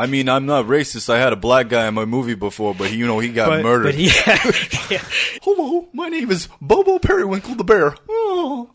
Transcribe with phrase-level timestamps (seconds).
[0.00, 1.10] I mean, I'm not racist.
[1.12, 3.48] I had a black guy in my movie before, but he, you know, he got
[3.48, 3.84] But, murdered.
[3.86, 5.02] but he, yeah.
[5.42, 7.96] Hello, my name is Bobo Periwinkle the bear.
[8.08, 8.70] Oh.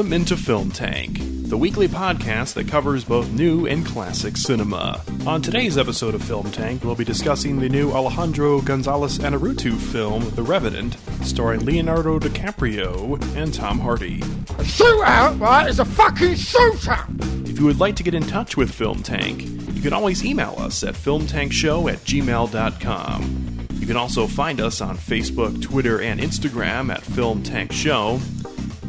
[0.00, 5.02] Welcome into Film Tank, the weekly podcast that covers both new and classic cinema.
[5.26, 10.30] On today's episode of Film Tank, we'll be discussing the new Alejandro Gonzalez Inarritu film,
[10.30, 14.22] The Revenant, starring Leonardo DiCaprio and Tom Hardy.
[14.22, 17.46] A shootout, right, is a fucking shootout!
[17.46, 20.54] If you would like to get in touch with Film Tank, you can always email
[20.56, 23.66] us at filmtankshow at gmail.com.
[23.72, 28.18] You can also find us on Facebook, Twitter, and Instagram at Film Tank Show.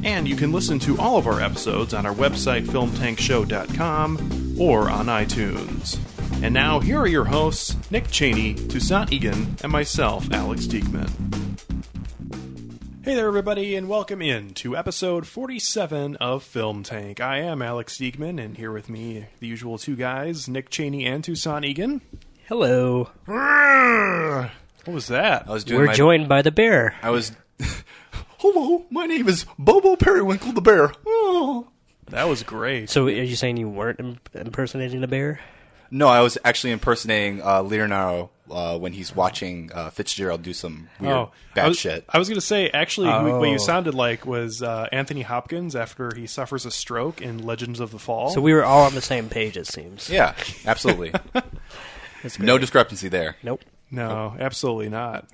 [0.04, 5.05] And you can listen to all of our episodes on our website, filmtankshow.com, or on
[5.05, 6.00] iTunes.
[6.44, 11.10] And now, here are your hosts, Nick Cheney, Toussaint Egan, and myself, Alex Diekman.
[13.04, 17.20] Hey there, everybody, and welcome in to episode 47 of Film Tank.
[17.20, 21.24] I am Alex Diekman, and here with me, the usual two guys, Nick Cheney and
[21.24, 22.02] Toussaint Egan.
[22.48, 23.10] Hello.
[23.26, 25.48] What was that?
[25.48, 26.96] I was doing We're my, joined by the bear.
[27.04, 27.32] I was.
[28.42, 30.92] Hello, my name is Bobo Periwinkle the bear.
[31.06, 31.68] Oh.
[32.10, 32.90] That was great.
[32.90, 35.40] So, are you saying you weren't Im- impersonating a bear?
[35.92, 40.90] No, I was actually impersonating uh, Leonardo uh, when he's watching uh, Fitzgerald do some
[41.00, 42.04] weird Oh, bad I was, shit.
[42.10, 43.58] I was going to say, actually, who what you Oh.
[43.58, 48.00] sounded like was uh, Anthony Hopkins after he suffers a stroke in Legends of the
[48.00, 48.32] Fall.
[48.32, 50.10] So we were all on the same page, it seems.
[50.10, 50.34] Yeah,
[50.66, 51.14] absolutely.
[52.24, 53.36] That's no discrepancy there.
[53.44, 53.62] Nope.
[53.92, 55.28] No, absolutely not.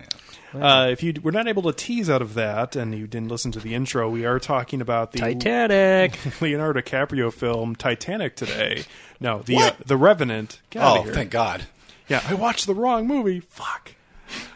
[0.54, 3.52] Uh, if you were not able to tease out of that, and you didn't listen
[3.52, 6.18] to the intro, we are talking about the Titanic.
[6.42, 8.84] Leonardo DiCaprio film Titanic today.
[9.20, 10.60] No, the uh, the Revenant.
[10.72, 11.14] Get Oh, outta here.
[11.14, 11.66] thank God.
[12.08, 13.42] Yeah, I watched the wrong movie.
[13.42, 13.94] Fuck.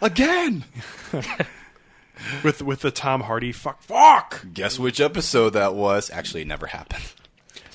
[0.02, 0.64] Again!
[2.44, 3.52] With with the Tom Hardy.
[3.52, 3.82] Fuck.
[3.82, 4.46] Fuck.
[4.54, 6.10] Guess which episode that was?
[6.12, 7.04] Actually, it never happened.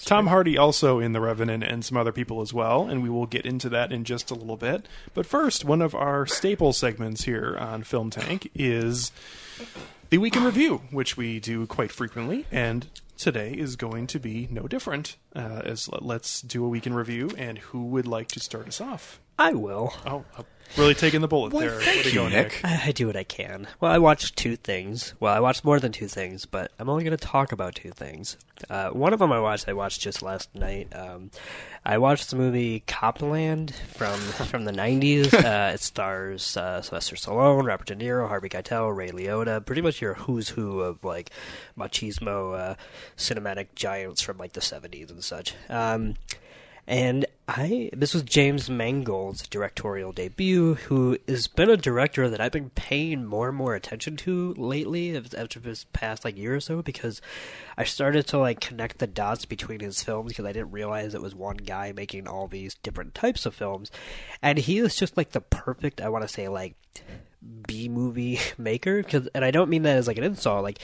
[0.07, 3.27] Tom Hardy also in The Revenant and some other people as well, and we will
[3.27, 4.87] get into that in just a little bit.
[5.15, 9.11] But first, one of our staple segments here on Film Tank is
[10.11, 12.87] the Week in Review, which we do quite frequently, and
[13.19, 15.17] today is going to be no different.
[15.35, 18.69] Uh, as let- let's do a Week in Review, and who would like to start
[18.69, 19.19] us off?
[19.37, 19.93] I will.
[20.07, 20.45] Oh, uh,
[20.77, 21.81] really taking the bullet there.
[21.81, 22.61] thank Way to you, go, Nick.
[22.65, 23.67] I, I do what I can.
[23.81, 25.15] Well, I watched two things.
[25.21, 27.91] Well, I watched more than two things, but I'm only going to talk about two
[27.91, 28.37] things.
[28.69, 29.69] Uh, one of them I watched.
[29.69, 30.89] I watched just last night.
[30.95, 31.31] Um,
[31.85, 35.33] I watched the movie Copland from from the '90s.
[35.47, 39.65] Uh, it stars uh, Sylvester Stallone, Robert De Niro, Harvey Keitel, Ray Liotta.
[39.65, 41.31] Pretty much your who's who of like
[41.79, 42.75] machismo uh,
[43.17, 45.55] cinematic giants from like the '70s and such.
[45.69, 46.15] Um,
[46.89, 52.53] and I this was James Mangold's directorial debut, who has been a director that I've
[52.53, 56.83] been paying more and more attention to lately after this past like year or so
[56.83, 57.21] because
[57.77, 61.23] I started to like connect the dots between his films because I didn't realize it
[61.23, 63.91] was one guy making all these different types of films,
[64.43, 66.77] and he is just like the perfect I want to say like
[67.67, 70.81] B movie maker cause, and I don't mean that as like an insult like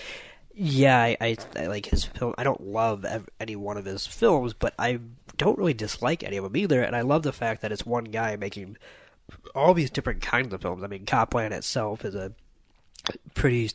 [0.55, 2.35] yeah I, I, I like his film.
[2.39, 5.01] I don't love ev- any one of his films but I
[5.37, 8.05] don't really dislike any of them either and I love the fact that it's one
[8.05, 8.77] guy making
[9.55, 10.83] all these different kinds of films.
[10.83, 12.33] I mean Copland itself is a
[13.35, 13.71] pretty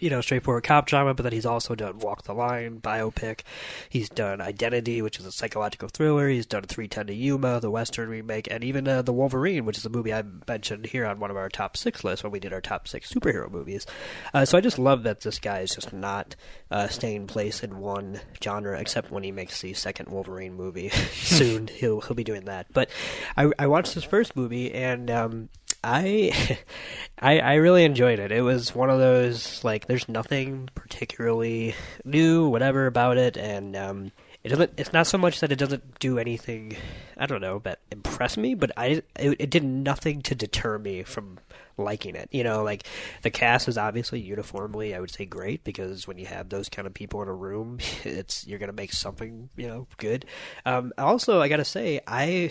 [0.00, 3.40] you know straightforward cop drama but then he's also done Walk the Line biopic.
[3.88, 6.28] He's done Identity which is a psychological thriller.
[6.28, 9.86] He's done 310 to Yuma the western remake and even uh, the Wolverine which is
[9.86, 12.52] a movie I mentioned here on one of our top six lists when we did
[12.52, 13.86] our top six superhero movies.
[14.34, 16.36] Uh, so I just love that this guy is just not
[16.70, 20.88] uh, staying place in one genre except when he makes the second Wolverine movie.
[21.12, 22.66] Soon he'll he'll be doing that.
[22.72, 22.90] But
[23.36, 25.48] I, I watched his first movie and um,
[25.82, 26.58] I,
[27.18, 28.32] I I really enjoyed it.
[28.32, 34.12] It was one of those like there's nothing particularly new, whatever about it, and um,
[34.46, 34.72] it doesn't.
[34.76, 36.76] It's not so much that it doesn't do anything.
[37.16, 41.02] I don't know, but impress me, but I it, it did nothing to deter me
[41.02, 41.38] from
[41.78, 42.28] liking it.
[42.30, 42.84] You know, like
[43.22, 46.86] the cast is obviously uniformly, I would say, great because when you have those kind
[46.86, 50.26] of people in a room, it's you're gonna make something you know good.
[50.64, 52.50] Um, also, I gotta say, I.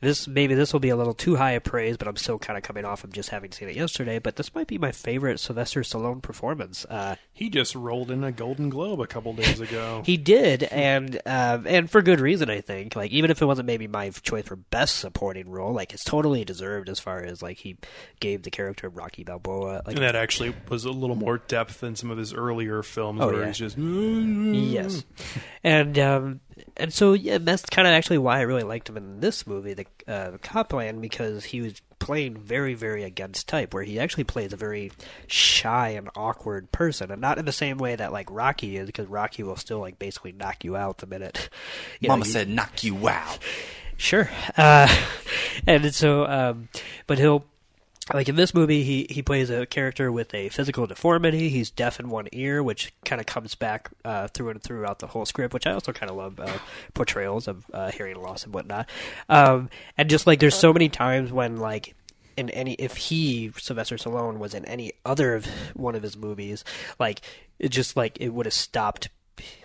[0.00, 2.56] this maybe this will be a little too high a praise, but I'm still kind
[2.56, 4.18] of coming off of just having seen it yesterday.
[4.18, 6.84] But this might be my favorite Sylvester Stallone performance.
[6.86, 10.02] Uh, He just rolled in a Golden Globe a couple days ago.
[10.04, 12.94] he did, and um, and for good reason, I think.
[12.94, 16.44] Like even if it wasn't maybe my choice for best supporting role, like it's totally
[16.44, 17.78] deserved as far as like he
[18.20, 19.82] gave the character of Rocky Balboa.
[19.86, 23.20] Like and that actually was a little more depth than some of his earlier films
[23.22, 23.46] Oh, where yeah.
[23.46, 25.04] he's just Yes,
[25.64, 26.40] and um,
[26.76, 29.72] and so yeah, that's kind of actually why I really liked him in this movie,
[29.72, 34.52] the uh, Copland, because he was playing very, very against type, where he actually plays
[34.52, 34.90] a very
[35.28, 39.06] shy and awkward person, and not in the same way that like Rocky is, because
[39.06, 41.48] Rocky will still like basically knock you out the minute.
[42.00, 43.38] you know, Mama you- said, "Knock you out."
[44.00, 44.30] Sure.
[44.56, 44.88] Uh,
[45.66, 46.70] and so, um,
[47.06, 47.44] but he'll,
[48.14, 51.48] like in this movie, he, he plays a character with a physical deformity.
[51.48, 55.06] He's deaf in one ear, which kind of comes back uh, through and throughout the
[55.06, 56.58] whole script, which I also kind of love uh,
[56.94, 58.88] portrayals of uh, hearing loss and whatnot.
[59.28, 61.94] Um, and just like there's so many times when like
[62.36, 66.64] in any if he Sylvester Stallone was in any other of one of his movies,
[66.98, 67.20] like
[67.58, 69.08] it just like it would have stopped.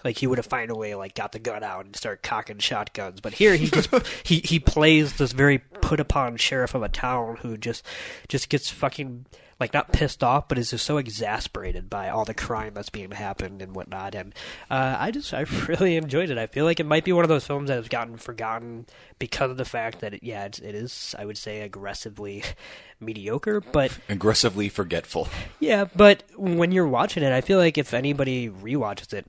[0.04, 3.22] Like he would have way, like got the gun out and start cocking shotguns.
[3.22, 3.90] But here he just
[4.24, 7.86] he he plays this very put upon sheriff of a town who just
[8.28, 9.26] just gets fucking
[9.60, 13.12] like not pissed off, but is just so exasperated by all the crime that's being
[13.12, 14.14] happened and whatnot.
[14.14, 14.34] And
[14.70, 16.38] uh, I just I really enjoyed it.
[16.38, 18.86] I feel like it might be one of those films that has gotten forgotten
[19.18, 22.44] because of the fact that it, yeah it's, it is I would say aggressively
[23.00, 25.30] mediocre, but Aggressively forgetful.
[25.60, 29.26] yeah, but when you're watching it, I feel like if anybody rewatches it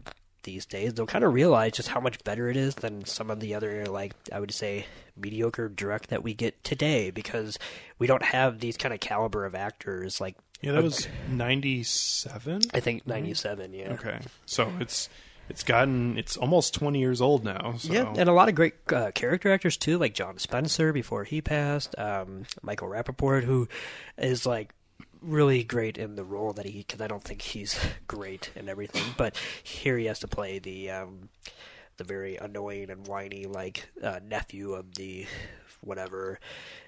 [0.47, 3.41] these days, they'll kind of realize just how much better it is than some of
[3.41, 7.59] the other, like, I would say, mediocre direct that we get today because
[7.99, 10.19] we don't have these kind of caliber of actors.
[10.19, 12.63] Like, Yeah, that was ninety seven.
[12.73, 13.93] I think 97, yeah.
[13.93, 15.11] Okay, so it's
[15.49, 17.75] it's gotten it's almost twenty years old now.
[17.79, 17.93] So.
[17.93, 21.41] Yeah, and a lot of great uh, character actors too, like John Spencer before he
[21.43, 23.69] passed, um, Michael Rappaport, who
[24.19, 24.73] is like
[25.27, 26.79] really great in the role that he.
[26.79, 30.91] Because I don't think he's great in everything, but here he has to play the
[30.91, 31.29] um,
[31.97, 35.27] the very annoying and whiny like uh, nephew of the
[35.81, 36.39] whatever.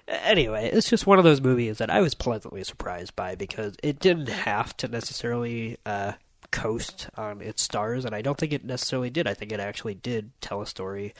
[0.07, 3.99] Anyway, it's just one of those movies that I was pleasantly surprised by because it
[3.99, 6.13] didn't have to necessarily uh,
[6.51, 9.27] coast on its stars, and I don't think it necessarily did.
[9.27, 11.13] I think it actually did tell a story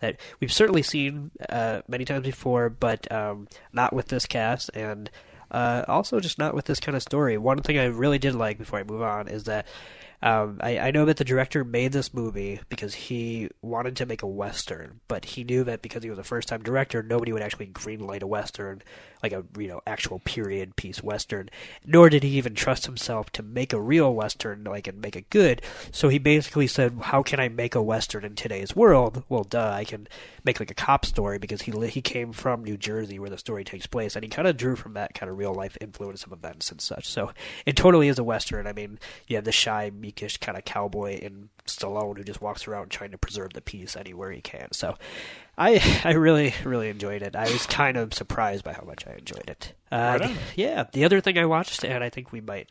[0.00, 5.10] that we've certainly seen uh, many times before, but um, not with this cast, and
[5.50, 7.38] uh, also just not with this kind of story.
[7.38, 9.66] One thing I really did like before I move on is that.
[10.22, 14.22] Um, I, I know that the director made this movie because he wanted to make
[14.22, 17.66] a western, but he knew that because he was a first-time director, nobody would actually
[17.66, 18.82] greenlight a western,
[19.22, 21.50] like a you know actual period piece western.
[21.84, 25.30] Nor did he even trust himself to make a real western, like and make it
[25.30, 25.62] good.
[25.92, 29.24] So he basically said, "How can I make a western in today's world?
[29.28, 30.08] Well, duh, I can
[30.44, 33.64] make like a cop story because he he came from New Jersey where the story
[33.64, 36.32] takes place, and he kind of drew from that kind of real life influence of
[36.32, 37.06] events and such.
[37.06, 37.32] So
[37.66, 38.66] it totally is a western.
[38.66, 42.68] I mean, you have the shy, meekish kind of cowboy in Stallone who just walks
[42.68, 44.68] around trying to preserve the peace anywhere he can.
[44.72, 44.96] So
[45.58, 47.34] I I really really enjoyed it.
[47.36, 49.72] I was kind of surprised by how much I enjoyed it.
[49.90, 52.68] Uh, Right yeah, the other thing I watched, and I think we might,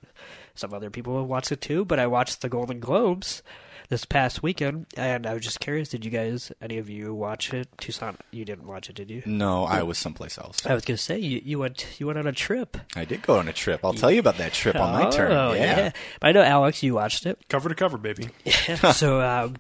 [0.54, 3.42] some other people have watched it too, but I watched the Golden Globes
[3.90, 5.90] this past weekend, and I was just curious.
[5.90, 7.68] Did you guys, any of you, watch it?
[7.78, 9.24] Toussaint, you didn't watch it, did you?
[9.26, 10.66] No, I was someplace else.
[10.66, 12.78] I was gonna say you, you went you went on a trip.
[12.96, 13.82] I did go on a trip.
[13.84, 15.32] I'll tell you about that trip on my turn.
[15.32, 15.92] Oh, Yeah.
[16.20, 17.38] But I know Alex, you watched it.
[17.50, 18.30] cover to cover, baby.
[18.94, 19.56] so um,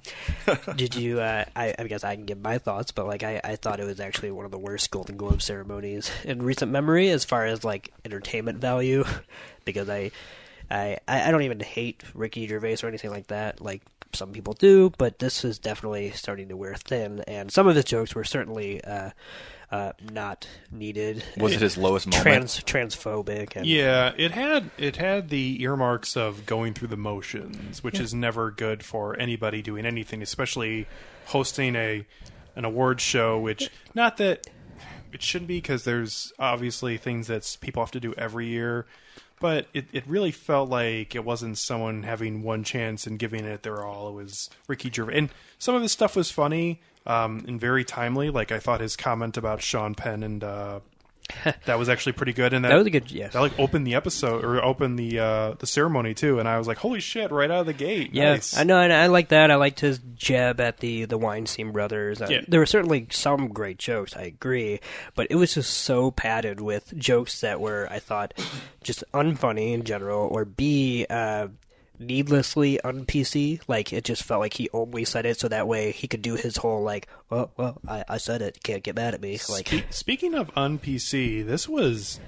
[0.75, 3.56] did you uh, I, I guess i can give my thoughts but like I, I
[3.56, 7.25] thought it was actually one of the worst golden globe ceremonies in recent memory as
[7.25, 9.04] far as like entertainment value
[9.66, 10.12] because i
[10.70, 13.82] i i don't even hate ricky gervais or anything like that like
[14.14, 17.86] some people do but this is definitely starting to wear thin and some of his
[17.86, 19.10] jokes were certainly uh
[19.72, 21.24] uh, not needed.
[21.38, 22.24] Was it his lowest moment?
[22.24, 27.84] Trans transphobic and Yeah, it had it had the earmarks of going through the motions,
[27.84, 30.88] which is never good for anybody doing anything, especially
[31.25, 32.06] hosting a
[32.56, 33.39] an award show.
[33.39, 34.48] Which not that
[35.12, 38.86] it shouldn't be, because there's obviously things that people have to do every year.
[39.39, 43.63] But it, it really felt like it wasn't someone having one chance and giving it
[43.63, 44.08] their all.
[44.10, 48.30] It was Ricky Gervais, and some of his stuff was funny um, and very timely.
[48.30, 50.80] Like I thought his comment about Sean Penn and uh,
[51.65, 52.53] that was actually pretty good.
[52.53, 53.34] And that, That was a good- yes.
[53.34, 56.39] That like opened the episode or opened the uh, the ceremony too.
[56.39, 57.32] And I was like, holy shit!
[57.32, 58.13] Right out of the gate.
[58.13, 58.58] Yeah, nice.
[58.58, 59.51] I know, and I like that.
[59.51, 62.22] I liked his jab at the the Weinstein brothers.
[62.22, 62.41] Uh, Yeah.
[62.48, 64.15] There were certainly some great jokes.
[64.15, 64.79] I agree,
[65.15, 68.34] but it was just so padded with jokes that were, I thought,
[68.84, 71.05] just unfunny in general, or B.
[71.10, 71.48] Uh,
[72.00, 73.60] needlessly un PC.
[73.68, 76.36] Like it just felt like he only said it so that way he could do
[76.36, 79.40] his whole like, oh well, I, I said it, can't get mad at me.
[79.50, 82.20] Like Spe- speaking of un PC, this was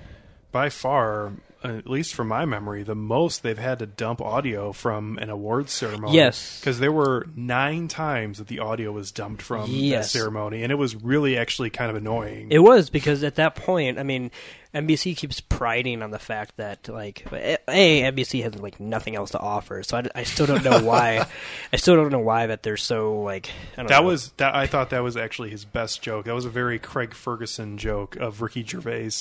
[0.51, 1.33] by far,
[1.63, 5.29] uh, at least from my memory, the most they've had to dump audio from an
[5.29, 6.15] awards ceremony.
[6.15, 6.59] Yes.
[6.59, 10.11] because there were nine times that the audio was dumped from Yes.
[10.13, 12.47] that ceremony, and it was really actually kind of annoying.
[12.51, 14.31] It was because at that point, I mean,
[14.75, 19.39] NBC keeps priding on the fact that like a NBC has like nothing else to
[19.39, 19.81] offer.
[19.83, 21.25] So I, I still don't know why.
[21.73, 23.49] I still don't know why that they're so like.
[23.73, 24.07] I don't that know.
[24.07, 24.53] was that.
[24.55, 26.25] I thought that was actually his best joke.
[26.25, 29.11] That was a very Craig Ferguson joke of Ricky Gervais.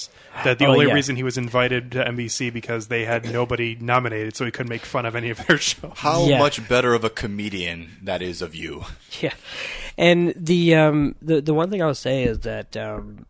[0.44, 0.92] That the Oh, only yeah.
[0.94, 4.84] reason he was invited to NBC because they had nobody nominated, so he couldn't make
[4.84, 5.92] fun of any of their shows.
[5.96, 6.38] How Yeah.
[6.38, 8.84] much better of a comedian that is of you.
[9.20, 9.32] yeah.
[9.96, 13.24] And the um the the one thing I would say is that um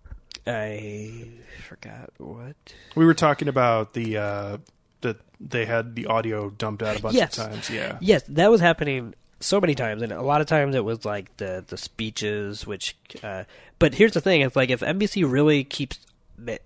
[0.46, 1.28] I
[1.66, 2.56] forgot what.
[2.94, 4.58] We were talking about the uh,
[5.02, 7.36] that they had the audio dumped out a bunch Yes.
[7.38, 7.70] of times.
[7.70, 11.04] Yeah, Yes, that was happening so many times, and a lot of times it was
[11.04, 12.96] like the the speeches, which.
[13.22, 13.44] Uh,
[13.78, 15.98] but here's the thing: it's like if NBC really keeps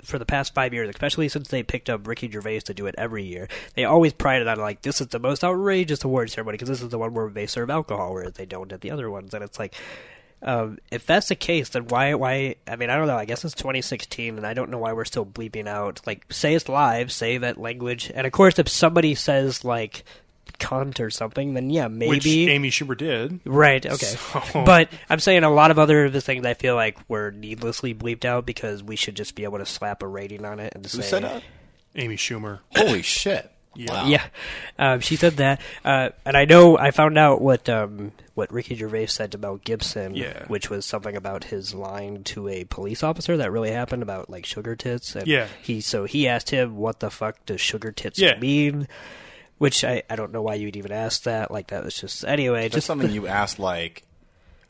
[0.02, 2.94] for the past five years, especially since they picked up Ricky Gervais to do it
[2.98, 6.68] every year, they always prided on like this is the most outrageous award ceremony because
[6.68, 9.32] this is the one where they serve alcohol, whereas they don't at the other ones,
[9.34, 9.74] and it's like.
[10.42, 12.14] Um, if that's the case, then why?
[12.14, 12.56] Why?
[12.66, 13.16] I mean, I don't know.
[13.16, 16.00] I guess it's 2016, and I don't know why we're still bleeping out.
[16.06, 20.04] Like, say it's live, say that language, and of course, if somebody says like
[20.58, 22.08] cunt or something, then yeah, maybe.
[22.10, 23.40] which Amy Schumer did.
[23.44, 23.84] Right.
[23.84, 23.94] Okay.
[23.94, 27.30] So- But I'm saying a lot of other of the things I feel like were
[27.30, 30.72] needlessly bleeped out because we should just be able to slap a rating on it
[30.74, 31.08] and Who say.
[31.08, 31.42] said that?
[31.96, 32.60] Amy Schumer.
[32.76, 33.49] Holy shit.
[33.76, 34.06] Wow.
[34.06, 34.26] Yeah,
[34.78, 38.74] um, she said that, uh, and I know I found out what um, what Ricky
[38.74, 40.44] Gervais said about Gibson, Yeah.
[40.48, 44.44] which was something about his line to a police officer that really happened about like
[44.44, 45.14] sugar tits.
[45.14, 45.46] And Yeah.
[45.62, 48.38] he so he asked him, "What the fuck does sugar tits Yeah.
[48.38, 48.88] mean?"
[49.58, 51.50] Which I, I don't know why you'd even ask that.
[51.50, 52.62] Like that was just anyway.
[52.62, 54.02] That's just something you asked, like,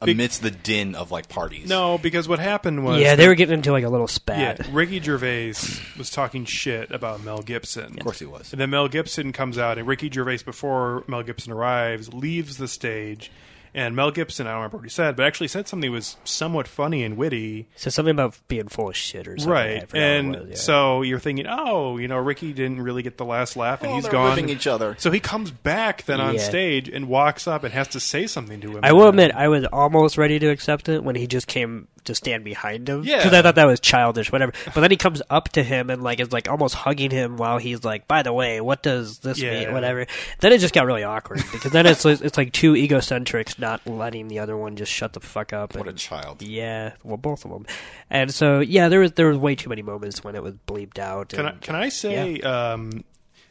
[0.01, 1.69] amidst the din of, like, parties.
[1.69, 4.39] No, because what happened was yeah, they were getting into like a little spat.
[4.39, 4.75] Yeah, spat.
[4.75, 5.55] Ricky Gervais
[5.99, 7.99] was talking shit about Mel Gibson.
[7.99, 8.53] Of course he was.
[8.53, 12.69] And then Mel Gibson comes out, and Ricky Gervais, before Mel Gibson arrives, leaves the
[12.69, 13.31] stage.
[13.75, 16.17] And Mel Gibson, I don't remember what he said, but actually said something that was
[16.25, 17.69] somewhat funny and witty.
[17.77, 19.53] So something about being full of shit or something.
[19.53, 19.95] Right.
[19.95, 20.55] And was, yeah.
[20.57, 23.95] so you're thinking, oh, you know, Ricky didn't really get the last laugh, and Oh,
[23.95, 24.31] he's they're gone.
[24.31, 24.97] ripping each other.
[24.99, 26.41] So he comes back then on Yeah.
[26.41, 28.81] stage and walks up and has to say something to him.
[28.83, 32.15] I will admit, I was almost ready to accept it when he just came to
[32.15, 33.03] stand behind him.
[33.05, 33.19] Yeah.
[33.19, 34.53] because I thought that was childish, whatever.
[34.75, 37.59] But then he comes up to him and like is like almost hugging him while
[37.59, 39.65] he's like, "By the way, what does this Yeah.
[39.65, 40.07] mean?" Whatever.
[40.41, 44.29] Then it just got really awkward because then it's it's like two egocentrics not letting
[44.29, 45.75] the other one just shut the fuck up.
[45.77, 46.43] What a child.
[46.43, 47.67] Yeah, well, both of them,
[48.09, 50.99] and so yeah, there was there was way too many moments when it was bleeped
[50.99, 51.29] out.
[51.31, 53.05] Can I can I say, um,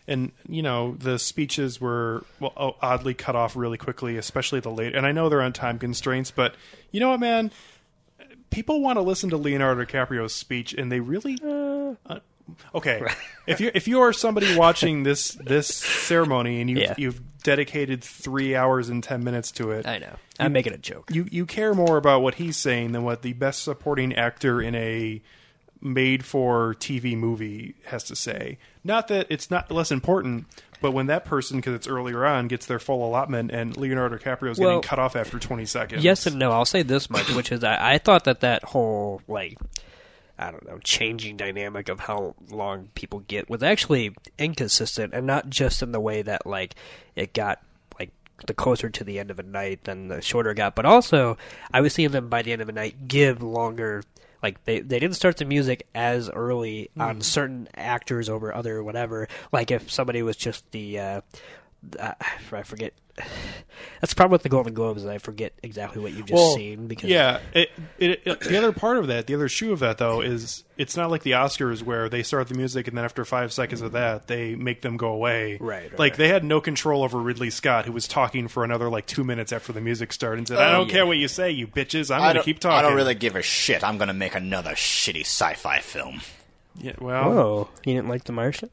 [0.08, 4.96] and you know, the speeches were well oddly cut off really quickly, especially the late.
[4.96, 6.56] And I know they're on time constraints, but
[6.92, 7.52] you know what, man?
[8.50, 11.38] People want to listen to Leonardo DiCaprio's speech, and they really.
[11.44, 12.20] Uh,
[12.74, 13.02] okay,
[13.48, 16.96] if you if you are somebody watching this this ceremony and you Yeah.
[16.98, 20.16] you've dedicated three hours and ten minutes to it, I know.
[20.40, 21.10] I'm making a joke.
[21.14, 24.74] you you care more about what he's saying than what the best supporting actor in
[24.76, 25.22] a
[25.82, 28.58] made for TV movie has to say.
[28.84, 30.46] Not that it's not less important,
[30.82, 34.60] but when that person, because it's earlier on, gets their full allotment and Leonardo DiCaprio's
[34.60, 36.04] Well, getting cut off after 20 seconds.
[36.04, 36.52] Yes and no.
[36.52, 39.58] I'll say this much, which is I, I thought that that whole like
[40.38, 45.50] I don't know changing dynamic of how long people get was actually inconsistent, and not
[45.50, 46.76] just in the way that like
[47.16, 47.62] it got
[48.00, 48.12] like
[48.48, 51.38] the closer to the end of a night than the shorter it got, but also
[51.74, 54.04] I was seeing them by the end of a night give longer.
[54.42, 59.28] Like they, they didn't start the music as early on certain actors over other whatever.
[59.52, 61.22] Like if somebody was just the uh,
[62.00, 62.14] uh,
[62.52, 62.94] I forget.
[64.00, 66.88] That's the problem with the Golden Globes, I forget exactly what you've just Well, seen
[66.88, 67.40] because yeah.
[67.54, 70.64] It, it, it- the other part of that, the other shoe of that, though, is
[70.78, 73.82] it's not like the Oscars where they start the music and then after five seconds
[73.82, 75.58] of that, they make them go away.
[75.60, 76.18] Right, right, like right.
[76.18, 79.52] they had no control over Ridley Scott, who was talking for another like two minutes
[79.52, 80.94] after the music started and said, "I don't yeah.
[80.94, 82.14] care what you say, you bitches.
[82.16, 83.84] I'm I going to keep talking." I don't really give a shit.
[83.84, 86.22] I'm going to make another shitty sci-fi film.
[86.78, 88.70] Yeah, well, Oh, you didn't like The Martian?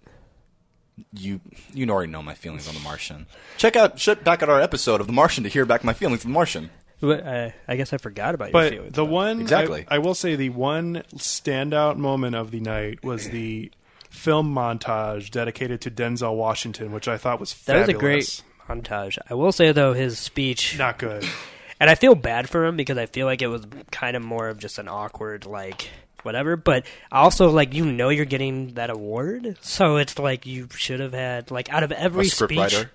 [1.12, 1.40] You
[1.74, 3.26] you already know my feelings on The Martian.
[3.58, 6.24] Check out check back at our episode of The Martian to hear back my feelings
[6.24, 6.70] on The Martian.
[7.00, 8.92] What, uh, I guess I forgot about your But feelings.
[8.94, 9.84] the one, Exactly.
[9.88, 13.70] I, I will say, the one standout moment of the night was the
[14.08, 19.18] film montage dedicated to Denzel Washington, which I thought was that was a great montage.
[19.28, 21.26] I will say though, his speech, Not good.
[21.78, 24.48] and I feel bad for him because I feel like it was kind of more
[24.48, 25.90] of just an awkward like
[26.26, 26.56] whatever.
[26.56, 31.14] But also like you know you're getting that award, so it's like you should have
[31.14, 32.58] had like out of every speech.
[32.58, 32.90] writer?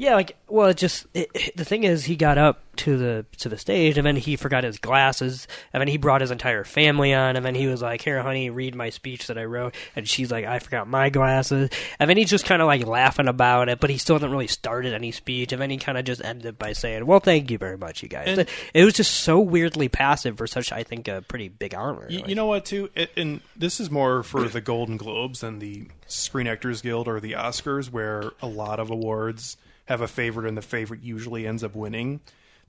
[0.00, 3.26] Yeah, like well, it just it, it- the thing is, he got up to the
[3.36, 6.64] to the stage, and then he forgot his glasses, and then he brought his entire
[6.64, 9.74] family on, and then he was like, "Here, honey, read my speech that I wrote,"
[9.94, 13.28] and she's like, "I forgot my glasses," and then he's just kind of like laughing
[13.28, 16.06] about it, but he still hasn't really started any speech, and then he kind of
[16.06, 19.12] just ended by saying, "Well, thank you very much, you guys." And- it was just
[19.12, 22.06] so weirdly passive for such, I think, a pretty big honor.
[22.08, 22.88] You, Like, you know what, too?
[22.94, 27.20] It, and this is more for the Golden Globes than the Screen Actors Guild or
[27.20, 29.58] the Oscars, where a lot of awards
[29.90, 32.20] have a favorite and the favorite usually ends up winning.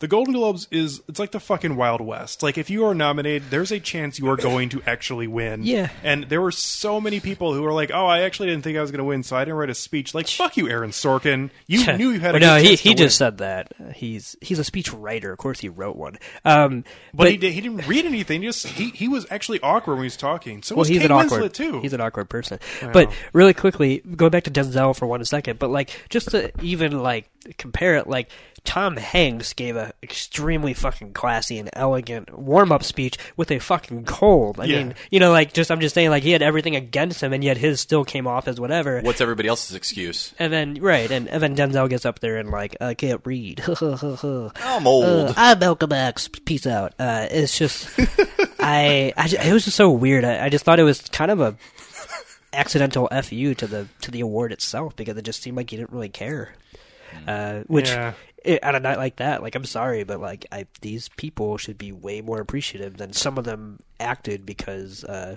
[0.01, 2.41] The Golden Globes is it's like the fucking Wild West.
[2.41, 5.61] Like if you are nominated, there's a chance you are going to actually win.
[5.61, 5.91] Yeah.
[6.03, 8.81] And there were so many people who were like, "Oh, I actually didn't think I
[8.81, 11.51] was going to win, so I didn't write a speech." Like, fuck you, Aaron Sorkin.
[11.67, 14.91] You knew you had a no, he he just said that he's he's a speech
[14.91, 15.31] writer.
[15.31, 16.17] Of course, he wrote one.
[16.43, 18.41] Um, But, he, did, he didn't read anything.
[18.41, 20.63] Just he, he was actually awkward when he was talking.
[20.63, 21.79] So well, was he's Kate an Winslet awkward too.
[21.81, 22.57] He's an awkward person.
[22.91, 27.03] But really quickly, going back to Denzel for one second, but like just to even
[27.03, 28.29] like compare it, like
[28.63, 34.05] Tom Hanks gave a extremely fucking classy and elegant warm up speech with a fucking
[34.05, 34.59] cold.
[34.59, 34.77] I Yeah.
[34.83, 37.43] mean, you know, like just I'm just saying, like he had everything against him, and
[37.43, 39.01] yet his still came off as whatever.
[39.01, 40.33] What's everybody else's excuse?
[40.39, 43.61] And then right, and, and then Denzel gets up there and like I can't read.
[43.81, 45.05] I'm old.
[45.05, 46.27] Uh, I'm Malcolm X.
[46.45, 46.93] Peace out.
[46.99, 47.89] Uh, it's just,
[48.59, 50.23] I, I, ju- it was just so weird.
[50.23, 51.55] I, I just thought it was kind of a
[52.53, 55.91] accidental fu to the to the award itself because it just seemed like he didn't
[55.91, 56.53] really care.
[57.27, 58.13] Uh, which Yeah.
[58.45, 61.77] i on a night like that, like I'm sorry, but like I, these people should
[61.77, 65.03] be way more appreciative than some of them acted because.
[65.03, 65.35] Uh,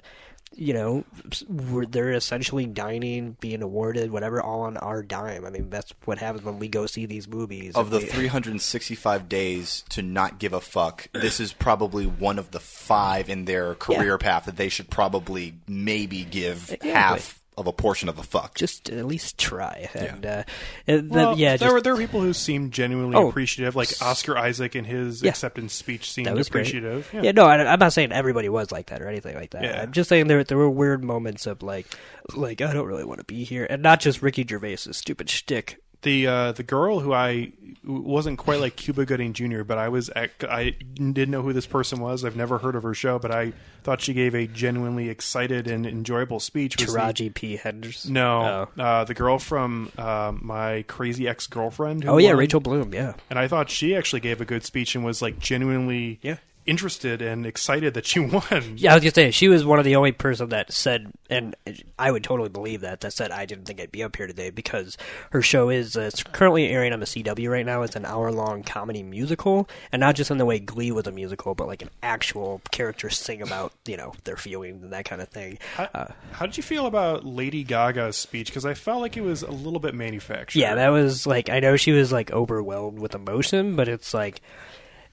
[0.56, 1.02] you know,
[1.48, 5.44] we're, they're essentially dining, being awarded, whatever, all on our dime.
[5.44, 7.74] I mean, that's what happens when we go see these movies.
[7.74, 12.52] of the We- 365 days to not give a fuck, this is probably one of
[12.52, 16.90] the five in their career path that they should probably maybe give Exactly.
[16.90, 18.54] half of a portion of a fuck.
[18.56, 19.88] just at least try.
[19.94, 20.42] And uh,
[20.87, 23.28] it- the- Well, yeah, there just, were there were people who seemed genuinely Oh.
[23.28, 25.30] appreciative, like Oscar Isaac in his Yeah.
[25.30, 26.62] acceptance speech seemed that was great.
[26.62, 27.08] appreciative.
[27.12, 27.30] Yeah.
[27.32, 29.62] no, I, I'm not saying everybody was like that or anything like that.
[29.62, 29.82] Yeah.
[29.82, 31.87] I'm just saying there there were weird moments of like,
[32.34, 35.78] like I don't really want to be here, and not just Ricky Gervais's stupid shtick.
[36.04, 37.52] The uh, the girl who I
[37.87, 41.66] wasn't quite like Cuba Gooding Jr., but I was at, I didn't know who this
[41.66, 42.25] person was.
[42.25, 45.84] I've never heard of her show, but I thought she gave a genuinely excited and
[45.84, 46.78] enjoyable speech.
[46.80, 48.14] Was the- Taraji P Henderson.
[48.14, 48.82] no, Oh.
[48.82, 52.06] uh, the girl from uh, my crazy ex girlfriend.
[52.08, 52.94] Oh yeah, Rachel Bloom.
[52.94, 53.14] Yeah.
[53.28, 56.37] And I thought she actually gave a good speech and was like genuinely Yeah.
[56.66, 58.75] Interested and excited that she won.
[58.76, 61.55] Yeah, I was gonna say she was one of the only person that said, and
[61.98, 64.50] I would totally believe that that said I didn't think I'd be up here today
[64.50, 64.96] because
[65.31, 67.83] her show is uh, it's currently airing on the CW right now.
[67.83, 71.12] It's an hour long comedy musical, and not just in the way Glee was a
[71.12, 75.20] musical, but like an actual character sing about you know their feelings and that kind
[75.22, 75.59] of thing.
[75.77, 78.48] How, Uh, how did you feel about Lady Gaga's speech?
[78.48, 80.59] Because I felt like it was a little bit manufactured.
[80.59, 84.40] Yeah, that was like I know she was like overwhelmed with emotion, but it's like.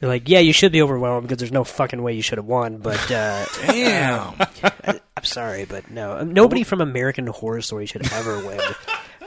[0.02, 2.78] Like yeah, you should be overwhelmed because there's no fucking way you should have won.
[2.78, 4.34] But uh, Damn.
[4.64, 8.60] I, I'm sorry, but no, nobody from American Horror Story should ever win.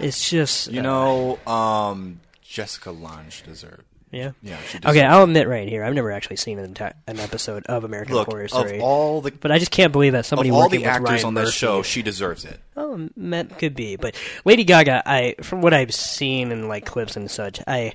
[0.01, 3.85] It's just you uh, know, um, Jessica Lange deserved.
[4.11, 4.33] yeah.
[4.43, 5.03] Yeah, she Okay.
[5.03, 8.29] I'll admit right here, I've never actually seen an, enti- an episode of American Look,
[8.29, 10.81] Horror of Story, all the but I just can't believe that of somebody all working
[10.81, 12.59] the with actors Ryan on this Murphy- show, she deserves it.
[12.77, 17.17] Oh, that could be, but Lady Gaga, I from what I've seen in like clips
[17.17, 17.93] and such, I,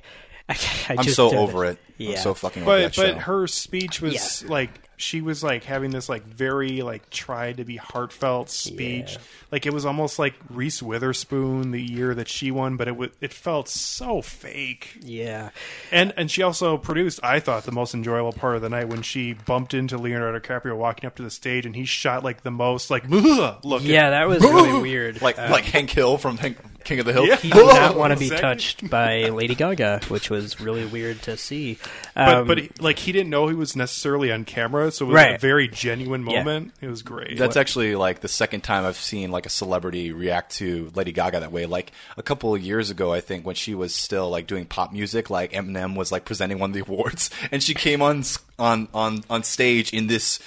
[0.88, 1.78] I, I I'm just so over it.
[1.98, 3.18] Yeah, I'm so fucking over but that but show.
[3.20, 4.50] her speech was Yeah.
[4.50, 9.12] like she was like having this like very like tried to be heartfelt speech.
[9.12, 9.18] Yeah.
[9.50, 13.10] Like it was almost like Reese Witherspoon the year that she won, but it w-
[13.20, 14.98] it felt so fake.
[15.00, 15.50] yeah.
[15.90, 19.00] And and she also produced, I thought, the most enjoyable part of the night when
[19.02, 22.50] she bumped into Leonardo DiCaprio walking up to the stage, and he shot like the
[22.50, 23.82] most like look.
[23.84, 25.22] Yeah, that was really weird.
[25.22, 27.26] like Uh, like Hank Hill from Hank, King of the Hill.
[27.26, 27.36] Yeah.
[27.36, 28.48] he did not want to be Exactly.
[28.48, 31.78] touched by Lady Gaga, which was really weird to see.
[32.14, 35.08] But Um, but he, like he didn't know he was necessarily on camera, so it
[35.08, 35.34] was Right.
[35.36, 36.38] a very genuine Yeah.
[36.42, 36.72] moment.
[36.80, 37.38] It was great.
[37.38, 41.40] That's actually like the second time I've seen like a celebrity react to Lady Gaga
[41.40, 41.66] that way.
[41.66, 44.92] Like a couple of years ago, I think when she was still like doing pop
[44.92, 48.24] music, like Eminem was like presenting one of the awards, and she came on
[48.58, 50.40] on on on stage in this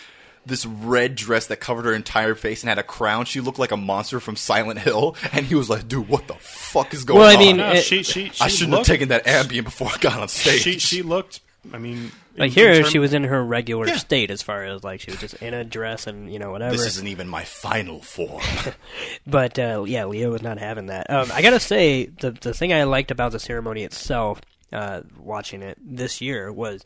[0.45, 3.25] this red dress that covered her entire face and had a crown.
[3.25, 6.33] She looked like a monster from Silent Hill, and he was like, "Dude, what the
[6.35, 7.25] fuck is going on?
[7.27, 9.25] Well, I on?" mean, No, it- she, she, she I shouldn't looked, have taken that
[9.25, 10.61] Ambien before I got on stage.
[10.61, 11.39] She she looked.
[11.73, 13.95] I mean, like in- here, in term- she was in her regular Yeah.
[13.95, 16.75] state as far as like she was just in a dress and you know whatever.
[16.75, 18.41] this isn't even my final form.
[19.25, 21.09] But uh, yeah, Leo was not having that.
[21.09, 24.41] Um, I gotta say, the the thing I liked about the ceremony itself,
[24.73, 26.83] uh, watching it this year, was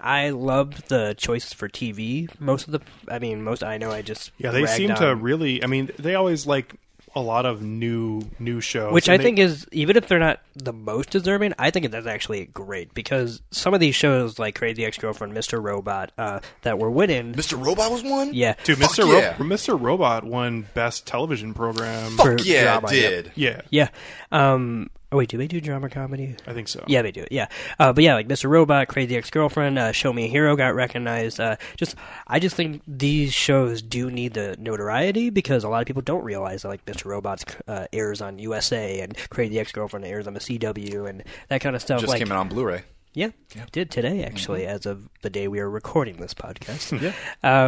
[0.00, 2.28] I loved the choices for TV.
[2.40, 5.14] Most of the, I mean, most I know, I just Yeah, they ragged seem to
[5.16, 5.62] really.
[5.62, 6.74] I mean, they always like
[7.14, 10.40] a lot of new new shows, Which I they- think is even if they're not
[10.54, 14.84] the most deserving, I think that's actually great because some of these shows like Crazy
[14.84, 15.60] Ex Girlfriend, Mr.
[15.60, 17.60] Robot, uh, that were winning, Mr.
[17.60, 18.34] Robot was one.
[18.34, 19.04] yeah, Dude, Fuck Mr.
[19.10, 19.34] Ro- yeah.
[19.36, 19.80] Mr.
[19.80, 22.12] Robot won best television program.
[22.16, 23.10] Fuck For yeah, drama, it yep.
[23.24, 23.32] did.
[23.34, 23.88] Yeah, yeah.
[24.30, 26.36] Um, oh wait, do they do drama comedy?
[26.46, 26.84] I think so.
[26.86, 27.26] Yeah, they do.
[27.30, 28.48] Yeah, uh, but yeah, like Mr.
[28.50, 31.40] Robot, Crazy Ex-Girlfriend, uh, Show Me a Hero got recognized.
[31.40, 35.86] Uh, just, I just think these shows do need the notoriety because a lot of
[35.86, 37.06] people don't realize that like Mr.
[37.06, 41.74] Robot uh, airs on USA and Crazy Ex-Girlfriend airs on the CW and that kind
[41.74, 42.00] of stuff.
[42.00, 42.82] Just like, came out on Blu-ray.
[43.14, 43.30] yeah,
[43.72, 46.98] did today actually, as of the day we are recording this podcast.
[47.00, 47.12] Yeah.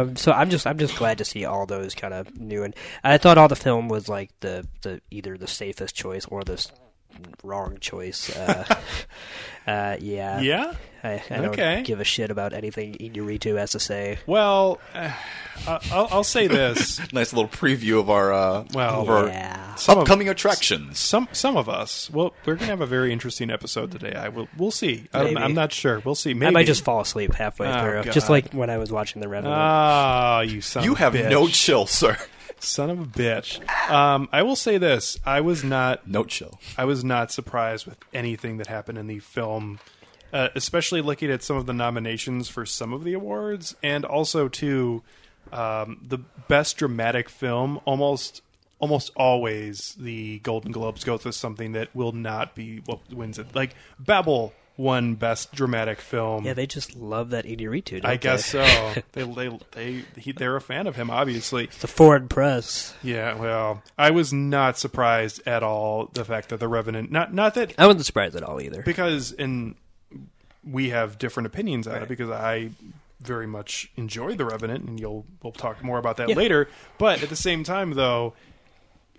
[0.01, 2.75] Um, so I'm just I'm just glad to see all those kind of new and
[3.03, 6.53] I thought all the film was like the, the either the safest choice or the
[6.53, 6.71] s-
[7.43, 8.35] wrong choice.
[8.35, 8.63] Uh,
[9.67, 10.73] uh, yeah, Yeah?
[11.03, 11.81] I, I don't Okay.
[11.81, 14.19] give a shit about anything Inarritu has to say.
[14.27, 15.11] Well, uh,
[15.67, 16.99] I'll, I'll say this.
[17.13, 19.73] Nice little preview of our uh, Well, of our Yeah.
[19.75, 20.99] Some of- upcoming attractions.
[20.99, 22.07] Some some of us.
[22.11, 24.13] Well, we're gonna have a very interesting episode today.
[24.13, 24.47] I will.
[24.57, 25.07] We'll see.
[25.11, 26.01] I'm, I'm not sure.
[26.05, 26.35] We'll see.
[26.35, 26.47] Maybe.
[26.47, 28.13] I might just fall asleep halfway Oh, through, God.
[28.13, 29.57] just like when I was watching The Revenant.
[29.59, 30.83] Ah, you son.
[30.83, 31.31] You of have bitch.
[31.31, 32.15] no chill, sir.
[32.59, 33.59] Son of a bitch.
[33.89, 35.17] Um, I will say this.
[35.25, 36.07] I was not.
[36.07, 36.59] No chill.
[36.77, 39.79] I was not surprised with anything that happened in the film,
[40.33, 44.47] uh, especially looking at some of the nominations for some of the awards, and also
[44.47, 45.03] too
[45.51, 47.79] um, the best dramatic film.
[47.85, 48.41] Almost,
[48.79, 53.55] almost always the Golden Globes go to something that will not be what wins it.
[53.55, 56.45] Like Babel won best dramatic film.
[56.45, 58.03] yeah, they just love that Inarritu.
[58.03, 58.65] I guess they?
[58.65, 59.01] so.
[59.11, 61.65] they they they he, they're a fan of him, obviously.
[61.65, 62.93] It's the foreign press.
[63.03, 67.53] Yeah, well, I was not surprised at all the fact that the Revenant not not
[67.55, 68.81] that I wasn't surprised at all either.
[68.83, 69.75] because in
[70.63, 72.69] we have different opinions on it because I
[73.19, 76.35] very much enjoy the Revenant and you'll we'll talk more about that Yeah.
[76.35, 76.67] later.
[76.97, 78.33] But at the same time though,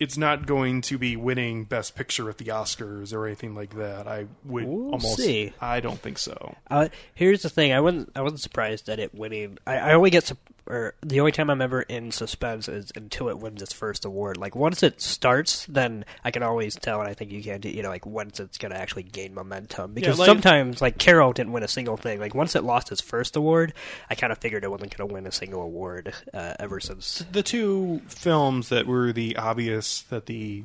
[0.02, 4.08] it's not going to be winning best picture at the Oscars or anything like that.
[4.08, 5.52] I would We'll almost see.
[5.60, 6.56] I don't think so.
[6.68, 9.58] Uh, here's the thing: I wasn't I wasn't surprised at it winning.
[9.66, 13.28] I, I only get su- or the only time I'm ever in suspense is until
[13.28, 14.36] it wins its first award.
[14.36, 17.68] Like once it starts, then I can always tell, and I think you can do.
[17.68, 19.94] You know, like once it's going to actually gain momentum.
[19.94, 22.20] Because like- sometimes, like Carol didn't win a single thing.
[22.20, 23.72] Like once it lost its first award,
[24.08, 27.24] I kind of figured it wasn't to win a single award uh, ever since.
[27.32, 30.64] the two films that were the obvious that the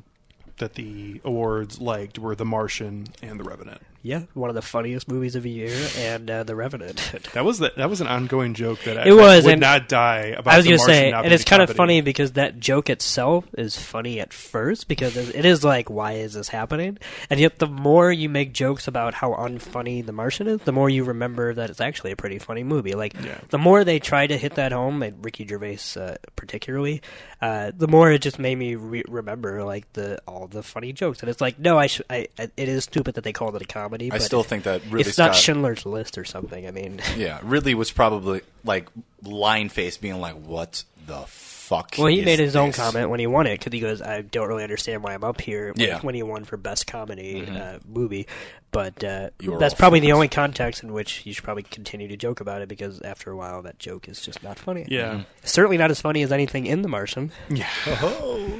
[0.58, 3.80] that the awards liked were The Martian and The Revenant.
[4.00, 7.12] Yeah, one of the funniest movies of the year, and uh, The Revenant.
[7.34, 9.88] That was the, that was an ongoing joke that I, It was, that would not
[9.88, 10.54] die about.
[10.54, 13.76] I was going to say, and it's kind of funny because that joke itself is
[13.76, 16.98] funny at first because it it is like, why is this happening?
[17.28, 20.88] And yet, the more you make jokes about how unfunny The Martian is, the more
[20.88, 22.94] you remember that it's actually a pretty funny movie.
[22.94, 23.38] Like, Yeah.
[23.50, 27.02] the more they try to hit that home, and Ricky Gervais uh, particularly,
[27.42, 31.20] uh, the more it just made me re- remember like the all the funny jokes.
[31.20, 33.62] And it's like, no, I, sh- I, I it is stupid that they called it
[33.62, 33.87] a comedy.
[33.94, 36.66] I but still think that Ridley it's not Schindler's List or something.
[36.66, 37.00] I mean.
[37.16, 38.88] yeah, Ridley was probably like
[39.22, 43.20] line face, being like, "What the fuck?" Well, he is made his own comment when
[43.20, 45.86] he won it because he goes, "I don't really understand why I'm up here." When,
[45.86, 45.96] Yeah.
[45.96, 46.06] Mm-hmm.
[46.06, 48.26] when he won for best comedy uh, movie,
[48.70, 52.16] but uh, that's all probably the only context in which you should probably continue to
[52.16, 54.86] joke about it because after a while, that joke is just not funny.
[54.88, 57.32] Yeah, certainly not as funny as anything in The Martian.
[57.50, 57.68] Yeah,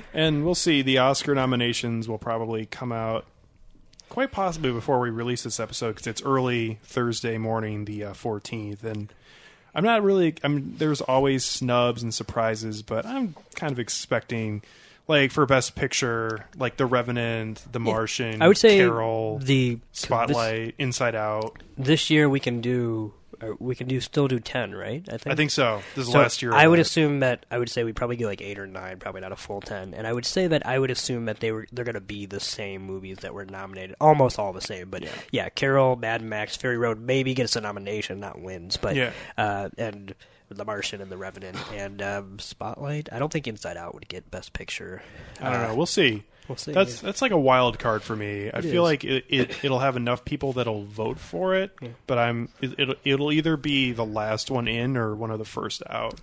[0.15, 0.83] and we'll see.
[0.83, 3.27] The Oscar nominations will probably come out
[4.09, 8.85] quite possibly before we release this episode because it's early Thursday morning, the uh, fourteenth,
[8.85, 9.13] and.
[9.75, 10.35] I'm not really.
[10.43, 14.63] I mean, There's always snubs and surprises, but I'm kind of expecting,
[15.07, 20.75] like for Best Picture, like The Revenant, The Martian, I would say Carol, the Spotlight,
[20.79, 21.63] Inside Out.
[21.77, 23.13] This, this year we can do.
[23.41, 25.07] Or we can do still do ten, right?
[25.09, 25.33] I think.
[25.33, 25.81] I think so.
[25.95, 26.53] This is So last year.
[26.53, 26.81] I would right?
[26.81, 29.37] assume that I would say we'd probably get like eight or nine, probably not a
[29.37, 29.95] full ten.
[29.95, 32.27] And I would say that I would assume that they were they're going to be
[32.27, 34.91] the same movies that were nominated, almost all the same.
[34.91, 38.77] But yeah, Carol, Mad Max, Fury Road maybe gets a nomination, not wins.
[38.77, 39.13] But Yeah.
[39.37, 40.15] uh, and
[40.49, 43.09] The Martian and The Revenant and um, Spotlight.
[43.13, 45.03] I don't think Inside Out would get Best Picture.
[45.41, 45.75] I don't Uh, know.
[45.77, 46.25] We'll see.
[46.49, 46.73] We'll see.
[46.73, 48.51] That's that's like a wild card for me.
[48.51, 48.91] I It feel is.
[48.91, 51.73] like it, it it'll have enough people that'll vote for it,
[52.07, 55.45] but I'm it, it'll it'll either be the last one in or one of the
[55.45, 56.19] first out.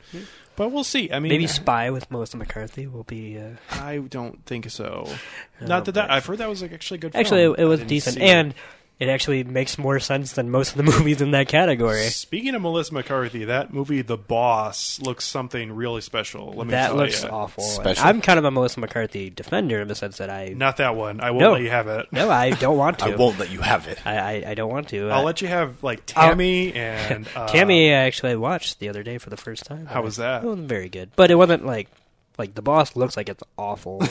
[0.56, 1.12] But we'll see.
[1.12, 3.38] I mean, maybe Spy with Melissa McCarthy will be.
[3.38, 5.08] Uh, I don't think so.
[5.62, 7.16] Not that, that I've heard that was like actually a good.
[7.16, 7.56] actually, film.
[7.58, 8.54] it, it was didn't decent, see and
[9.00, 12.04] it actually makes more sense than most of the movies in that category.
[12.10, 16.54] Speaking of Melissa McCarthy, that movie The Boss looks something really special.
[16.54, 17.30] Let me That tell looks ya.
[17.32, 17.64] awful.
[17.64, 18.06] Special?
[18.06, 21.20] I'm kind of a Melissa McCarthy defender in the sense that I Not that one.
[21.20, 21.52] I won't No.
[21.54, 22.08] let you have it.
[22.12, 23.06] no, I don't want to.
[23.06, 24.00] I won't let you have it.
[24.06, 25.10] I, I, I don't want to.
[25.10, 27.92] I'll Uh, let you have like I'll- Tammy and uh, Tammy.
[27.94, 29.88] I actually watched the other day for the first time.
[29.88, 30.44] How was that?
[30.44, 31.90] It wasn't very good, but it wasn't like
[32.38, 34.04] Like the boss looks like it's awful.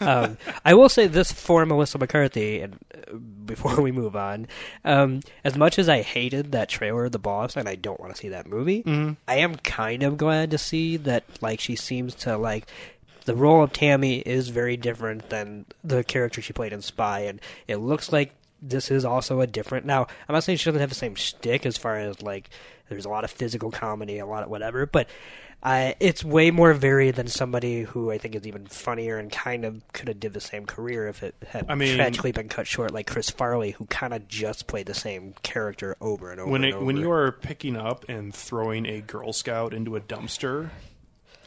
[0.00, 4.46] um, I will say this for Melissa McCarthy, and uh, before we move on,
[4.84, 8.12] um, as much as I hated that trailer, of The Boss, and I don't want
[8.12, 8.82] to see that movie,
[9.28, 12.66] I am kind of glad to see that like she seems to like
[13.24, 17.40] the role of Tammy is very different than the character she played in Spy, and
[17.68, 19.86] it looks like this is also a different.
[19.86, 22.50] Now, I'm not saying she doesn't have the same shtick as far as like
[22.88, 25.08] there's a lot of physical comedy, a lot of whatever, but
[25.62, 29.64] I, it's way more varied than somebody who I think is even funnier and kind
[29.64, 32.66] of could have did the same career if it had I mean- tragically been cut
[32.66, 36.50] short, like Chris Farley, who kind of just played the same character over and over.
[36.50, 40.00] when and it, when you are picking up and throwing a Girl Scout into a
[40.00, 40.70] dumpster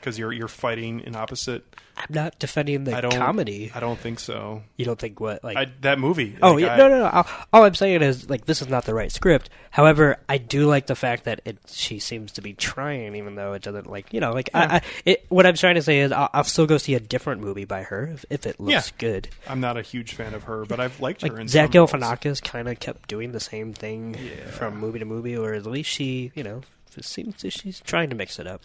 [0.05, 1.65] because you're you're fighting an opposite.
[1.97, 3.71] I'm not defending the I don't comedy.
[3.73, 4.61] I don't think so.
[4.77, 6.37] You don't think what like I, that movie.
[6.41, 7.09] Oh like, yeah, I- no, no, no.
[7.09, 9.49] All, all I'm saying is like this is not the right script.
[9.71, 13.53] However, I do like the fact that it she seems to be trying, even though
[13.53, 16.11] it doesn't like you know like I, I it, what I'm trying to say is
[16.11, 18.95] I'll, I'll still go see a different movie by her if, if it looks Yeah.
[18.99, 19.29] good.
[19.47, 21.71] I'm not a huge fan of her, but I've liked her in Like Zach.
[21.71, 24.15] Galifianakis kind of kept doing the same thing
[24.51, 26.61] from movie to movie, or at least she you know
[26.97, 28.61] it seems she's trying to mix it up.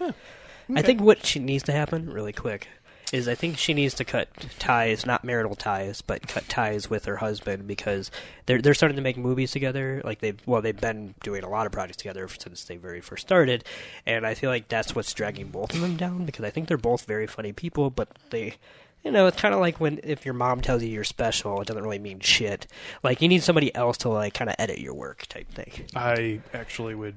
[0.77, 2.69] I think what she needs to happen really quick
[3.13, 4.29] is I think she needs to cut
[4.61, 8.11] ties, not marital ties, but cut ties with her husband because
[8.47, 10.01] they're they're starting to make movies together.
[10.05, 13.27] Like they've well they've been doing a lot of projects together since they very first
[13.27, 13.65] started,
[14.07, 16.77] and I feel like that's what's dragging both of them down because I think they're
[16.77, 18.55] both very funny people, but they.
[19.03, 21.67] You know, it's kind of like when if your mom tells you you're special, it
[21.67, 22.67] doesn't really mean shit.
[23.03, 25.87] Like you need somebody else to like kind of edit your work type thing.
[25.97, 27.15] I actually would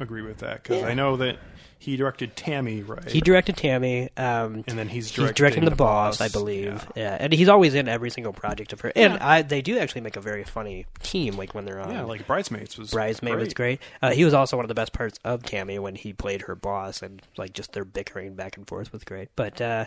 [0.00, 0.88] agree with that because Yeah.
[0.88, 1.36] I know that
[1.82, 3.10] he directed Tammy, right?
[3.10, 4.08] He directed Tammy.
[4.16, 6.86] Um, and then he's He's directing, directing the, boss, I believe.
[6.94, 7.16] Yeah.
[7.18, 8.92] and he's always in every single project of her.
[8.94, 11.90] And I, they do actually make a very funny team, like when they're on.
[11.90, 13.80] Yeah, yeah like Bridesmaids was Bridesmaid was great.
[14.00, 16.54] Uh, he was also one of the best parts of Tammy when he played her
[16.54, 19.30] boss, and like just their bickering back and forth was great.
[19.34, 19.86] But, uh,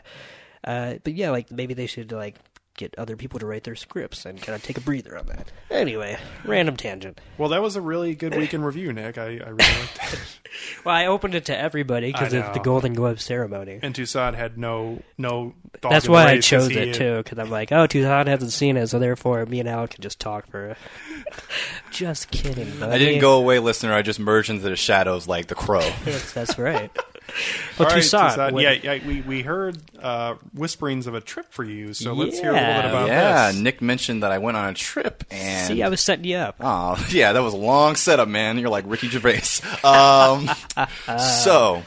[0.65, 2.35] uh, but yeah, like maybe they should like
[2.77, 5.51] get other people to write their scripts and kind of take a breather on that.
[5.71, 7.19] Anyway, random tangent.
[7.37, 9.17] Well, that was a really good week in review, Nick.
[9.17, 10.19] I, I really liked that.
[10.85, 12.59] Well, I opened it to everybody because of the.
[12.65, 13.79] Golden Globe ceremony.
[13.83, 15.53] and Toussaint had no no.
[15.81, 18.87] That's why I chose he it too, because I'm like, oh, Toussaint hasn't seen it,
[18.87, 20.77] so therefore me and Al can just talk for.
[21.91, 22.71] just kidding.
[22.79, 22.91] Buddy.
[22.91, 23.93] I didn't go away, listener.
[23.93, 25.87] I just merged into the shadows like the crow.
[26.05, 26.89] That's, that's right.
[27.77, 28.29] Well, All right, Tucson.
[28.29, 32.13] Toussaint, what- yeah, yeah, we we heard uh, whisperings of a trip for you, so
[32.13, 33.59] let's hear a little bit about yeah, this.
[33.59, 36.55] Nick mentioned that I went on a trip and See, I was setting you up.
[36.59, 38.57] Oh, yeah, that was a long setup, man.
[38.57, 39.41] You're like Ricky Gervais.
[39.83, 40.49] Um,
[41.19, 41.83] so,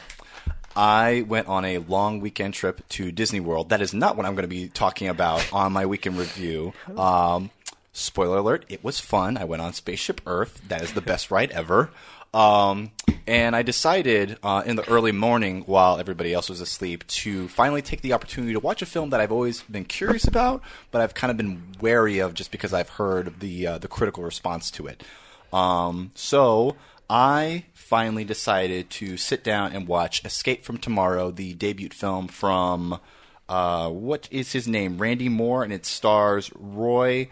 [0.77, 3.71] I went on a long weekend trip to Disney World.
[3.71, 6.73] That is not what I'm going to be talking about on my weekend review.
[6.97, 7.51] Um,
[7.93, 9.37] spoiler alert, it was fun.
[9.37, 10.61] I went on Spaceship Earth.
[10.69, 11.91] That is the best ride ever.
[12.33, 12.93] Um,
[13.29, 17.83] and I decided uh, in the early morning, while everybody else was asleep, to finally
[17.83, 21.13] take the opportunity to watch a film that I've always been curious about, but I've
[21.13, 24.87] kind of been wary of just because I've heard the uh, the critical response to
[24.87, 25.05] it.
[25.53, 26.77] Um, so
[27.11, 32.99] I finally decided to sit down and watch Escape from Tomorrow, the debut film from
[33.47, 37.29] uh, what is his name, Randy Moore, and it stars Roy.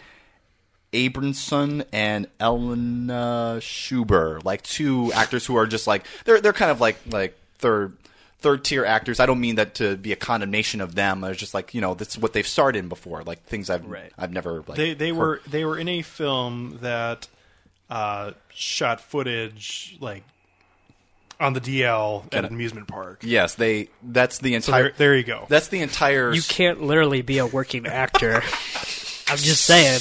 [0.92, 6.81] Abramsohn and Elena Schuber, like two actors who are just like they're they're kind of
[6.81, 7.96] like like third
[8.38, 9.18] third tier actors.
[9.20, 11.25] I don't mean that to be a condemnation of them.
[11.25, 14.12] It's just like you know that's what they've starred in before, like things I've Right.
[14.16, 17.29] I've never like They they heard- were they were in a film that
[17.90, 20.22] uh, shot footage like
[21.38, 23.20] on the DL at an amusement park.
[23.22, 25.44] yes they that's the So entire there, there you go.
[25.51, 28.37] that's the entire You can't literally be a working actor.
[29.29, 30.01] I'm just saying.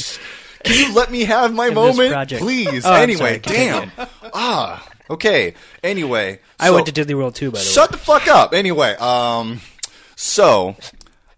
[0.66, 2.42] Can you let me have my this moment, project.
[2.42, 2.86] please?
[2.86, 3.58] Oh, I'm anyway, sorry.
[3.58, 3.92] damn.
[4.34, 5.54] ah, okay.
[5.84, 7.70] Anyway, I so- went to Disney World too, by the way.
[7.72, 8.54] Shut the fuck up.
[8.54, 9.62] Anyway, um,
[10.16, 10.76] so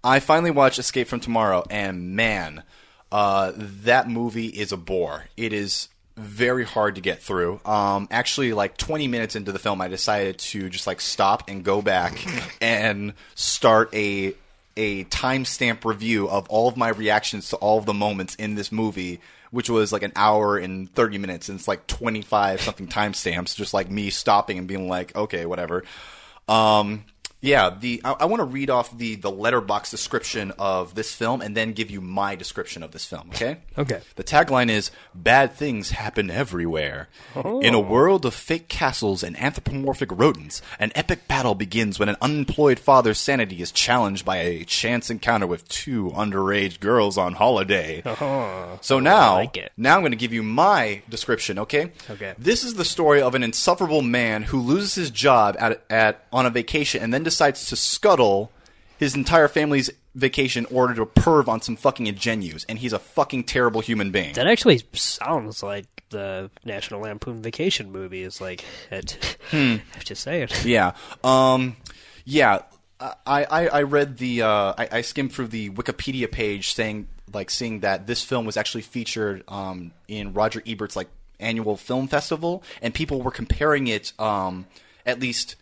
[0.04, 2.63] I finally watched Escape from Tomorrow, and man,
[3.12, 5.26] uh, that movie is a bore.
[5.36, 7.60] It is very hard to get through.
[7.63, 11.63] Um, actually, like 20 minutes into the film, I decided to just like stop and
[11.63, 12.18] go back
[12.62, 14.34] and start a
[14.78, 18.72] a timestamp review of all of my reactions to all of the moments in this
[18.72, 19.20] movie,
[19.52, 23.74] which was like an hour and 30 minutes, and it's like 25 something timestamps, just
[23.74, 25.84] like me stopping and being like, okay, whatever.
[26.48, 27.04] Um,
[27.39, 31.41] yeah, the I, I want to read off the the Letterboxd description of this film
[31.41, 33.30] and then give you my description of this film.
[33.30, 33.58] Okay.
[33.78, 34.02] Okay.
[34.15, 37.60] The tagline is "Bad things happen everywhere." Oh.
[37.60, 42.17] In a world of fake castles and anthropomorphic rodents, an epic battle begins when an
[42.21, 48.02] unemployed father's sanity is challenged by a chance encounter with two underage girls on holiday.
[48.17, 48.78] Uh-huh.
[48.82, 51.60] So now, like now I'm going to give you my description.
[51.60, 51.91] Okay.
[52.10, 52.34] Okay.
[52.38, 56.45] This is the story of an insufferable man who loses his job at, at on
[56.45, 58.52] a vacation and then decides to scuttle
[58.98, 63.00] his entire family's vacation in order to perv on some fucking ingenues, and he's a
[63.00, 64.34] fucking terrible human being.
[64.34, 68.24] That actually sounds like the National Lampoon Vacation movie.
[68.24, 70.50] Is like, it, I'm just saying.
[70.63, 70.94] Yeah.
[71.24, 71.76] Um,
[72.26, 72.60] yeah.
[73.00, 77.52] I, I, I read the uh, I, I skimmed through the Wikipedia page saying like
[77.52, 81.10] seeing that this film was actually featured um, in Roger Ebert's like
[81.40, 84.66] annual film festival, and people were comparing it um,
[85.06, 85.56] at least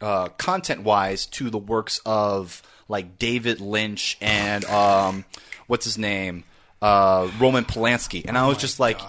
[0.00, 5.24] uh, content wise to the works of like David Lynch and um,
[5.66, 6.44] what's his name?
[6.80, 9.00] Uh, Roman Polanski, and I was just like,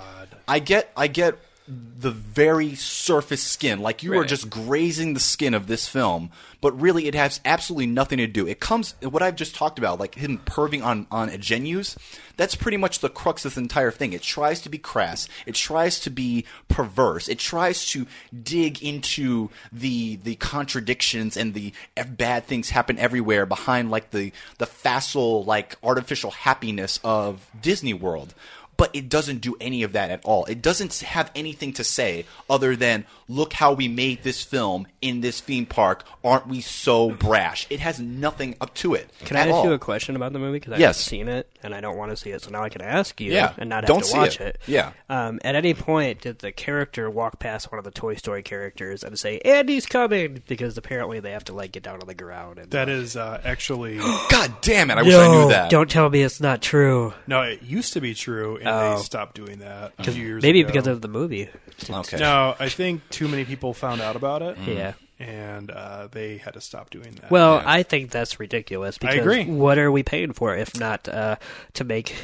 [0.47, 1.37] I get I get
[1.69, 6.79] the very surface skin, like you are just grazing the skin of this film, but
[6.79, 8.47] really it has absolutely nothing to do.
[8.47, 11.95] It comes what I've just talked about, like him perving on on ingenues.
[12.37, 14.13] That's pretty much the crux of the entire thing.
[14.13, 15.27] It tries to be crass.
[15.45, 17.27] It tries to be perverse.
[17.27, 18.07] It tries to
[18.41, 21.73] dig into the the contradictions and the
[22.07, 28.33] bad things happen everywhere behind like the the facile like artificial happiness of Disney World
[28.79, 30.45] but it doesn't do any of that at all.
[30.45, 35.21] It doesn't have anything to say other than look how we made this film in
[35.21, 36.03] this theme park.
[36.23, 37.67] Aren't we so brash?
[37.69, 39.11] It has nothing up to it.
[39.25, 39.65] Can I ask all.
[39.65, 40.59] you a question about the movie?
[40.59, 40.97] Because I Yes.
[41.05, 43.19] haven't seen it and I don't want to see it, so now I can ask
[43.21, 43.51] you Yeah.
[43.57, 44.55] and not have Don't to see watch it.
[44.55, 44.59] it.
[44.65, 44.91] Yeah.
[45.09, 49.03] Um, at any point, did the character walk past one of the Toy Story characters
[49.03, 50.41] and say, "Andy's coming"?
[50.47, 52.57] Because apparently they have to like get down on the ground.
[52.59, 53.97] And That is uh, actually
[54.29, 54.97] God damn it!
[54.97, 55.69] I wish I knew that.
[55.69, 57.13] Don't tell me it's not true.
[57.27, 57.41] no.
[57.41, 58.97] It used to be true, and Oh.
[58.97, 60.67] they stopped doing that a few years Maybe ago.
[60.71, 61.49] because of the movie.
[61.89, 62.17] Okay.
[62.17, 64.57] No, I think too many people found out about it.
[64.65, 64.93] Yeah.
[65.21, 67.29] and uh, they had to stop doing that.
[67.29, 67.63] Well, Yeah.
[67.65, 68.97] I think that's ridiculous.
[68.97, 69.43] Because agree.
[69.45, 71.35] What are we paying for if not uh,
[71.73, 72.15] to make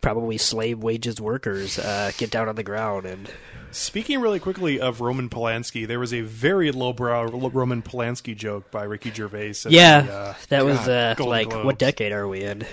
[0.00, 3.30] probably slave wages workers uh, get down on the ground and
[3.72, 8.82] Speaking really quickly of Roman Polanski, there was a very lowbrow Roman Polanski joke by
[8.82, 9.50] Ricky Gervais.
[9.64, 11.64] at yeah, the, uh, that was uh, Golden like Globes.
[11.66, 12.66] what decade are we in?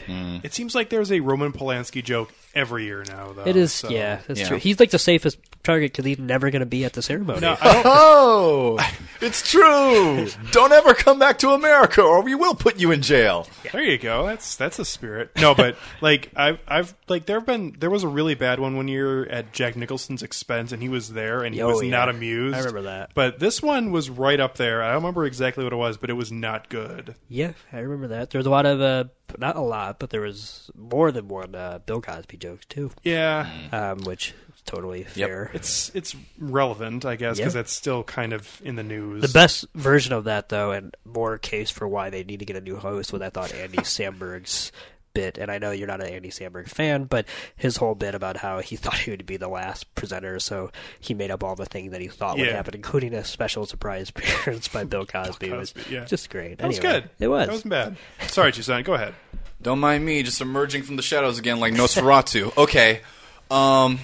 [0.43, 3.43] It seems like there's a Roman Polanski joke every year now, though.
[3.45, 4.47] It is, so- yeah, that's Yeah.
[4.49, 4.57] true.
[4.57, 7.41] He's like the safest target because he's never going to be at the ceremony.
[7.41, 8.79] No, I don't, Oh,
[9.21, 10.27] it's true.
[10.51, 13.47] Don't ever come back to America, or we will put you in jail.
[13.71, 14.25] there you go.
[14.25, 15.31] That's that's a spirit.
[15.37, 18.75] No, but like I've I've like there have been there was a really bad one
[18.77, 21.89] one year at Jack Nicholson's expense, and he was there and he Oh, was yeah.
[21.91, 22.55] not amused.
[22.55, 23.11] I remember that.
[23.13, 24.81] But this one was right up there.
[24.81, 27.15] I don't remember exactly what it was, but it was not good.
[27.27, 28.29] Yeah, I remember that.
[28.29, 29.05] There was a lot of, uh,
[29.37, 33.49] not a lot, but there was more than one uh, Bill Cosby jokes too, Yeah.
[33.71, 35.51] um, which is totally fair.
[35.53, 37.59] It's it's relevant, I guess, because Yeah.
[37.61, 39.21] that's still kind of in the news.
[39.21, 42.55] The best version of that, though, and more case for why they need to get
[42.55, 44.71] a new host, was I thought Andy Samberg's
[45.17, 45.37] bit.
[45.39, 47.25] And I know you're not an Andy Samberg fan, but
[47.55, 51.13] his whole bit about how he thought he would be the last presenter, so he
[51.13, 54.67] made up all the things that he thought would happen, including a special surprise appearance
[54.67, 55.51] by Bill Cosby.
[55.51, 56.05] was Cosby, yeah.
[56.05, 56.59] just great.
[56.59, 57.09] That was good.
[57.19, 57.47] It was.
[57.47, 57.97] That wasn't bad.
[58.27, 58.85] Sorry, Toussaint.
[58.85, 59.13] Go ahead.
[59.61, 62.55] Don't mind me, just emerging from the shadows again like Nosferatu.
[62.63, 63.01] okay.
[63.49, 63.99] Um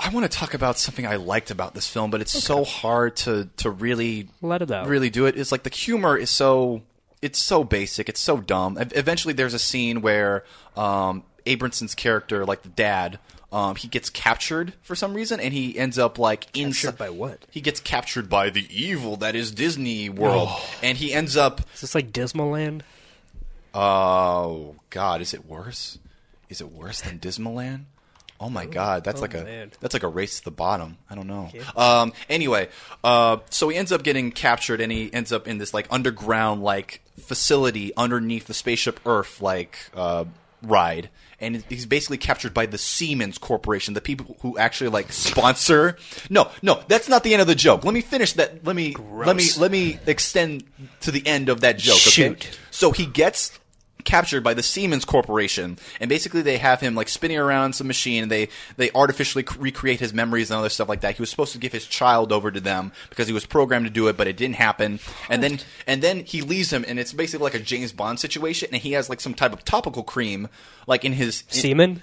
[0.00, 3.16] I want to talk about something I liked about this film, but it's so hard
[3.16, 4.86] to to really Let it out.
[4.86, 5.36] really do it.
[5.36, 6.82] It's like the humor is so
[7.22, 8.78] it's so basic, it's so dumb.
[8.78, 10.44] Eventually there's a scene where
[10.76, 11.24] um
[11.96, 13.18] character, like the dad,
[13.50, 16.98] um, he gets captured for some reason, and he ends up like inside.
[16.98, 17.46] by what?
[17.50, 20.50] He gets captured by the evil that is Disney World,
[20.82, 22.84] and he ends up Is this like Dismal Land?
[23.72, 25.98] Oh God, is it worse?
[26.48, 27.84] Is it worse than Dismaland?
[28.40, 29.72] Oh my God, that's oh, like a man.
[29.80, 30.96] that's like a race to the bottom.
[31.10, 31.50] I don't know.
[31.76, 32.68] Um, anyway,
[33.02, 36.62] uh, so he ends up getting captured, and he ends up in this like underground
[36.62, 40.24] like facility underneath the spaceship Earth like uh,
[40.62, 41.10] ride.
[41.40, 45.96] And he's basically captured by the Siemens Corporation, the people who actually like sponsor.
[46.28, 47.84] No, no, that's not the end of the joke.
[47.84, 48.64] Let me finish that.
[48.64, 50.64] Let me let me let me extend
[51.02, 51.94] to the end of that joke.
[51.94, 52.10] Okay?
[52.10, 52.58] Shoot.
[52.72, 53.57] So he gets
[54.08, 58.22] captured by the Siemens Corporation, and basically they have him like spinning around some machine,
[58.22, 61.16] and they they artificially c- recreate his memories and other stuff like that.
[61.16, 63.90] He was supposed to give his child over to them because he was programmed to
[63.90, 64.98] do it, but it didn't happen.
[65.28, 68.70] And then and then he leaves him, and it's basically like a James Bond situation,
[68.72, 70.48] and he has like some type of topical cream
[70.86, 72.02] like in his in- Seaman?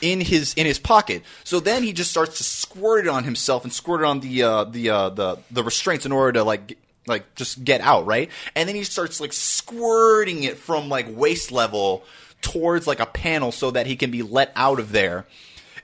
[0.00, 1.22] in his in his pocket.
[1.44, 4.42] So then he just starts to squirt it on himself and squirt it on the
[4.42, 8.30] uh, the uh, the the restraints in order to like like just get out, right?
[8.54, 12.04] And then he starts like squirting it from like waist level
[12.40, 15.26] towards like a panel so that he can be let out of there.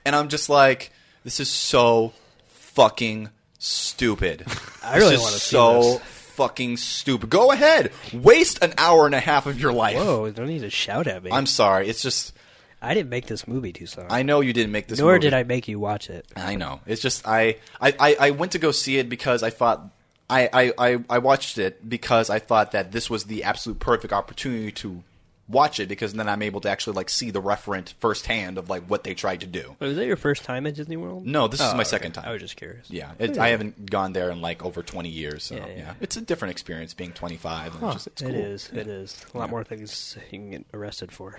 [0.05, 0.91] And I'm just like,
[1.23, 2.13] this is so
[2.47, 3.29] fucking
[3.59, 4.45] stupid.
[4.83, 5.43] I really see this.
[5.43, 6.01] so this.
[6.01, 7.29] fucking stupid.
[7.29, 9.97] Go ahead, waste an hour and a half of your life.
[9.97, 11.31] Whoa, don't need to shout at me.
[11.31, 11.87] I'm sorry.
[11.87, 12.33] It's just
[12.81, 13.85] I didn't make this movie, too.
[13.85, 14.11] Toussaint.
[14.11, 14.99] I know you didn't make this.
[14.99, 15.21] Nor movie.
[15.21, 16.25] did I make you watch it.
[16.35, 16.81] I know.
[16.87, 19.87] It's just I, I, I went to go see it because I thought
[20.31, 24.13] I, I, I, I watched it because I thought that this was the absolute perfect
[24.13, 25.03] opportunity to
[25.47, 28.83] watch it because then I'm able to actually like see the referent firsthand of like
[28.85, 29.75] what they tried to do.
[29.79, 31.25] Was that your first time at Disney World?
[31.25, 31.89] No, this is Oh, my okay.
[31.89, 32.23] second time.
[32.25, 32.89] I was just curious.
[32.89, 35.43] Yeah, it, oh, I haven't gone there in like over 20 years.
[35.43, 35.93] So Yeah, yeah, yeah.
[35.99, 37.75] it's a different experience being 25.
[37.75, 38.35] And it's just, it's It cool.
[38.35, 38.69] is.
[38.73, 39.25] It is.
[39.33, 41.37] A lot more things you can get arrested for.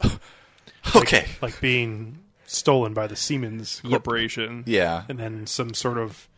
[0.96, 1.26] Okay.
[1.42, 4.64] like being stolen by the Siemens Corporation.
[4.66, 5.04] Yeah.
[5.08, 6.28] and then some sort of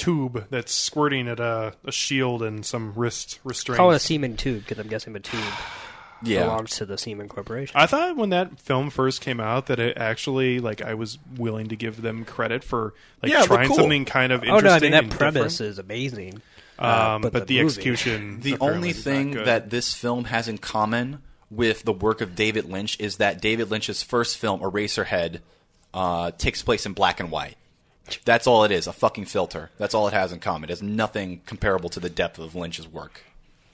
[0.00, 3.76] tube that's squirting at a, a shield and some wrist restraints.
[3.78, 5.42] Call it a semen tube because I'm guessing the tube
[6.22, 6.42] Yeah.
[6.42, 7.74] belongs to the Siemens Corporation.
[7.78, 11.68] I thought when that film first came out that it actually like I was willing
[11.68, 12.92] to give them credit for
[13.22, 13.76] like Yeah, trying cool.
[13.76, 14.52] something kind of interesting.
[14.52, 14.90] oh interesting.
[14.90, 15.70] no, I mean that premise different.
[15.72, 16.42] is amazing.
[16.78, 18.40] Uh, Um, but, the, movie- execution.
[18.40, 22.98] The only thing that this film has in common with the work of David Lynch
[23.00, 25.40] is that David Lynch's first film, Eraserhead,
[25.92, 27.56] uh, takes place in black and white.
[28.24, 29.70] That's all it is, a fucking filter.
[29.78, 30.64] That's all it has in common.
[30.64, 33.22] It has nothing comparable to the depth of Lynch's work.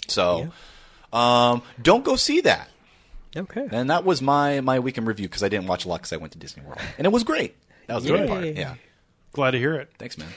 [0.08, 0.52] So,
[1.12, 2.68] um, don't go see that.
[3.36, 3.68] Okay.
[3.70, 6.16] And that was my, my weekend review because I didn't watch a lot because I
[6.16, 6.80] went to Disney World.
[6.96, 7.56] And it was great.
[7.86, 8.44] That was the good part.
[8.46, 8.74] Yeah.
[9.32, 9.90] glad to hear it.
[9.98, 10.28] Thanks, man.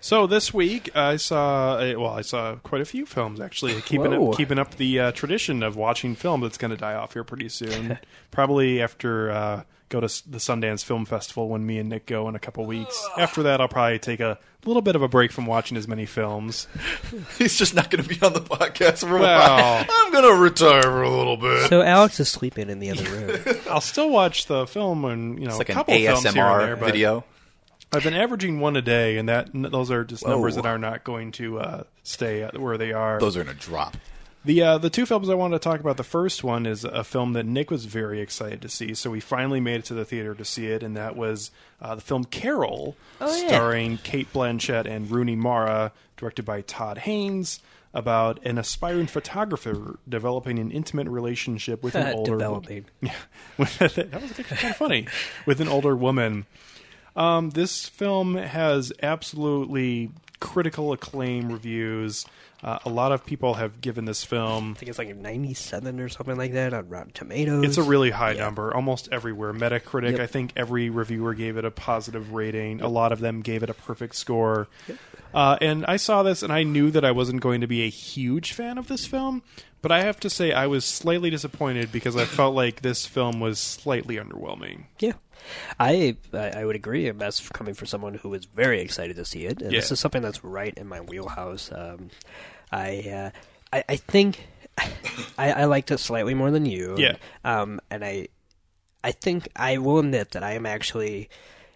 [0.00, 4.32] So this week I saw well I saw quite a few films actually keeping Whoa.
[4.32, 7.22] up, keeping up the uh, tradition of watching film that's going to die off here
[7.22, 8.00] pretty soon.
[8.32, 9.62] probably after uh,
[9.92, 13.06] go to the Sundance Film Festival when me and Nick go in a couple weeks.
[13.18, 16.06] After that I'll probably take a little bit of a break from watching as many
[16.06, 16.66] films.
[17.38, 19.56] He's just not going to be on the podcast for a Well.
[19.56, 19.84] while.
[19.90, 21.68] I'm going to retire for a little bit.
[21.68, 23.56] So Alex is sleeping in the other room.
[23.70, 26.28] I'll still watch the film and you know It's like a an couple films here
[26.30, 27.24] and ASMR there, but video.
[27.94, 30.30] I've been averaging one a day, and that those are just Whoa.
[30.30, 33.20] numbers that are not going to uh, stay where they are.
[33.20, 33.98] Those are going to drop.
[34.44, 35.96] The uh, the two films I wanted to talk about.
[35.96, 39.20] The first one is a film that Nick was very excited to see, so we
[39.20, 42.24] finally made it to the theater to see it, and that was uh, the film
[42.24, 43.46] Carol, Oh, yeah.
[43.46, 47.60] starring Cate Blanchett and Rooney Mara, directed by Todd Haynes,
[47.94, 52.86] about an aspiring photographer developing an intimate relationship with an older Developing.
[53.00, 53.12] yeah,
[53.58, 55.06] that was kind of funny
[55.46, 56.46] with an older woman.
[57.14, 62.24] Um, this film has absolutely critical acclaim reviews.
[62.62, 65.98] Uh, a lot of people have given this film I think it's like a 97
[65.98, 67.64] or something like that on Rotten Tomatoes.
[67.64, 68.44] It's a really high Yeah.
[68.44, 69.52] number, almost everywhere.
[69.52, 70.20] Metacritic, Yep.
[70.20, 72.80] I think every reviewer gave it a positive rating.
[72.80, 74.68] A lot of them gave it a perfect score.
[75.34, 77.88] Uh, and I saw this, and I knew that I wasn't going to be a
[77.88, 79.42] huge fan of this film.
[79.80, 83.40] But I have to say, I was slightly disappointed because I felt like this film
[83.40, 84.84] was slightly underwhelming.
[85.00, 85.14] Yeah,
[85.80, 89.46] I I would agree, and that's coming from someone who was very excited to see
[89.46, 89.60] it.
[89.60, 91.72] And this is something that's right in my wheelhouse.
[91.74, 92.10] Um,
[92.72, 93.30] I, uh,
[93.72, 94.46] I I think
[95.38, 96.96] I, I liked it slightly more than you.
[96.98, 97.16] Yeah.
[97.44, 98.28] Um, and I
[99.04, 101.28] I think I will admit that I am actually.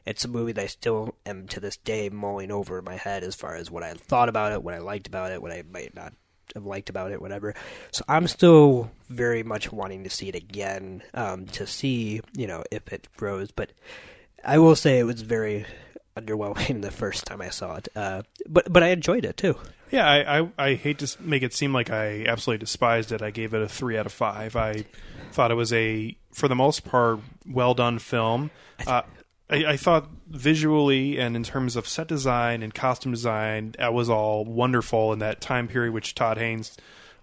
[0.04, 3.24] It's a movie that I still am to this day mulling over in my head
[3.24, 5.64] as far as what I thought about it, what I liked about it, what I
[5.68, 6.12] might not
[6.54, 7.56] have liked about it, whatever.
[7.90, 12.62] So I'm still very much wanting to see it again um, to see, you know,
[12.70, 13.50] if it grows.
[13.50, 13.72] But
[14.44, 15.66] I will say it was very
[16.16, 17.88] underwhelming the first time I saw it.
[17.96, 19.56] Uh, but but I enjoyed it too.
[19.90, 23.22] Yeah, I, I, I hate to make it seem like I absolutely despised it.
[23.22, 24.56] I gave it a three out of five.
[24.56, 24.84] I
[25.32, 28.50] thought it was a, for the most part, well done film.
[28.86, 29.02] Uh,
[29.48, 34.10] I, I thought visually and in terms of set design and costume design, that was
[34.10, 35.92] all wonderful in that time period.
[35.92, 36.76] Which Todd Haynes,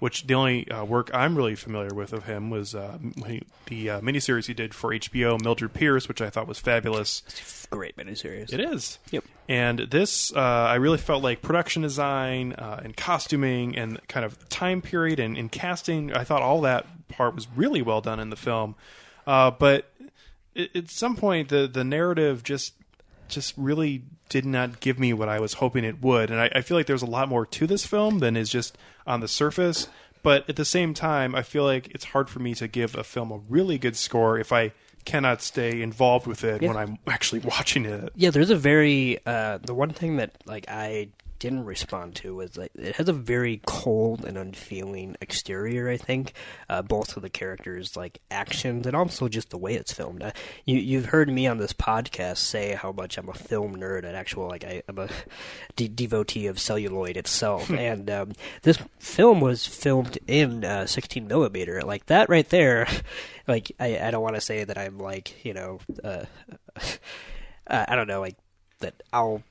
[0.03, 3.89] which the only uh, work I'm really familiar with of him was uh, he, the
[3.89, 7.23] uh, miniseries he did for HBO, Mildred Pierce, which I thought was fabulous.
[7.69, 8.51] Great miniseries.
[8.51, 8.99] It is.
[9.11, 9.23] Yep.
[9.47, 14.49] And this, uh, I really felt like production design uh, and costuming and kind of
[14.49, 16.11] time period and, and casting.
[16.11, 18.75] I thought all that part was really well done in the film.
[19.25, 19.89] Uh, but
[20.53, 22.73] at, at some point, the the narrative just
[23.33, 26.31] just really did not give me what I was hoping it would.
[26.31, 28.77] And I, I feel like there's a lot more to this film than is just
[29.05, 29.87] on the surface.
[30.23, 33.03] But at the same time, I feel like it's hard for me to give a
[33.03, 34.71] film a really good score if I
[35.05, 36.69] cannot stay involved with it Yeah.
[36.69, 38.13] when I'm actually watching it.
[38.15, 41.09] Yeah, there's a very uh, the one thing that like I
[41.43, 45.89] didn't respond to was like it has a very cold and unfeeling exterior.
[45.89, 46.31] I think
[46.69, 50.23] uh, both of the characters' like actions and also just the way it's filmed.
[50.23, 50.31] Uh,
[50.63, 54.15] you you've heard me on this podcast say how much I'm a film nerd and
[54.15, 55.09] actual like I, I'm a
[55.75, 57.69] de- devotee of celluloid itself.
[57.69, 58.31] and um,
[58.61, 61.81] this film was filmed in uh, 16 millimeter.
[61.81, 62.87] Like that right there.
[63.45, 65.79] Like I, I don't want to say that I'm like you know.
[66.01, 66.23] Uh,
[67.67, 68.37] uh, I don't know, like
[68.79, 69.43] that I'll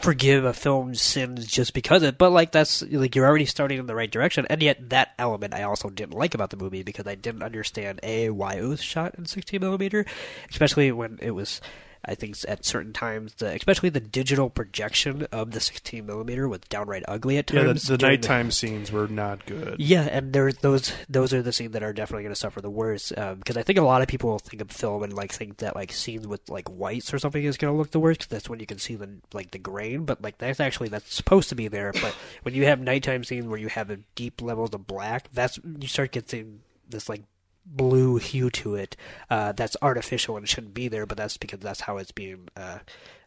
[0.00, 3.78] forgive a film's sins just because of it, but like that's like you're already starting
[3.78, 6.82] in the right direction, and yet that element I also didn't like about the movie
[6.82, 10.04] because I didn't understand a why it was shot in 16 millimeter,
[10.50, 11.60] especially when it was.
[12.06, 16.60] I think at certain times, the, especially the digital projection of the 16 millimeter was
[16.68, 17.82] downright ugly at Yeah, times.
[17.84, 19.76] the, the during nighttime scenes were not good.
[19.78, 22.70] yeah, and there's those those are the scenes that are definitely going to suffer the
[22.70, 25.56] worst um, because I think a lot of people think of film and like think
[25.58, 28.28] that like scenes with like whites or something is going to look the worst 'cause
[28.28, 31.48] that's when you can see the like the grain, but like that's actually that's supposed
[31.48, 31.92] to be there.
[31.92, 35.58] But when you have nighttime scenes where you have a deep levels of black, that's
[35.78, 37.22] you start getting this like
[37.66, 38.96] blue hue to it
[39.28, 42.48] uh, that's artificial and shouldn't be there, but that's because that's how it's being.
[42.56, 42.78] Uh,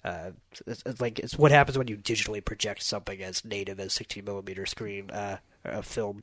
[0.03, 0.31] uh,
[0.65, 4.23] it's, it's like it's what happens when you digitally project something as native as 16
[4.23, 5.37] millimeter screen uh,
[5.81, 6.21] film.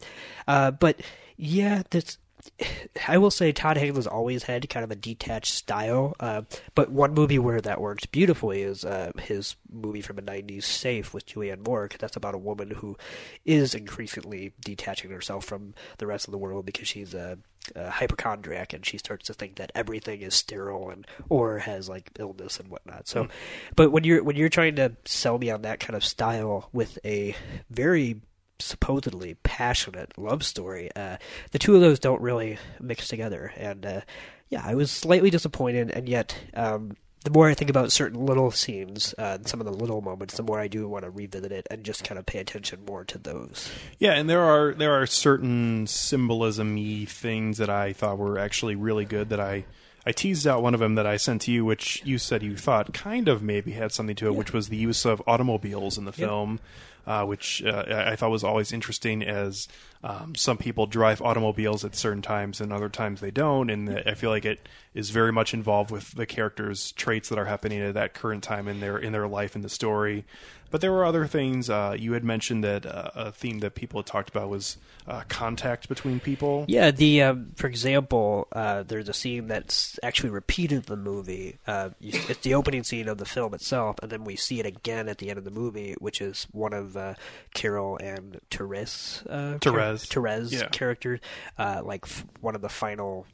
[0.49, 1.01] Uh, but
[1.37, 2.19] yeah, that's.
[3.09, 6.43] I will say Todd Haynes always had kind of a detached style, uh,
[6.75, 11.13] but one movie where that works beautifully is uh, his movie from the '90s, "Safe"
[11.15, 11.89] with Julianne Moore.
[11.89, 12.97] 'cause that's about a woman who
[13.45, 17.39] is increasingly detaching herself from the rest of the world because she's a,
[17.75, 22.11] a hypochondriac and she starts to think that everything is sterile and or has like
[22.19, 23.07] illness and whatnot.
[23.09, 23.29] So,
[23.77, 26.99] but when you're when you're trying to sell me on that kind of style with
[27.05, 27.35] a
[27.71, 28.21] very
[28.59, 30.91] supposedly passionate love story.
[30.95, 31.17] Uh,
[31.51, 34.01] the two of those don't really mix together, and uh,
[34.49, 35.91] yeah, I was slightly disappointed.
[35.91, 39.67] And yet, um, the more I think about certain little scenes, uh, and some of
[39.67, 42.27] the little moments, the more I do want to revisit it and just kind of
[42.27, 43.71] pay attention more to those.
[43.99, 49.05] Yeah, and there are there are certain symbolism-y things that I thought were actually really
[49.05, 49.65] good that I
[50.07, 52.57] I teased out one of them that I sent to you, which you said you
[52.57, 56.05] thought kind of maybe had something to it, which was the use of automobiles in
[56.05, 56.61] the film,
[57.07, 59.23] uh, which uh, I thought was always interesting.
[59.23, 59.69] As
[60.03, 64.15] um, some people drive automobiles at certain times and other times they don't, and I
[64.15, 67.95] feel like it is very much involved with the characters' traits that are happening at
[67.95, 70.25] that current time in their in their life in the story.
[70.71, 71.71] But there were other things.
[71.71, 74.77] Uh, you had mentioned that uh, a theme that people had talked about was
[75.07, 76.65] uh, contact between people.
[76.69, 81.59] Yeah, the um, for example, uh, there's a scene that's actually repeated in the movie.
[81.67, 85.09] Uh, it's the opening scene of the film itself, and then we see it again
[85.09, 87.15] at the end of the movie, which is one of uh,
[87.55, 89.23] Carol and Therese.
[89.29, 89.59] Uh,
[89.95, 90.07] Therese.
[90.09, 90.69] Therese Yeah.
[90.69, 91.21] character,
[91.59, 93.27] uh, like f- one of the final.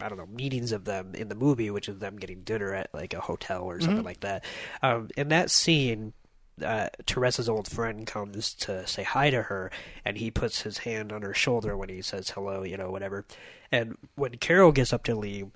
[0.00, 2.92] I don't know meetings of them in the movie, which is them getting dinner at
[2.92, 4.44] like a hotel or something like that.
[4.82, 6.12] Um, in that scene,
[6.60, 9.70] uh, Teresa's old friend comes to say hi to her,
[10.04, 13.24] and he puts his hand on her shoulder when he says hello, you know, whatever.
[13.70, 15.50] And when Carol gets up to leave,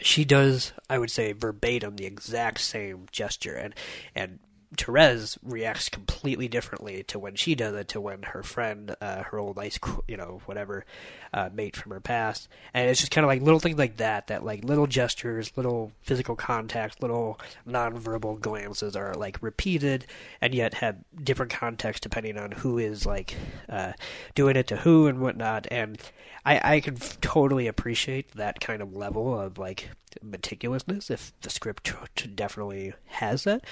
[0.00, 3.74] she does, I would say, verbatim the exact same gesture, and
[4.14, 4.38] and
[4.76, 9.38] Therese reacts completely differently to when she does it to when her friend, uh, her
[9.38, 10.84] old ice, you know, whatever,
[11.32, 14.26] uh, mate from her past, and it's just kind of like little things like that,
[14.26, 20.06] that like little gestures, little physical contact, little nonverbal glances are like repeated,
[20.40, 23.36] and yet have different context depending on who is like
[23.70, 23.92] uh,
[24.34, 25.98] doing it to who and whatnot, and
[26.44, 29.90] I I can totally appreciate that kind of level of like
[30.24, 31.92] meticulousness if the script
[32.34, 33.64] definitely has that.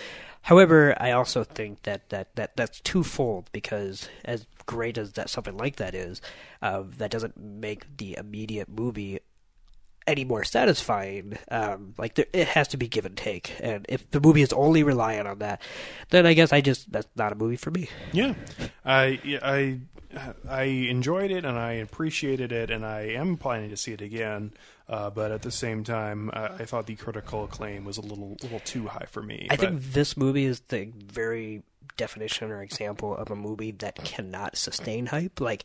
[0.42, 5.56] However, I also think that, that, that that's twofold because as great as that something
[5.56, 6.20] like that is,
[6.62, 9.20] uh, that doesn't make the immediate movie
[10.06, 11.38] any more satisfying.
[11.50, 14.52] Um, like there, it has to be give and take, and if the movie is
[14.52, 15.60] only reliant on that,
[16.10, 17.88] then I guess I just that's not a movie for me.
[18.12, 18.34] Yeah,
[18.84, 19.80] I I
[20.48, 24.52] I enjoyed it and I appreciated it, and I am planning to see it again.
[24.88, 28.36] Uh, but at the same time, I, I thought the critical acclaim was a little
[28.42, 29.48] little too high for me.
[29.50, 31.62] I but- think this movie is the very
[31.96, 35.40] definition or example of a movie that cannot sustain hype.
[35.40, 35.64] Like,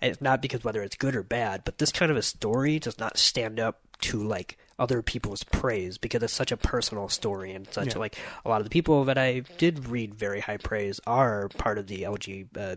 [0.00, 2.98] it's not because whether it's good or bad, but this kind of a story does
[2.98, 7.66] not stand up to like other people's praise because it's such a personal story and
[7.72, 7.98] such Yeah.
[7.98, 11.78] like a lot of the people that I did read very high praise are part
[11.78, 12.46] of the LG.
[12.56, 12.76] Uh,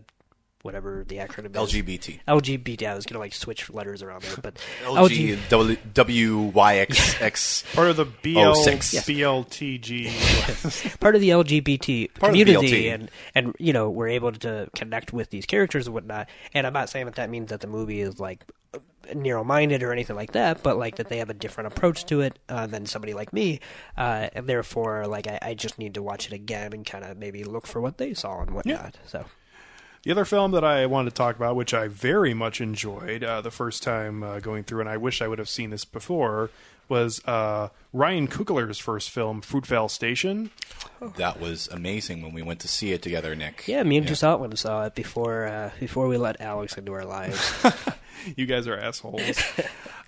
[0.65, 1.73] Whatever the acronym is.
[1.73, 2.21] LGBT.
[2.27, 2.87] LGBT.
[2.87, 7.73] I was gonna like switch letters around there, but LG, W, WYXX.
[7.75, 8.91] part of the BL, six.
[8.91, 9.05] Yes.
[9.07, 10.99] BLTG.
[10.99, 12.93] part of the LGBT Part of the community, BLT.
[12.95, 16.29] and and you know we're able to connect with these characters and whatnot.
[16.55, 18.43] And I'm not saying that that means that the movie is like
[19.13, 22.39] narrow-minded or anything like that, but like that they have a different approach to it
[22.49, 23.59] uh, than somebody like me,
[23.97, 27.19] uh, and therefore like I, I just need to watch it again and kind of
[27.19, 28.97] maybe look for what they saw and whatnot.
[29.05, 29.25] So
[30.05, 33.41] The other film that I wanted to talk about, which I very much enjoyed uh,
[33.41, 36.51] the first time uh, going through, and I wish I would have seen this before,
[36.87, 40.51] was uh, Ryan Coogler's first film, Fruitvale Station.
[41.17, 43.67] That was amazing when we went to see it together, Nick.
[43.67, 46.93] yeah, me and Giselle went and saw it before uh, before we let Alex into
[46.93, 47.51] our lives.
[48.35, 49.37] You guys are assholes.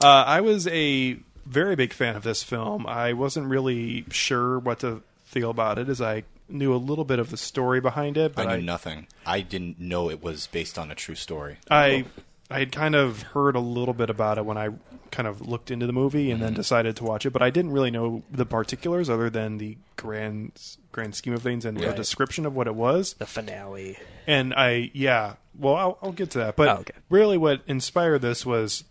[0.02, 2.88] uh, I was a very big fan of this film.
[2.88, 7.20] I wasn't really sure what to feel about it, as I knew a little bit
[7.20, 9.08] of the story behind it, but I I, knew nothing.
[9.26, 11.58] I didn't know it was based on a true story.
[11.70, 12.06] I
[12.50, 14.70] I had kind of heard a little bit about it when I
[15.12, 17.72] kind of looked into the movie and then decided to watch it, but I didn't
[17.72, 20.52] really know the particulars other than the grand
[20.92, 21.96] grand scheme of things and a Right.
[21.96, 23.14] description of what it was.
[23.14, 23.98] The finale.
[24.26, 26.56] And I, yeah, well, I'll, I'll get to that.
[26.56, 26.94] But Oh, okay.
[27.10, 28.84] really, what inspired this was,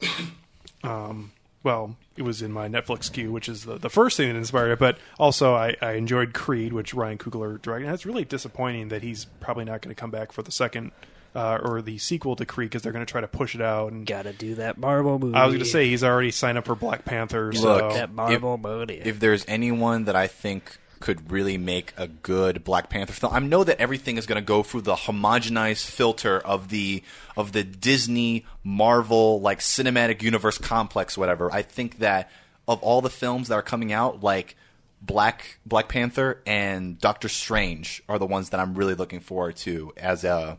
[0.83, 1.33] um,
[1.67, 4.71] well, it was in my Netflix queue, which is the, the first thing that inspired
[4.71, 4.79] it.
[4.79, 7.87] But also, I, I enjoyed Creed, which Ryan Coogler directed.
[7.87, 10.93] And it's really disappointing that he's probably not going to come back for the second
[11.35, 13.91] uh, or the sequel to Creed because they're going to try to push it out.
[13.91, 15.35] And Gotta do that Marvel movie.
[15.35, 17.53] I was going to say he's already signed up for Black Panther.
[17.53, 19.03] Look, so that Marvel money.
[19.05, 23.39] if there's anyone that I think could really make a good Black Panther film, I
[23.39, 27.03] know that everything is going to go through the homogenized filter of the
[27.37, 31.53] of the Disney Marvel like cinematic universe complex, whatever.
[31.53, 32.31] I think that
[32.69, 34.57] of all the films that are coming out, like
[35.03, 39.93] Black Black Panther and Doctor Strange are the ones that I'm really looking forward to
[39.97, 40.59] as a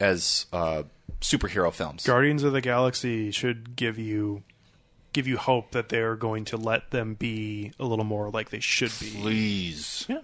[0.00, 0.84] as uh,
[1.20, 2.04] superhero films.
[2.06, 4.42] Guardians of the Galaxy should give you
[5.16, 8.60] give you hope that they're going to let them be a little more like they
[8.60, 9.10] should be.
[9.18, 10.04] Please.
[10.08, 10.20] Yeah.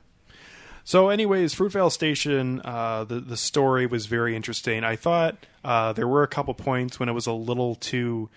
[0.85, 4.85] So, anyways, Fruitvale Station, uh, the the story was very interesting.
[4.85, 8.29] I thought uh, there were a couple points when it was a little too,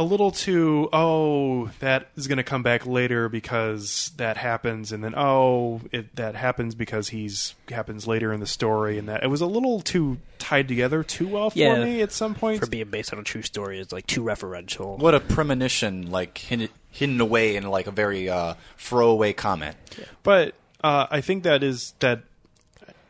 [0.00, 0.88] a little too.
[0.94, 6.16] Oh, that is going to come back later because that happens, and then oh, it
[6.16, 9.80] that happens because he's happens later in the story, and that it was a little
[9.82, 11.84] too tied together too well for Yeah.
[11.84, 12.60] me at some point.
[12.60, 14.98] for being based on a true story is like too referential.
[14.98, 19.76] What a premonition, like hidden, hidden away in like a very uh, throwaway comment.
[20.22, 22.22] But uh, I think that is that.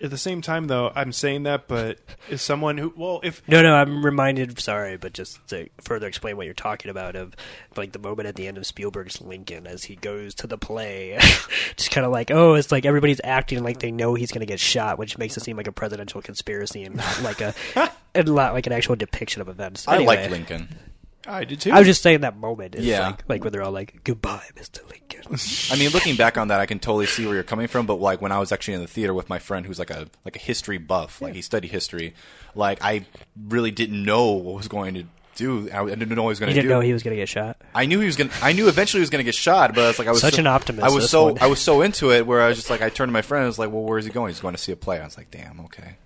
[0.02, 1.98] At the same time, though, I'm saying that, but
[2.30, 4.58] as someone who, well, if No, no, I'm reminded.
[4.58, 7.36] Sorry, but just to further explain what you're talking about, of
[7.76, 11.18] like the moment at the end of Spielberg's Lincoln as he goes to the play,
[11.76, 14.46] just kind of like, oh, it's like everybody's acting like they know he's going to
[14.46, 17.54] get shot, which makes it seem like a presidential conspiracy and not like a,
[18.14, 19.86] and not like an actual depiction of events.
[19.86, 20.68] I Anyway, like Lincoln.
[21.26, 21.70] I did too.
[21.72, 22.74] I was just saying that moment.
[22.74, 23.06] Is Yeah.
[23.08, 25.20] like, like when they're all like, "Goodbye, Mister Lincoln."
[25.70, 27.86] I mean, looking back on that, I can totally see where you're coming from.
[27.86, 30.06] But like when I was actually in the theater with my friend, who's like a
[30.24, 32.14] like a history buff, like he studied history,
[32.54, 33.04] like I
[33.48, 35.04] really didn't know what was going to
[35.36, 35.68] do.
[35.72, 36.74] I didn't know what he was going You to didn't do.
[36.74, 37.60] know he was going to get shot.
[37.74, 38.30] I knew he was going.
[38.30, 40.20] to I knew eventually he was going to get shot, but it's like I was
[40.22, 41.38] Such so, an optimist, I was so one.
[41.40, 43.40] I was so into it where I was just like I turned to my friend.
[43.42, 44.30] and I was like, "Well, where is he going?
[44.30, 45.96] He's going to see a play." I was like, "Damn, okay."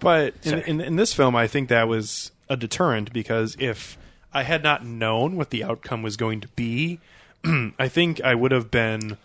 [0.00, 3.98] But in, in, in this film, I think that was a deterrent because if
[4.38, 7.00] I had not known what the outcome was going to be,
[7.44, 9.16] I think I would have been.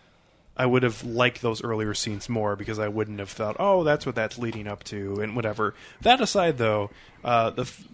[0.58, 4.08] I would have liked those earlier scenes more because I wouldn't have thought, "Oh, that's
[4.08, 5.76] what that's leading up to," and whatever.
[6.02, 6.90] That aside, though,
[7.24, 7.88] uh, the f-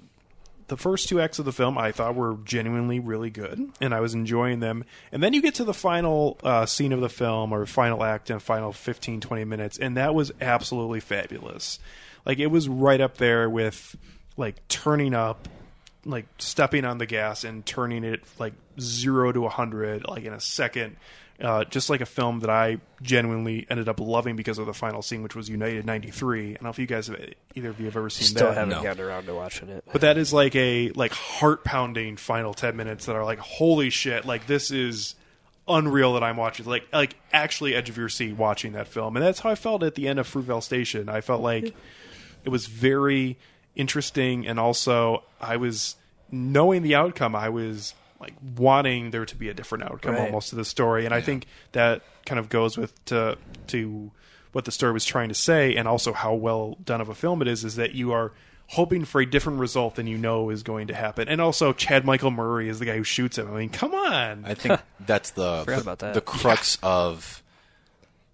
[0.67, 3.99] the first two acts of the film I thought were genuinely really good, and I
[3.99, 4.85] was enjoying them.
[5.11, 8.29] And then you get to the final uh, scene of the film, or final act,
[8.29, 11.79] and final 15, 20 minutes, and that was absolutely fabulous.
[12.25, 13.97] Like it was right up there with
[14.37, 15.49] like turning up,
[16.05, 20.33] like stepping on the gas and turning it like zero to a hundred like in
[20.33, 20.95] a second.
[21.41, 25.01] Uh, just like a film that I genuinely ended up loving because of the final
[25.01, 26.49] scene, which was United '93.
[26.49, 27.17] I don't know if you guys, have,
[27.55, 28.55] either of you, have ever seen Still that.
[28.55, 28.83] haven't No.
[28.83, 29.85] gotten around to watching it.
[29.89, 33.89] But that is like a like heart pounding final ten minutes that are like holy
[33.89, 34.25] shit!
[34.25, 35.15] Like this is
[35.65, 36.65] unreal that I'm watching.
[36.65, 39.81] Like like actually edge of your seat watching that film, and that's how I felt
[39.81, 41.07] at the end of Fruitvale Station.
[41.07, 41.73] I felt like
[42.43, 43.37] it was very
[43.79, 45.95] interesting, and also I was
[46.31, 47.35] knowing the outcome.
[47.35, 50.25] I was like wanting there to be a different outcome Right.
[50.25, 54.11] almost to the story, and I think that kind of goes with to to
[54.51, 57.41] what the story was trying to say, and also how well done of a film
[57.41, 57.63] it is.
[57.63, 58.31] Is that you are
[58.73, 62.03] hoping for a different result than you know is going to happen, and also Chad
[62.05, 63.51] Michael Murray is the guy who shoots him.
[63.51, 64.43] I mean, come on.
[64.45, 66.13] I think that's the the, about that.
[66.13, 67.41] the crux of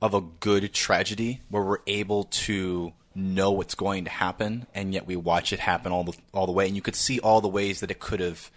[0.01, 5.07] of a good tragedy where we're able to know what's going to happen and yet
[5.07, 6.67] we watch it happen all the all the way.
[6.67, 8.51] And you could see all the ways that it could have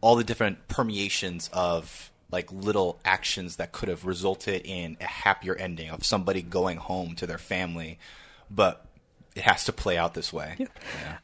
[0.00, 5.54] all the different permeations of like little actions that could have resulted in a happier
[5.54, 7.98] ending of somebody going home to their family.
[8.50, 8.84] But
[9.34, 10.66] it has to play out this way yeah.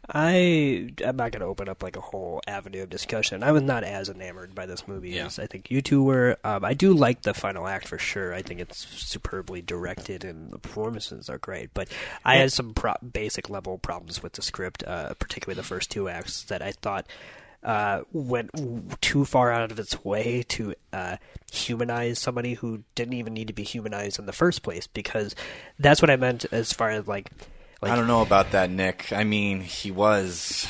[0.08, 3.42] I I'm not going to open up like a whole avenue of discussion.
[3.42, 5.26] I was not as enamored by this movie Yeah.
[5.26, 6.36] as I think you two were.
[6.42, 8.34] Um, I do like the final act for sure.
[8.34, 11.72] I think it's superbly directed and the performances are great.
[11.74, 11.88] But
[12.24, 16.08] I had some pro- basic level problems with the script, uh, particularly the first two
[16.08, 17.06] acts that I thought.
[17.62, 18.50] Uh, went
[19.02, 21.18] too far out of its way to uh,
[21.52, 25.34] humanize somebody who didn't even need to be humanized in the first place, because
[25.78, 27.28] that's what I meant as far as like,
[27.80, 30.66] like I don't know about that Nick I mean he was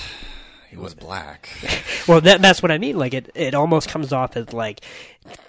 [0.70, 1.48] he was black
[2.10, 2.98] Well, that, that's what I mean.
[2.98, 4.80] Like it, it almost comes off as like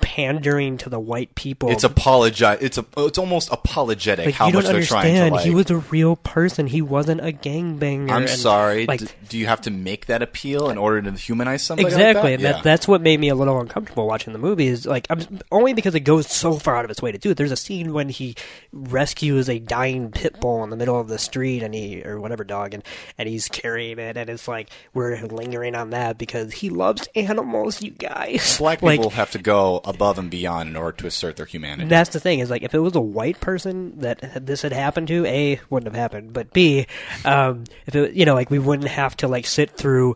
[0.01, 1.71] pandering to the white people.
[1.71, 2.59] It's apologize.
[2.61, 2.85] It's a.
[2.97, 5.35] It's almost apologetic like, how you much they're trying to understand.
[5.35, 5.45] like.
[5.45, 6.67] He was a real person.
[6.67, 8.11] He wasn't a gangbanger.
[8.11, 8.85] I'm and, sorry.
[8.87, 11.85] Like d- do you have to make that appeal in order to humanize somebody?
[11.85, 12.41] like exactly, that?
[12.41, 12.51] Yeah.
[12.53, 14.67] that, that's what made me a little uncomfortable watching the movie.
[14.67, 17.31] Is like I'm only because it goes so far out of its way to do
[17.31, 17.37] it.
[17.37, 18.35] There's a scene when he
[18.73, 22.43] rescues a dying pit bull in the middle of the street, and he or whatever
[22.43, 22.83] dog, and
[23.17, 27.81] and he's carrying it, and it's like we're lingering on that because he loves animals.
[27.81, 31.37] You guys, Black Like, people have to go above and beyond in order to assert
[31.37, 31.87] their humanity.
[31.87, 35.07] That's the thing is like if it was a white person that this had happened
[35.07, 36.87] to, a wouldn't have happened, but b,
[37.25, 40.15] um, if it you know like we wouldn't have to like sit through.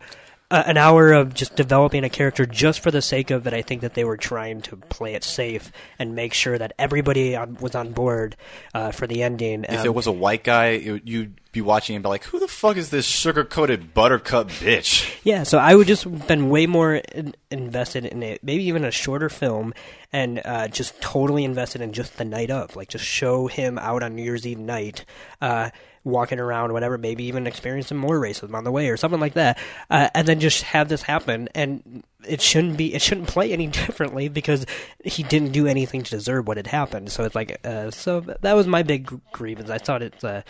[0.66, 3.54] An hour of just developing a character just for the sake of it.
[3.54, 7.36] I think that they were trying to play it safe and make sure that everybody
[7.36, 8.36] on, was on board
[8.74, 9.64] uh, for the ending.
[9.66, 12.40] if Um, it was a white guy, it, you'd be watching and be like, "Who
[12.40, 16.96] the fuck is this sugar-coated buttercup bitch?" Yeah, so I would just been way more
[16.96, 19.74] in, invested in it, maybe even a shorter film,
[20.12, 24.04] and uh, just totally invested in just the night of, like just show him out
[24.04, 25.06] on New Year's Eve night,
[25.42, 25.70] uh,
[26.06, 29.34] walking around, whatever, maybe even experience some more racism on the way or something like
[29.34, 29.58] that,
[29.90, 33.68] uh, and then just have this happen, and it shouldn't be, it shouldn't play any
[33.82, 34.66] differently because
[35.04, 37.12] he didn't do anything to deserve what had happened.
[37.12, 39.70] So it's like, uh, so that was my big grievance.
[39.70, 40.24] I thought it's.
[40.24, 40.44] Uh,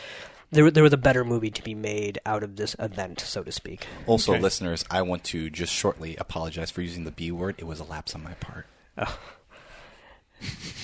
[0.51, 3.51] there, there was a better movie to be made out of this event, so to
[3.51, 3.87] speak.
[4.05, 4.41] Also, Okay.
[4.41, 7.55] listeners, I want to just shortly apologize for using the B word.
[7.57, 8.67] It was a lapse on my part.
[8.97, 9.19] Oh.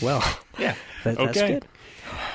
[0.01, 0.23] Well,
[0.57, 0.75] Yeah.
[1.03, 1.53] that, that's Okay.
[1.53, 1.65] good.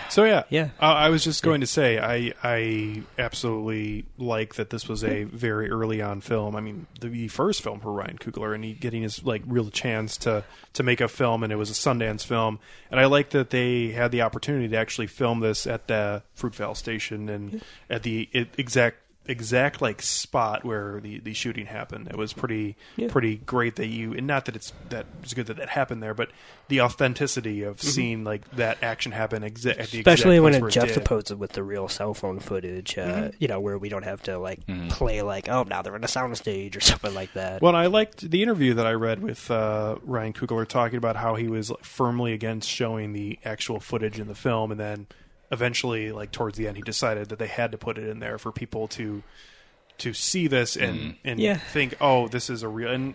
[0.08, 0.70] So yeah, Yeah.
[0.80, 5.24] Uh, I was just going to say I I absolutely like that this was a
[5.24, 6.56] very early on film.
[6.56, 10.16] I mean, the first film for Ryan Coogler, and he getting his like real chance
[10.18, 12.58] to to make a film, and it was a Sundance film.
[12.90, 16.76] And I like that they had the opportunity to actually film this at the Fruitvale
[16.76, 18.98] Station and at the exact
[19.28, 22.08] exact like spot where the, the shooting happened.
[22.08, 23.08] It was pretty Yeah.
[23.08, 26.14] pretty great that you and not that it's that it's good that that happened there,
[26.14, 26.30] but
[26.68, 29.98] the authenticity of seeing like that action happen exa- at the Mm-hmm.
[30.00, 30.82] Especially when it where did.
[30.82, 33.28] juxtaposes with the real cell phone footage, uh, Mm-hmm.
[33.38, 34.60] you know, where we don't have to like
[34.90, 37.62] play like, oh, now they're in a soundstage or something like that.
[37.62, 41.34] Well, I liked the interview that I read with uh, Ryan Coogler talking about how
[41.36, 45.06] he was like, firmly against showing the actual footage in the film, and then
[45.50, 48.38] eventually, like towards the end, he decided that they had to put it in there
[48.38, 49.22] for people to
[49.98, 51.56] to see this and and Yeah.
[51.56, 52.90] think, oh, this is a real.
[52.90, 53.14] And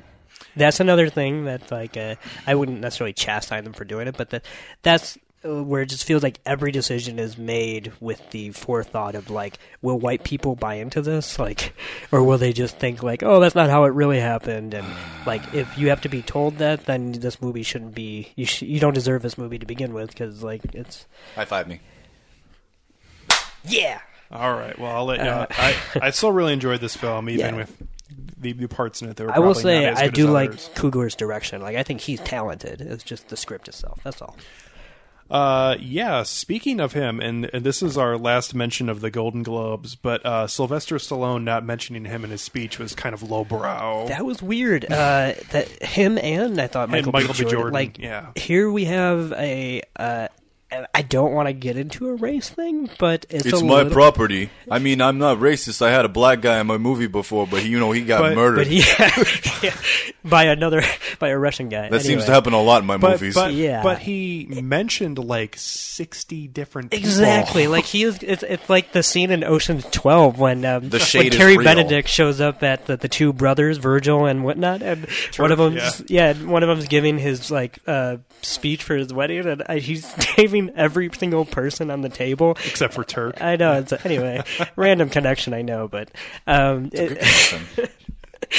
[0.55, 2.15] that's another thing that like uh,
[2.47, 4.45] I wouldn't necessarily chastise them for doing it, but that
[4.81, 9.29] that's uh, where it just feels like every decision is made with the forethought of
[9.29, 11.73] like, will white people buy into this, like,
[12.11, 14.87] or will they just think like, oh, that's not how it really happened, and
[15.25, 18.63] like if you have to be told that, then this movie shouldn't be you sh-
[18.63, 21.05] you don't deserve this movie to begin with because like it's
[21.35, 21.79] High five me.
[23.65, 23.99] Yeah.
[24.31, 25.25] all right, well, I'll let you.
[25.25, 25.47] know.
[25.49, 27.55] I I still really enjoyed this film, even Yeah.
[27.55, 27.77] with
[28.37, 29.31] the, the parts in it that were.
[29.35, 30.69] I will say I do like others.
[30.75, 31.61] Coogler's direction.
[31.61, 32.81] Like I think he's talented.
[32.81, 33.99] It's just the script itself.
[34.03, 34.35] That's all.
[35.29, 36.23] Uh, yeah.
[36.23, 40.25] Speaking of him, and, and this is our last mention of the Golden Globes, but
[40.25, 44.07] uh, Sylvester Stallone not mentioning him in his speech was kind of lowbrow.
[44.09, 44.83] That was weird.
[44.91, 47.45] Uh, that him and I thought Michael, Michael B.
[47.45, 47.49] B.
[47.49, 47.49] Jordan.
[47.59, 48.31] Jordan, Like yeah.
[48.35, 49.83] here we have a.
[49.95, 50.29] Uh, and
[50.93, 53.91] I don't want to get into a race thing, but it's, It's a my little,
[53.91, 54.49] property.
[54.69, 55.81] I mean, I'm not racist.
[55.81, 58.35] I had a black guy in my movie before, but you know he got But-
[58.35, 58.55] murdered.
[58.57, 58.77] But he,
[59.67, 59.75] yeah,
[60.23, 60.81] by another
[61.19, 61.89] by a Russian guy.
[61.89, 63.35] that seems to happen a lot in my but, movies.
[63.35, 63.83] but, Yeah.
[63.83, 67.05] but he mentioned like 60 different people.
[67.05, 68.19] Exactly, like he is.
[68.23, 71.57] It's, it's like the scene in Ocean's Twelve when um, The when shade is Terry
[71.57, 71.65] real.
[71.65, 75.05] Benedict shows up at the, the two brothers, Virgil and whatnot, and
[75.37, 76.33] one of them's yeah.
[76.33, 80.05] one of them's giving his like uh, speech for his wedding, and uh, he's
[80.61, 82.51] naming every single person on the table.
[82.65, 83.41] Except for Turk.
[83.41, 83.79] I know.
[83.79, 84.43] It's a, anyway,
[84.75, 85.53] random connection.
[85.53, 86.09] I know, but
[86.47, 87.61] um, Good it, connection.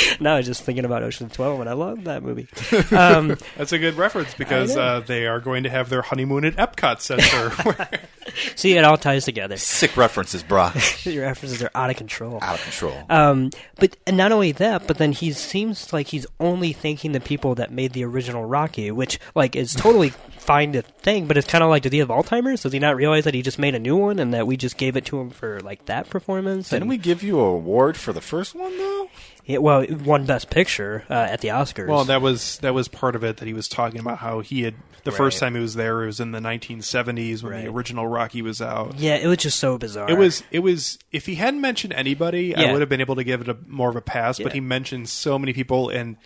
[0.20, 2.48] now I was just thinking about Ocean's Twelve, and I love that movie.
[2.92, 6.56] Um, That's a good reference because uh, they are going to have their honeymoon at
[6.56, 7.98] Epcot Center.
[8.56, 9.56] see, it all ties together.
[9.56, 10.72] Sick references, brah.
[11.10, 12.38] Your references are out of control.
[12.42, 12.96] Out of control.
[13.08, 17.20] Um, but and not only that, but then he seems like he's only thanking the
[17.20, 21.46] people that made the original Rocky, which like is totally fine to think, but it's
[21.46, 22.62] kind of like, does he have Alzheimer's?
[22.62, 24.76] Does he not realize that he just made a new one and that we just
[24.76, 26.70] gave it to him for like that performance?
[26.70, 29.08] Didn't And- we give you a award for the first one though?
[29.44, 31.88] Yeah, well, it won Best Picture uh, at the Oscars.
[31.88, 34.62] well, that was that was part of it that he was talking about how he
[34.62, 34.74] had
[35.04, 37.64] the first time he was there it was in the 1970s when Right.
[37.64, 38.98] the original Rocky was out.
[38.98, 40.08] yeah, it was just so bizarre.
[40.08, 43.24] It was it was if he hadn't mentioned anybody, I would have been able to
[43.24, 44.38] give it a more of a pass.
[44.38, 46.16] But he mentioned so many people, and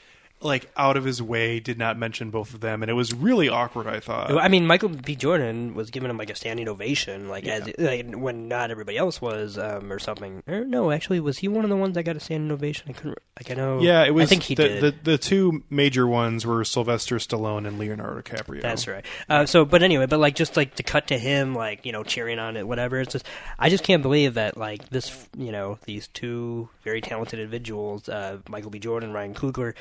[0.46, 3.48] like out of his way did not mention both of them, and it was really
[3.48, 3.86] awkward.
[3.86, 4.30] I thought.
[4.38, 5.16] I mean, Michael B.
[5.16, 9.20] Jordan was giving him like a standing ovation, like as like, when not everybody else
[9.20, 10.42] was, um, or something.
[10.46, 12.86] Or, no, actually, was he one of the ones that got a standing ovation?
[12.88, 13.18] I couldn't.
[13.38, 13.80] Like I know.
[13.80, 14.24] yeah, it was.
[14.24, 14.82] I think he the, did.
[14.82, 18.62] The, the two major ones were Sylvester Stallone and Leonardo DiCaprio.
[18.62, 19.04] That's right.
[19.28, 22.02] Uh, so, but anyway, but like just like to cut to him, like you know,
[22.02, 22.98] cheering on it, whatever.
[22.98, 23.26] It's just,
[23.58, 28.38] I just can't believe that like this, you know, these two very talented individuals, uh,
[28.48, 28.78] Michael B.
[28.78, 29.74] Jordan, Ryan Coogler,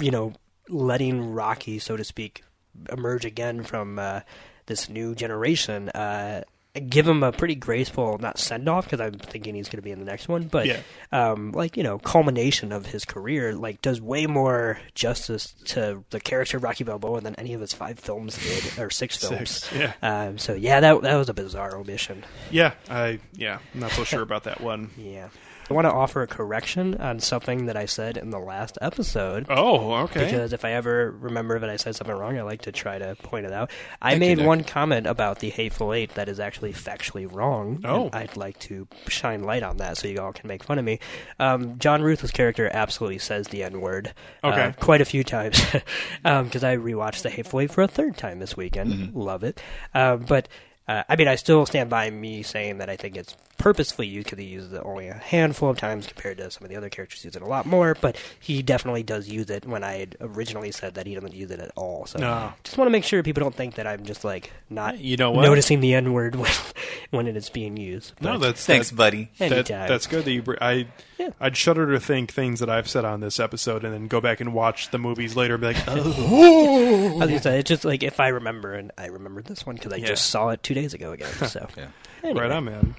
[0.00, 0.32] you know,
[0.68, 2.42] letting Rocky, so to speak,
[2.90, 4.20] emerge again from uh,
[4.66, 5.88] this new generation.
[5.90, 6.42] Uh,
[6.88, 9.92] give him a pretty graceful, not send off because I'm thinking he's going to be
[9.92, 10.80] in the next one, but Yeah.
[11.12, 16.18] um, like you know, culmination of his career, like does way more justice to the
[16.18, 19.50] character of Rocky Balboa than any of his five films did or six films.
[19.64, 19.92] Six, yeah.
[20.02, 22.24] Um, so yeah, that that was a bizarre omission.
[22.50, 24.90] Yeah, I yeah, I'm not so sure about that one.
[24.96, 25.28] Yeah.
[25.70, 29.46] I want to offer a correction on something that I said in the last episode.
[29.48, 30.24] Oh, okay.
[30.26, 33.16] Because if I ever remember that I said something wrong, I like to try to
[33.16, 33.70] point it out.
[34.02, 34.46] I Thank made Nick.
[34.46, 37.80] one comment about the Hateful Eight that is actually factually wrong.
[37.84, 38.10] Oh.
[38.12, 40.98] I'd like to shine light on that so you all can make fun of me.
[41.38, 44.12] Um, John Ruth's character absolutely says the N word.
[44.42, 44.74] Okay.
[44.80, 45.62] quite a few times.
[46.22, 48.92] Because I rewatched the Hateful Eight for a third time this weekend.
[48.92, 49.18] Mm-hmm.
[49.18, 49.60] Love it.
[49.94, 50.48] Um, but.
[50.86, 54.24] Uh, I mean, I still stand by me saying that I think it's purposefully used
[54.26, 56.88] because he uses it only a handful of times compared to some of the other
[56.88, 57.94] characters use it a lot more.
[58.00, 61.50] But he definitely does use it when I had originally said that he doesn't use
[61.50, 62.06] it at all.
[62.06, 62.52] So No.
[62.64, 65.30] just want to make sure people don't think that I'm just like not You know
[65.30, 65.42] what?
[65.42, 66.50] noticing the N word when
[67.10, 68.12] when it is being used.
[68.20, 69.30] no, that's Thanks, that- buddy.
[69.38, 69.88] That, anytime.
[69.88, 70.42] that's good that you.
[70.42, 70.88] br- I
[71.18, 71.30] Yeah.
[71.40, 74.40] I'd shudder to think things that I've said on this episode, and then go back
[74.40, 77.18] and watch the movies later, and be like, oh, I was oh.
[77.20, 79.96] gonna say, it's just like if I remember, and I remembered this one because I
[79.96, 80.06] Yeah.
[80.06, 81.28] just saw it two days ago again.
[81.48, 81.86] So Yeah.
[82.22, 82.40] Anyway.
[82.40, 82.94] right on, man.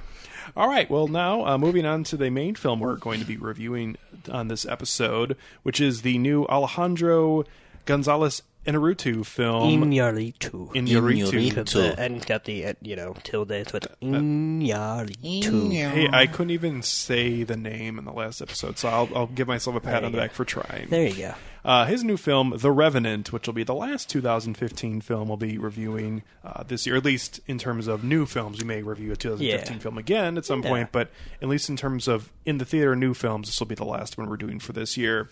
[0.55, 3.37] All right, well now uh, moving on to the main film we're going to be
[3.37, 3.97] reviewing
[4.29, 7.43] on this episode, which is the new Alejandro
[7.85, 10.73] Gonzalez Inarritu film Iñárritu.
[10.73, 11.49] Iñárritu.
[11.49, 15.71] Because the N's got the uh, you know tilde, so it's Iñárritu.
[15.71, 19.47] Hey, I couldn't even say the name in the last episode, so I'll, I'll give
[19.47, 20.87] myself a pat There on the you back for trying.
[20.89, 21.35] There you go.
[21.65, 25.57] Uh, his new film, The Revenant, which will be the last 2015 film we'll be
[25.57, 28.59] reviewing uh, this year, at least in terms of new films.
[28.61, 29.79] We may review a 2015 Yeah.
[29.81, 30.69] film again at some Yeah.
[30.69, 31.09] point, but
[31.41, 34.15] at least in terms of in the theater new films, this will be the last
[34.15, 35.29] one we're doing for this year.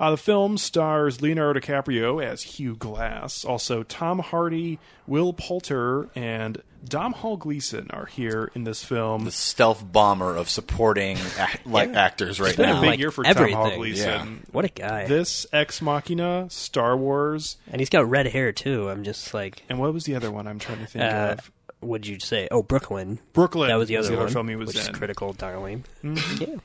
[0.00, 3.44] Uh, the film stars Leonardo DiCaprio as Hugh Glass.
[3.44, 9.26] Also, Tom Hardy, Will Poulter, and Domhnall Gleeson are here in this film.
[9.26, 13.10] The stealth bomber of supporting ac- like actors right it's been a big Like year
[13.10, 13.76] for Tom Hall.
[13.76, 14.06] Gleeson.
[14.06, 14.26] Yeah.
[14.52, 15.06] What a guy.
[15.06, 18.88] This Ex Machina, Star Wars, and he's got red hair too.
[18.88, 21.52] I'm just like, and what was the other one I'm trying to think uh, of?
[21.82, 22.48] would you say?
[22.50, 23.20] Oh, Brooklyn.
[23.34, 23.68] Brooklyn.
[23.68, 24.94] That was the other, one, film he was which is in.
[24.94, 25.84] Critical Darling.
[26.02, 26.56] Yeah.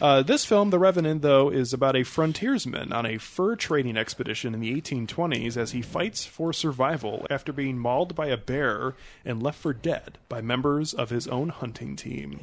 [0.00, 4.54] Uh, this film, The Revenant, though, is about a frontiersman on a fur trading expedition
[4.54, 9.42] in the 1820s as he fights for survival after being mauled by a bear and
[9.42, 12.40] left for dead by members of his own hunting team.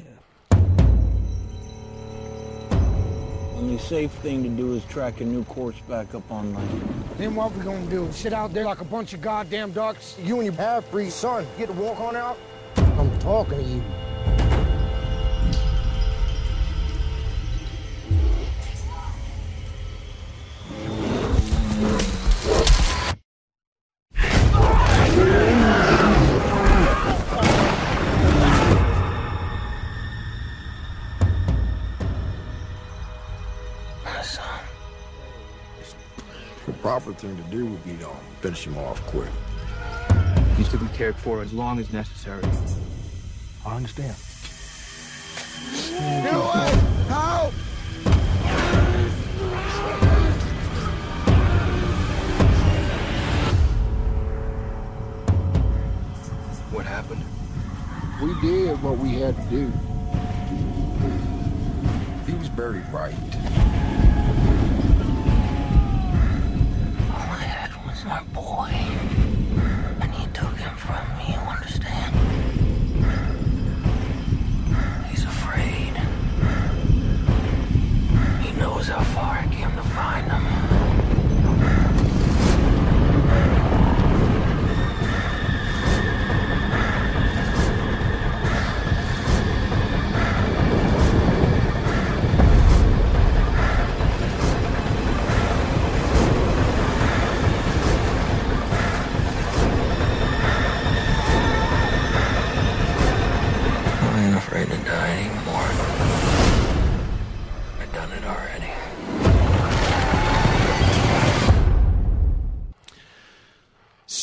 [3.56, 7.04] Only safe thing to do is track a new course back up on land.
[7.16, 8.10] Then what we gonna do?
[8.10, 10.16] Sit out there like a bunch of goddamn ducks?
[10.20, 12.38] You and your half-breed son get to walk on out?
[12.76, 13.82] I'm talking to you.
[36.82, 39.30] Proper thing to do would be to um, finish him off quick.
[40.56, 42.44] He's to be cared for as long as necessary.
[43.64, 44.14] I understand.
[46.22, 47.06] Get away!
[47.08, 47.54] Help!
[56.72, 57.22] What happened?
[58.22, 59.70] We did what we had to do.
[62.26, 63.12] He was buried right.
[67.12, 68.70] All I had was my boy.
[70.00, 72.16] And he took him from me, you understand?
[75.10, 75.94] He's afraid.
[78.40, 80.41] He knows how far I came to find him.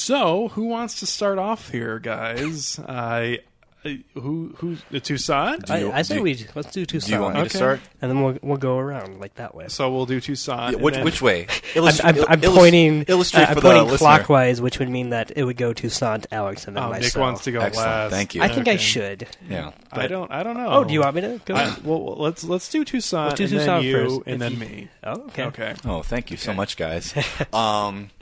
[0.10, 2.80] So, who wants to start off here, guys?
[2.80, 3.42] I.
[3.86, 5.70] I who who the Toussaint?
[5.72, 7.06] I, you- I say do- we let's do Toussaint.
[7.06, 7.50] Do you want me Okay.
[7.50, 7.80] to start?
[8.02, 9.68] And then we'll we'll go around like that way.
[9.70, 10.74] So we'll do Toussaint.
[10.74, 11.44] and Which then- which way?
[11.48, 13.04] I'm, Illust- I'm, I'm illust- pointing.
[13.08, 13.98] Illustrate I'm for pointing the listener.
[14.08, 17.16] clockwise, which would mean that it would go Toussaint to Alex and then Oh, Nick
[17.16, 17.88] wants to go Excellent.
[17.90, 18.12] last.
[18.12, 18.42] Thank you.
[18.42, 18.78] I think I Okay.
[18.84, 19.28] should.
[19.48, 19.72] Yeah.
[19.94, 20.30] I don't.
[20.30, 20.68] I don't know.
[20.72, 21.54] Oh, do you want me to go?
[21.56, 24.22] I, well, let's let's do Toussaint Let's do and Toussaint then you first.
[24.28, 24.88] and then you- me.
[25.06, 25.44] oh, okay.
[25.46, 25.76] Okay.
[25.86, 27.14] Oh, thank you so much, guys.
[27.54, 28.10] um,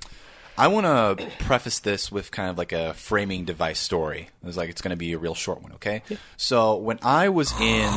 [0.58, 4.30] I want to preface this with kind of like a framing device story.
[4.44, 6.02] It's like it's going to be a real short one, okay?
[6.36, 7.92] So when I was in,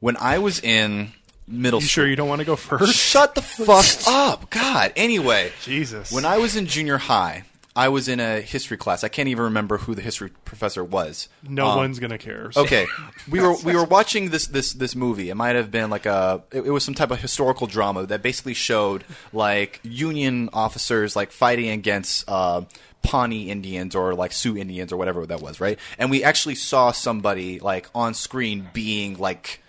[0.00, 1.12] when I was in
[1.46, 2.94] middle You school, sure you don't want to go first?
[2.94, 4.92] shut the fuck up, God.
[4.96, 6.10] Anyway, Jesus.
[6.10, 7.44] when I was in junior high,
[7.76, 9.02] I was in a history class.
[9.02, 11.28] I can't even remember who the history professor was.
[11.42, 12.52] no Um, one's gonna care.
[12.52, 12.86] so- Okay,
[13.28, 15.28] we were we were watching this this this movie.
[15.30, 18.22] It might have been like a it, it was some type of historical drama that
[18.22, 22.62] basically showed like Union officers like fighting against uh,
[23.02, 25.78] Pawnee Indians or like Sioux Indians or whatever that was, right?
[25.98, 29.60] And we actually saw somebody like on screen being like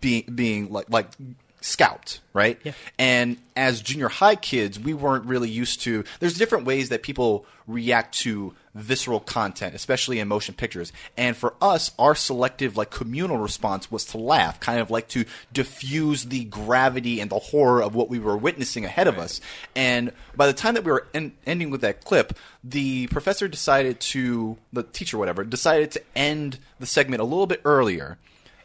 [0.00, 1.08] being being like like
[1.60, 2.58] scalped, right?
[2.62, 2.72] Yeah.
[2.98, 6.04] And as junior high kids, we weren't really used to.
[6.20, 10.92] There's different ways that people react to visceral content, especially in motion pictures.
[11.16, 15.24] And for us, our selective, like communal response was to laugh, kind of like to
[15.52, 19.40] diffuse the gravity and the horror of what we were witnessing ahead of us.
[19.74, 24.00] And by the time that we were en- ending with that clip, the professor decided
[24.00, 28.18] to, the teacher, whatever, decided to end the segment a little bit earlier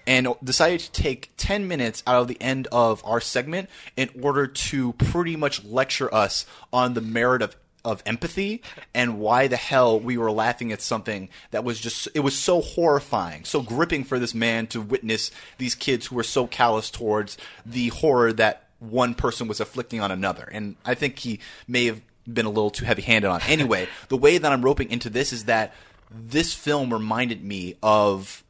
[0.05, 4.47] and decided to take 10 minutes out of the end of our segment in order
[4.47, 8.61] to pretty much lecture us on the merit of of empathy
[8.93, 12.61] and why the hell we were laughing at something that was just it was so
[12.61, 17.37] horrifying so gripping for this man to witness these kids who were so callous towards
[17.65, 20.47] the horror that one person was afflicting on another.
[20.51, 22.01] And i think he may have
[22.31, 25.33] been a little too heavy handed on anyway the way that i'm roping into this
[25.33, 25.73] is that
[26.09, 28.42] this film reminded me of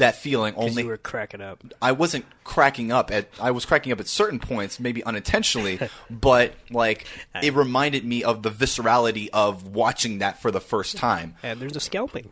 [0.00, 1.62] that feeling only you were cracking up.
[1.80, 5.78] I wasn't cracking up at I was cracking up at certain points, maybe unintentionally,
[6.10, 7.06] but like
[7.42, 11.36] it reminded me of the viscerality of watching that for the first time.
[11.42, 12.30] And there's a scalping.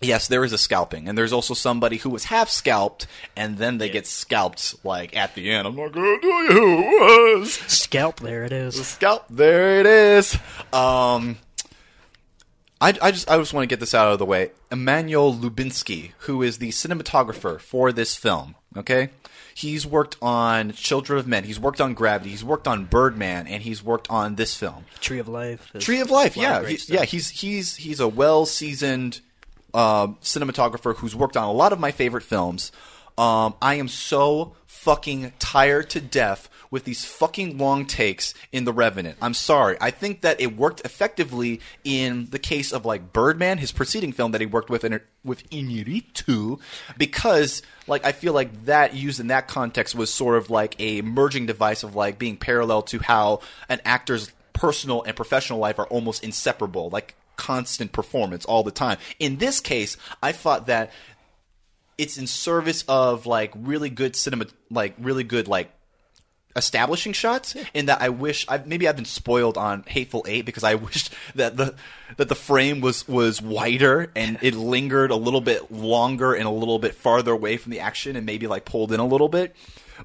[0.00, 3.06] Yes, there is a scalping, and there's also somebody who was half scalped,
[3.36, 5.68] and then they get scalped like at the end.
[5.68, 7.54] I'm not gonna tell you who it was.
[7.54, 8.84] Scalp, there it is.
[8.84, 10.36] Scalp, there it is.
[10.72, 11.38] Um,
[12.82, 14.50] I, I just I just want to get this out of the way.
[14.70, 19.10] Emmanuel Lubezki, who is the cinematographer for this film, okay,
[19.54, 23.62] he's worked on Children of Men, he's worked on Gravity, he's worked on Birdman, and
[23.62, 24.84] he's worked on this film.
[25.00, 25.70] Tree of Life.
[25.78, 27.04] Tree of Life, yeah, he- yeah.
[27.04, 29.20] He's he's he's a well seasoned
[29.72, 32.72] uh, cinematographer who's worked on a lot of my favorite films.
[33.16, 38.72] Um, I am so fucking tired to death with these fucking long takes in The
[38.72, 39.18] Revenant.
[39.22, 39.76] I'm sorry.
[39.80, 44.32] I think that it worked effectively in the case of like Birdman, his preceding film
[44.32, 46.58] that he worked with in with Inarritu,
[46.96, 51.02] because like I feel like that used in that context was sort of like a
[51.02, 55.86] merging device of like being parallel to how an actor's personal and professional life are
[55.86, 58.96] almost inseparable, like constant performance all the time.
[59.18, 60.90] In this case, I thought that
[61.98, 65.70] it's in service of like really good cinema, like really good like
[66.56, 67.54] establishing shots.
[67.74, 71.12] In that I wish I maybe I've been spoiled on Hateful Eight because I wished
[71.34, 71.74] that the
[72.16, 76.50] that the frame was was wider and it lingered a little bit longer and a
[76.50, 79.54] little bit farther away from the action and maybe like pulled in a little bit.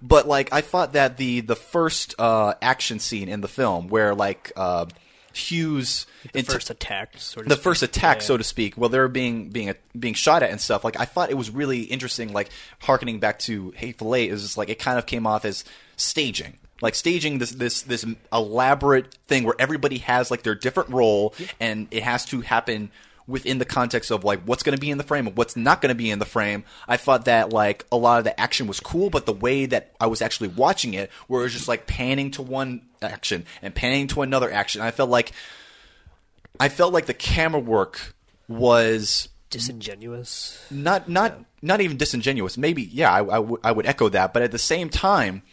[0.01, 4.13] But like I thought that the the first uh, action scene in the film where
[4.15, 4.85] like uh,
[5.33, 7.49] Hughes The into- first attack, sort of.
[7.49, 7.63] the thing.
[7.63, 8.23] first attack, Yeah.
[8.23, 10.83] so to speak, while they're being being being shot at and stuff.
[10.83, 12.33] Like I thought it was really interesting.
[12.33, 15.63] Like harkening back to Hateful Eight, is just like it kind of came off as
[15.97, 21.33] staging, like staging this this this elaborate thing where everybody has like their different role,
[21.59, 22.91] and it has to happen
[23.27, 25.81] within the context of like what's going to be in the frame and what's not
[25.81, 26.63] going to be in the frame.
[26.87, 29.93] I thought that like a lot of the action was cool, but the way that
[29.99, 33.75] I was actually watching it, where it was just like panning to one action and
[33.75, 35.33] panning to another action, I felt like
[36.59, 38.15] I felt like the camera work
[38.47, 40.65] was disingenuous.
[40.71, 42.57] not not not even disingenuous.
[42.57, 45.43] Maybe yeah, I, I I would echo that, but at the same time,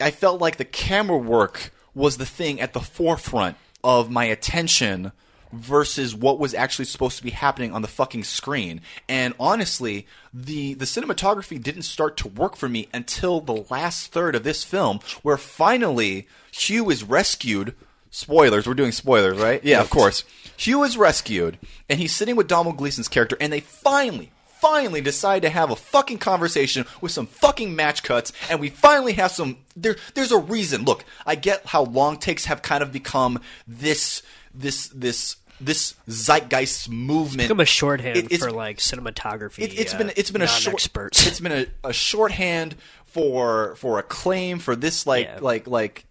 [0.00, 5.12] I felt like the camera work was the thing at the forefront of my attention
[5.52, 8.80] versus what was actually supposed to be happening on the fucking screen.
[9.08, 14.34] And honestly, the the cinematography didn't start to work for me until the last third
[14.34, 17.74] of this film, where finally Hugh is rescued.
[18.12, 19.62] Spoilers, we're doing spoilers, right?
[19.62, 20.24] Yeah, of course.
[20.56, 25.42] Hugh is rescued, and he's sitting with Domhnall Gleeson's character, and they finally, finally decide
[25.42, 29.58] to have a fucking conversation with some fucking match cuts, and we finally have some.
[29.76, 30.84] There, there's a reason.
[30.84, 34.22] Look, I get how long takes have kind of become this
[34.54, 37.48] this this this zeitgeist movement.
[37.48, 39.58] Become a shorthand It- it's- for like cinematography.
[39.58, 40.86] it, it's uh, been it's been a short
[41.26, 45.38] it's been a, a shorthand for for a claim for this like Yeah.
[45.42, 46.04] like like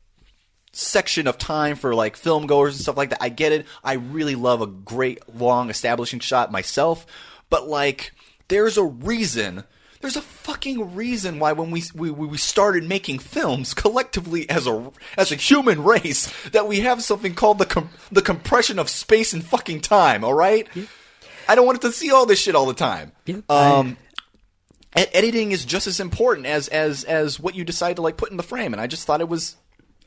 [0.72, 3.24] section of time for like film goers and stuff like that.
[3.24, 3.66] I get it.
[3.84, 7.06] I really love a great long establishing shot myself,
[7.50, 8.12] but like
[8.50, 9.64] there's a reason.
[10.02, 14.92] There's a fucking reason why when we, we we started making films collectively as a
[15.18, 19.34] as a human race that we have something called the com- the compression of space
[19.34, 20.24] and fucking time.
[20.24, 20.68] All right.
[21.50, 23.12] I don't want to see all this shit all the time.
[23.26, 23.98] Yeah, Um,
[24.96, 28.32] ed- editing is just as important as as as what you decide to like put
[28.32, 29.58] in the frame, and I just thought it was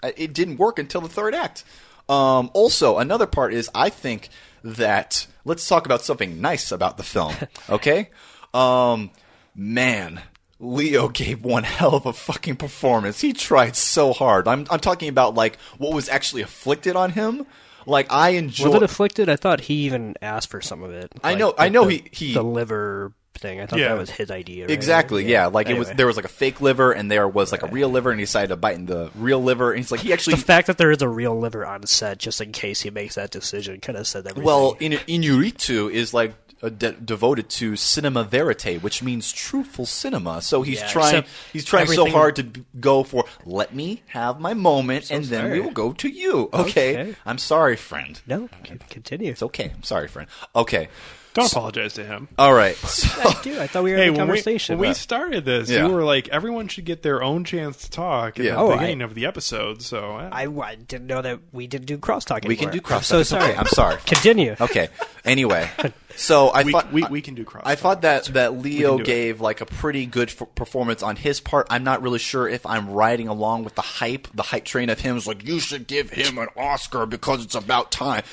[0.02, 1.64] uh, it didn't work until the third act.
[2.08, 4.28] Um, also, another part is I think
[4.64, 7.34] that let's talk about something nice about the film.
[7.68, 8.08] Okay,
[8.54, 9.10] um,
[9.54, 10.22] man.
[10.60, 13.20] Leo gave one hell of a fucking performance.
[13.20, 14.46] He tried so hard.
[14.46, 17.46] I'm I'm talking about like what was actually afflicted on him.
[17.84, 18.68] Like I enjoyed.
[18.68, 19.28] Was it afflicted?
[19.28, 21.10] I thought he even asked for some of it.
[21.24, 23.60] I Like, know- I know the, he- he- the liver thing.
[23.60, 23.88] I thought Yeah.
[23.88, 24.66] that was his idea.
[24.66, 24.70] Right?
[24.70, 25.46] Exactly, yeah.
[25.46, 27.88] Like it was there was like a fake liver and there was like a real
[27.88, 30.36] liver and he decided to bite in the real liver and he's like he actually
[30.36, 33.16] the fact that there is a real liver on set, just in case he makes
[33.16, 34.36] that decision, kind of said that.
[34.38, 40.40] well in Inarritu is like Uh, de- devoted to cinema verite, which means truthful cinema.
[40.40, 44.38] So he's Yeah, trying he's trying so hard to b- go for let me have
[44.38, 46.48] my moment and then we will go to you.
[46.54, 46.92] Okay.
[46.92, 47.14] Okay.
[47.26, 48.20] I'm sorry, friend.
[48.28, 48.48] no,
[48.88, 49.32] continue.
[49.32, 49.72] It's okay.
[49.74, 50.28] I'm sorry, friend.
[50.54, 50.88] Okay.
[51.34, 52.28] Don't apologize to him.
[52.38, 52.76] All right.
[52.92, 53.58] So, I do.
[53.60, 54.78] I thought we were Hey, in a when we, conversation.
[54.78, 55.86] when we started this, Yeah.
[55.86, 58.52] you were like, everyone should get their own chance to talk at Yeah.
[58.52, 59.80] the Oh, I- beginning of the episode.
[59.82, 62.46] So uh, I, I didn't know that we didn't do crosstalk.
[62.46, 63.54] we can do cross I'm so sorry.
[63.56, 63.98] I'm sorry.
[64.06, 64.56] Continue.
[64.60, 64.88] Okay.
[65.24, 65.70] Anyway,
[66.16, 67.62] so I we, thought we, we can do cross.
[67.64, 69.06] I thought that that Leo do it.
[69.06, 71.68] gave like a pretty good f- performance on his part.
[71.70, 74.98] I'm not really sure if I'm riding along with the hype, the hype train of
[74.98, 78.24] him is like you should give him an Oscar because it's about time.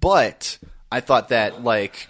[0.00, 0.58] But
[0.90, 2.08] I thought that like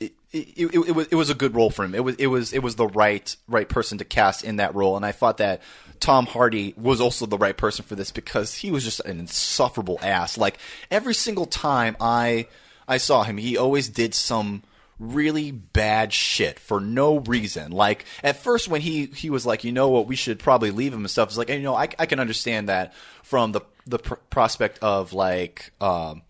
[0.00, 1.94] it, it, it, it was it was a good role for him.
[1.94, 4.96] It was it was it was the right right person to cast in that role,
[4.96, 5.62] and I thought that
[6.00, 9.98] Tom Hardy was also the right person for this because he was just an insufferable
[10.02, 10.36] ass.
[10.36, 10.58] Like
[10.90, 12.48] every single time I
[12.88, 14.62] I saw him, he always did some
[14.98, 17.72] really bad shit for no reason.
[17.72, 20.92] Like at first when he he was like, you know what, we should probably leave
[20.92, 21.28] him and stuff.
[21.28, 25.12] It's like, you know, I, I can understand that from the the pr- prospect of
[25.12, 26.22] like um,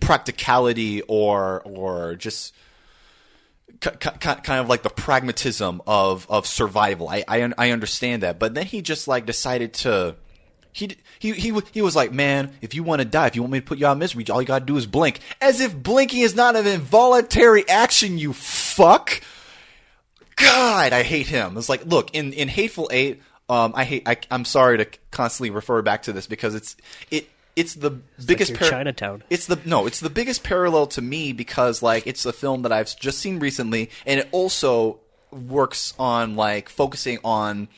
[0.00, 2.54] practicality or or just
[3.80, 7.08] ki- ki- kind of like the pragmatism of of survival.
[7.08, 10.16] I, I I understand that, but then he just like decided to.
[10.72, 13.52] He, he he he was like, man, if you want to die, if you want
[13.52, 15.18] me to put you out of misery, all you gotta do is blink.
[15.40, 19.20] As if blinking is not an involuntary action, you fuck.
[20.36, 21.56] God, I hate him.
[21.58, 24.04] It's like, look, in in Hateful Eight, um, I hate.
[24.06, 26.76] I, I'm sorry to constantly refer back to this because it's
[27.10, 27.90] it it's the
[28.24, 29.22] biggest your Chinatown.
[29.30, 32.72] It's the no, it's the biggest parallel to me because like it's a film that
[32.72, 35.00] I've just seen recently, and it also
[35.32, 37.68] works on like focusing on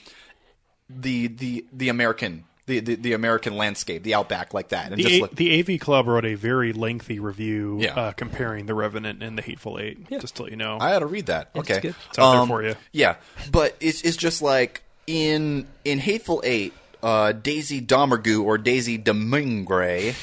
[0.89, 2.45] the the the American.
[2.65, 5.75] The, the, the American landscape, the outback, like that, and the, just A- like, the
[5.75, 7.95] AV Club wrote a very lengthy review Yeah.
[7.99, 10.09] uh, comparing The Revenant and The Hateful Eight.
[10.09, 10.79] Just to let you know.
[10.81, 11.51] I ought to read that.
[11.57, 11.97] Okay, good.
[12.11, 12.77] It's out there Um, for you.
[12.93, 13.17] Yeah,
[13.51, 16.73] but it's it's just like in in Hateful Eight,
[17.03, 20.15] uh, Daisy Domergue or Daisy Domingre,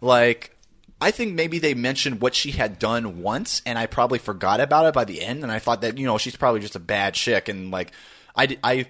[0.00, 0.56] like
[1.00, 4.86] I think maybe they mentioned what she had done once, and I probably forgot about
[4.86, 7.14] it by the end, and I thought that you know she's probably just a bad
[7.14, 7.92] chick, and like
[8.34, 8.86] I I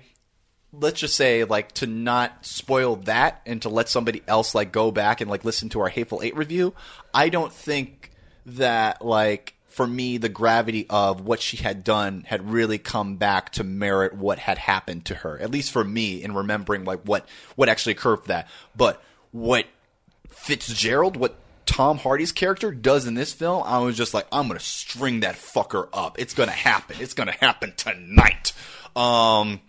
[0.72, 4.90] let's just say like to not spoil that and to let somebody else like go
[4.90, 6.74] back and like listen to our hateful eight review
[7.14, 8.10] i don't think
[8.44, 13.52] that like for me the gravity of what she had done had really come back
[13.52, 17.28] to merit what had happened to her at least for me in remembering like what
[17.54, 19.02] what actually occurred for that but
[19.32, 19.66] what
[20.46, 24.60] Fitzgerald, what Tom Hardy's character does in this film, I was just like, I'm gonna
[24.60, 26.18] string that fucker up.
[26.20, 26.96] It's gonna happen.
[27.00, 28.52] It's gonna happen tonight.
[28.94, 29.60] Um,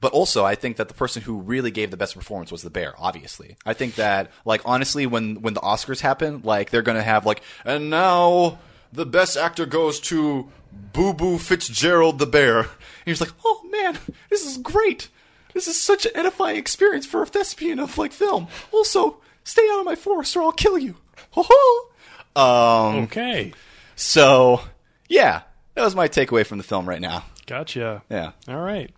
[0.00, 2.70] but also, I think that the person who really gave the best performance was the
[2.70, 2.94] bear.
[2.98, 7.24] Obviously, I think that, like, honestly, when when the Oscars happen, like, they're gonna have
[7.24, 8.58] like, and now
[8.92, 10.48] the best actor goes to
[10.92, 12.58] Boo Boo Fitzgerald the bear.
[12.60, 12.68] And
[13.04, 13.98] he's like, oh man,
[14.30, 15.08] this is great.
[15.54, 18.48] This is such an edifying experience for a thespian of like film.
[18.72, 20.96] Also, stay out of my forest or I'll kill you.
[21.30, 21.90] Ho ho.
[22.40, 23.04] Um.
[23.04, 23.52] okay.
[23.94, 24.60] So,
[25.08, 25.42] yeah,
[25.74, 27.24] that was my takeaway from the film right now.
[27.46, 28.02] Gotcha.
[28.10, 28.32] Yeah.
[28.48, 28.90] All right.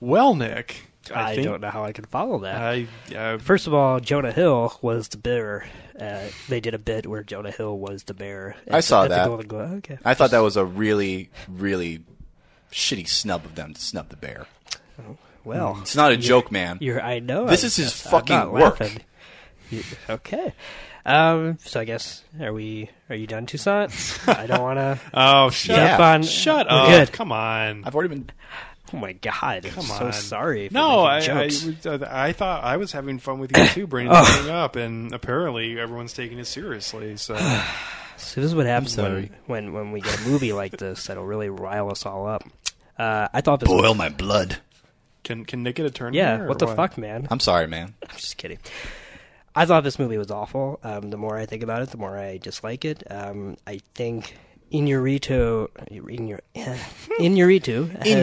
[0.00, 2.56] Well, Nick, I, I, think don't know how I can follow that.
[2.60, 5.66] I, uh, First of all, Jonah Hill was the bear.
[5.98, 8.56] Uh, they did a bit where Jonah Hill was the bear.
[8.70, 9.48] I the- saw at the that.
[9.48, 9.98] Glo- Okay.
[10.04, 12.02] I thought that was a really, really
[12.72, 14.46] shitty snub of them to snub the bear.
[15.44, 16.78] Well, It's not a joke, man.
[16.80, 17.46] You're, I know.
[17.46, 18.80] This I'm- is his I'm fucking work.
[19.70, 20.52] You- okay.
[21.06, 22.90] Um, so I guess are we?
[23.08, 23.90] Are you done, Toussaint?
[24.28, 25.00] I don't want to.
[25.14, 25.88] Oh, shut Yeah.
[25.96, 26.22] Jump on.
[26.24, 26.88] Shut up!
[26.88, 27.12] Good.
[27.12, 27.84] Come on.
[27.86, 28.30] I've already been.
[28.92, 29.64] Oh my god!
[29.64, 30.68] Come I'm so sorry.
[30.68, 31.86] For No, I, making I, jokes.
[31.86, 34.20] uh, I thought I was having fun with you too, bringing Oh.
[34.24, 37.16] this thing up, and apparently everyone's taking it seriously.
[37.16, 37.34] So
[38.16, 41.24] So this is what happens when, when when we get a movie like this that'll
[41.24, 42.42] really rile us all up.
[42.98, 43.68] Uh, I thought this.
[43.68, 44.58] Boil my blood.
[45.24, 46.12] can can Nick get a turn?
[46.12, 46.36] yeah.
[46.36, 47.26] here, or What the fuck, man?
[47.30, 47.94] I'm sorry, man.
[48.08, 48.58] I'm just kidding.
[49.54, 50.78] I thought this movie was awful.
[50.84, 53.02] Um, the more I think about it, the more I dislike it.
[53.10, 54.36] Um, I think
[54.78, 55.68] Inurito,
[56.54, 56.80] has,
[57.18, 57.36] In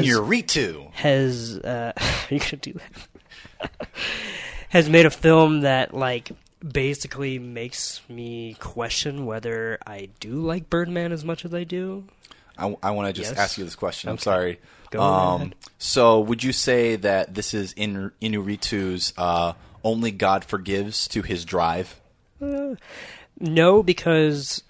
[0.03, 0.91] your Ritu.
[0.93, 1.93] has uh,
[2.29, 3.69] you gonna do that?
[4.69, 6.31] has made a film that like
[6.67, 12.05] basically makes me question whether I do like Birdman as much as I do.
[12.57, 13.39] I, I want to just Yes?
[13.39, 14.09] ask you this question.
[14.09, 14.23] I'm Okay.
[14.23, 14.59] sorry.
[14.89, 15.55] Go um, ahead.
[15.77, 19.53] so, would you say that this is in Inarritu's uh,
[19.83, 21.99] "Only God Forgives" to his drive?
[23.39, 24.63] No, because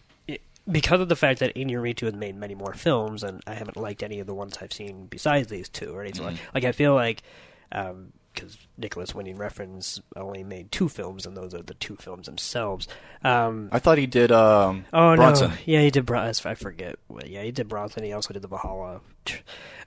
[0.70, 4.04] because of the fact that Inarritu has made many more films, and I haven't liked
[4.04, 6.38] any of the ones I've seen besides these two or anything like.
[6.54, 7.24] Like I feel like
[7.70, 12.88] because Nicolas Winding Refn only made two films, and those are the two films themselves.
[13.24, 15.50] Um, I thought he did um, oh Bronson.
[15.50, 16.06] no, yeah, he did.
[16.06, 16.98] Bron- I forget.
[17.26, 18.04] Yeah, he did Bronson.
[18.04, 19.02] He also did the Valhalla.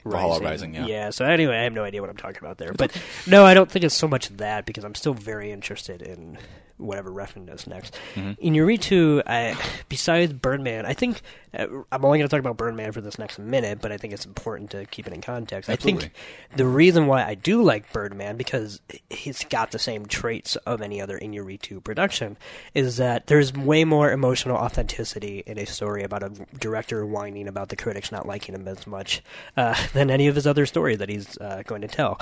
[0.04, 0.86] Valhalla Rising, yeah.
[0.86, 1.10] Yeah.
[1.10, 2.72] So anyway, I have no idea what I'm talking about there.
[2.72, 2.96] But
[3.26, 6.38] no, I don't think it's so much that because I'm still very interested in
[6.80, 7.94] whatever Refn does next.
[8.14, 8.46] Mm-hmm.
[8.46, 9.56] Inarritu, I
[9.88, 13.38] besides Birdman, I think uh, I'm only going to talk about Birdman for this next
[13.38, 15.68] minute, but I think it's important to keep it in context.
[15.68, 16.12] I think
[16.54, 21.00] the reason why I do like Birdman because he's got the same traits of any
[21.00, 22.36] other Inarritu production
[22.74, 27.68] is that there's way more emotional authenticity in a story about a director whining about
[27.68, 29.22] the critics not liking him as much
[29.56, 32.20] uh, than any of his other stories that he's uh, going to tell.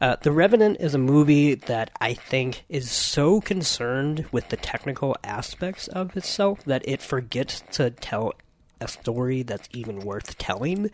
[0.00, 3.99] Uh, the Revenant is a movie that I think is so concerned
[4.32, 8.32] with the technical aspects of itself that it forgets to tell
[8.80, 10.90] a story that's even worth telling.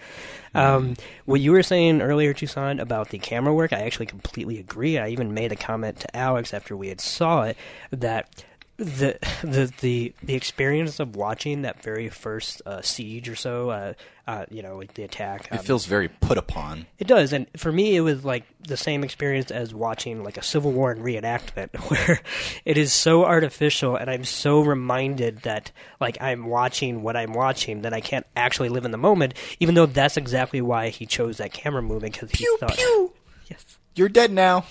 [0.55, 4.99] Um, what you were saying earlier, Toussaint, about the camera work, I actually completely agree.
[4.99, 7.57] I even made a comment to Alex after we had saw it
[7.91, 8.45] that
[8.77, 13.93] the the the the experience of watching that very first uh, siege or so, uh,
[14.27, 15.49] uh, you know, like the attack.
[15.51, 16.87] It um, feels very put upon.
[16.99, 20.43] it does, and for me, it was like the same experience as watching like a
[20.43, 22.21] Civil War reenactment, where
[22.65, 27.83] it is so artificial, and I'm so reminded that like I'm watching what I'm watching
[27.83, 31.39] that I can't actually live in the moment, even though that's exactly why he chose
[31.39, 33.13] that camera movement because he Pew, thought, pew.
[33.51, 34.67] yes, You're dead now.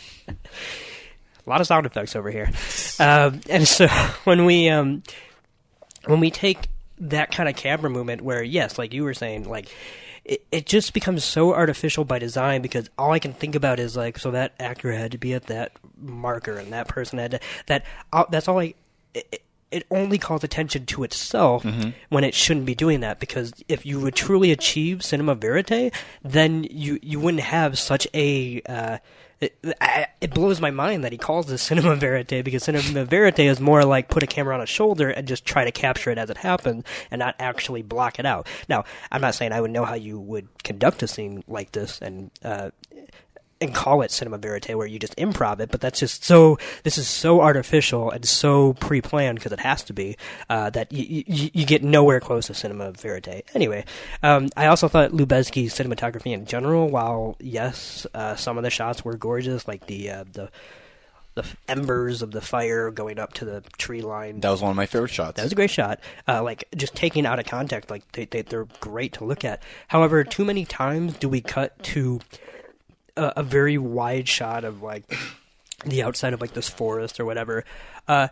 [1.46, 2.50] A lot of sound effects over here,
[3.00, 3.88] um, and so
[4.26, 5.04] when we um,
[6.06, 6.68] when we take
[7.00, 9.70] that kind of camera movement, where yes, like you were saying, like
[10.24, 13.96] it, it just becomes so artificial by design because all I can think about is
[13.96, 17.40] like, so that actor had to be at that marker, and that person had to
[17.68, 17.86] that.
[18.14, 18.74] Uh, that's all I.
[19.14, 19.42] It, it-
[19.92, 21.66] only calls attention to itself
[22.08, 25.94] when it shouldn't be doing that because if you would truly achieve cinema verite,
[26.24, 29.00] then you you wouldn't have such a uh,
[29.64, 33.60] it, it blows my mind that he calls this cinema verite because cinema verite is
[33.60, 36.30] more like put a camera on a shoulder and just try to capture it as
[36.30, 38.48] it happens and not actually block it out.
[38.70, 42.02] Now, I'm not saying I would know how you would conduct a scene like this
[42.02, 42.72] and uh,
[43.61, 46.57] and call it cinema verite where you just improv it, but that's just so.
[46.84, 50.18] This is so artificial and so pre-planned because it has to be
[50.49, 53.45] uh, that you, you you get nowhere close to cinema verite.
[53.53, 53.86] Anyway,
[54.23, 59.06] um, I also thought Lubezki's cinematography in general, while yes, uh, some of the shots
[59.06, 60.49] were gorgeous, like the uh, the
[61.36, 64.40] the embers of the fire going up to the tree line.
[64.40, 65.36] That was one of my favorite shots.
[65.36, 65.99] That was a great shot.
[66.27, 69.61] Uh, like just taking out of context, like they, they they're great to look at.
[69.90, 72.22] However, too many times do we cut to
[73.18, 75.04] a, a very wide shot of like
[75.86, 77.64] the outside of like this forest or whatever,
[78.08, 78.28] uh,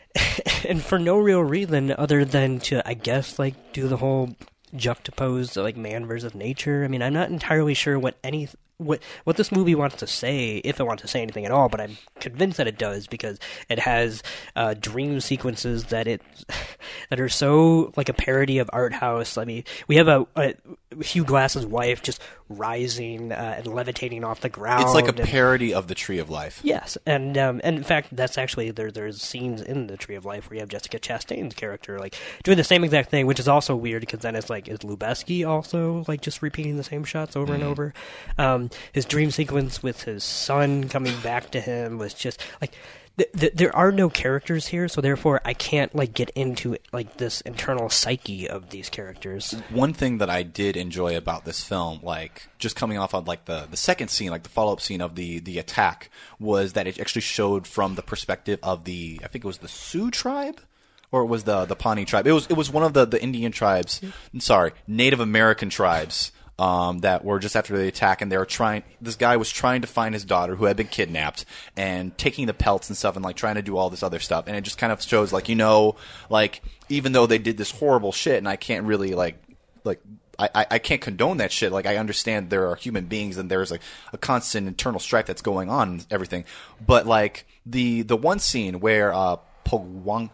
[0.68, 4.36] and for no real reason other than to I guess like do the whole
[4.74, 6.84] juxtapose like man versus nature.
[6.84, 8.48] I mean, I'm not entirely sure what any
[8.84, 11.68] what what this movie wants to say, if it wants to say anything at all.
[11.68, 13.38] But I'm convinced that it does because
[13.68, 14.22] it has
[14.56, 16.22] uh, dream sequences that it
[17.10, 19.36] that are so like a parody of art house.
[19.36, 20.54] I mean, we have a, a
[21.02, 24.82] Hugh Glass's wife just rising uh, and levitating off the ground.
[24.82, 26.60] it's like a and- parody of the Tree of Life.
[26.62, 28.90] Yes, and um, and in fact, that's actually there.
[28.90, 32.58] There's scenes in the Tree of Life where you have Jessica Chastain's character like doing
[32.58, 36.04] the same exact thing, which is also weird because then it's like is Lubezki also
[36.08, 37.94] like just repeating the same shots over and over?
[38.38, 42.72] Um, his dream sequence with his son coming back to him was just like.
[43.18, 47.18] Th- th- there are no characters here, so therefore I can't like get into like
[47.18, 49.52] this internal psyche of these characters.
[49.68, 53.44] One thing that I did enjoy about this film, like just coming off of like
[53.44, 56.08] the, the second scene, like the follow up scene of the the attack,
[56.40, 59.68] was that it actually showed from the perspective of the I think it was the
[59.68, 60.62] Sioux tribe.
[61.10, 62.26] or it was the the Pawnee tribe.
[62.26, 64.00] It was it was one of the the Indian tribes.
[64.38, 66.32] Sorry, Native American tribes.
[66.58, 68.84] Um, that were just after the attack, and they were trying.
[69.00, 71.44] This guy was trying to find his daughter who had been kidnapped,
[71.76, 74.44] and taking the pelts and stuff, and like trying to do all this other stuff.
[74.46, 75.96] And it just kind of shows, like you know,
[76.28, 79.42] like even though they did this horrible shit, and I can't really like
[79.82, 80.00] like
[80.38, 81.72] I, I- can't condone that shit.
[81.72, 85.42] Like I understand there are human beings and there's like a constant internal strife that's
[85.42, 86.44] going on and everything.
[86.84, 90.32] But like the the one scene where uh Pogwang Po-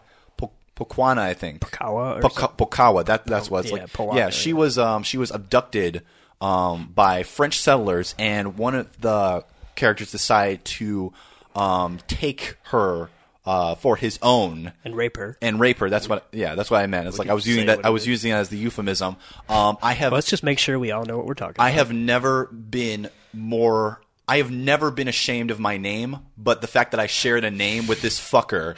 [0.79, 3.91] Pokwana, I think Pokawa or Poka- Pokawa, that that's what it's yeah, like.
[3.91, 4.55] Powana, yeah, she yeah.
[4.55, 6.03] was um she was abducted
[6.39, 9.43] um by French settlers and one of the
[9.75, 11.11] characters decided to
[11.55, 13.09] um take her
[13.45, 15.37] uh for his own and rape her.
[15.41, 15.89] and rape her.
[15.89, 16.27] That's what.
[16.31, 17.07] Yeah, that's what I meant.
[17.07, 17.85] It's like I was using that.
[17.85, 19.17] I was using it as the euphemism.
[19.49, 20.13] Um, I have.
[20.13, 21.63] Let's just make sure we all know what we're talking about.
[21.65, 24.01] I have never been more.
[24.29, 27.49] I have never been ashamed of my name, but the fact that I shared a
[27.49, 28.75] name with this fucker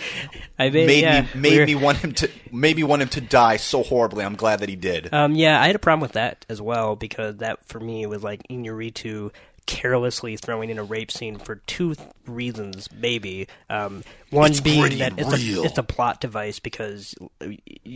[0.58, 3.10] I mean, made yeah, me made we're- me want him to made me want him
[3.10, 4.24] to die so horribly.
[4.24, 5.14] I'm glad that he did.
[5.14, 8.24] Um, yeah, I had a problem with that as well because that for me was
[8.24, 9.32] like Inarritu
[9.72, 13.48] carelessly throwing in a rape scene for two th- reasons, maybe.
[13.70, 17.16] Um, one It's being that it's a, it's a plot device because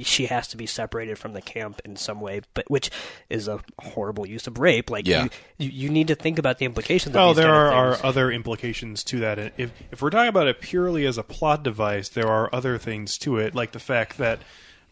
[0.03, 2.89] she has to be separated from the camp in some way, but which
[3.29, 4.89] is a horrible use of rape.
[4.89, 5.23] Like, Yeah.
[5.23, 7.13] you, you, you need to think about the implications.
[7.13, 9.37] Well, of these there kind are, of are other implications to that.
[9.37, 12.77] And If if we're talking about it purely as a plot device, there are other
[12.77, 14.39] things to it, like the fact that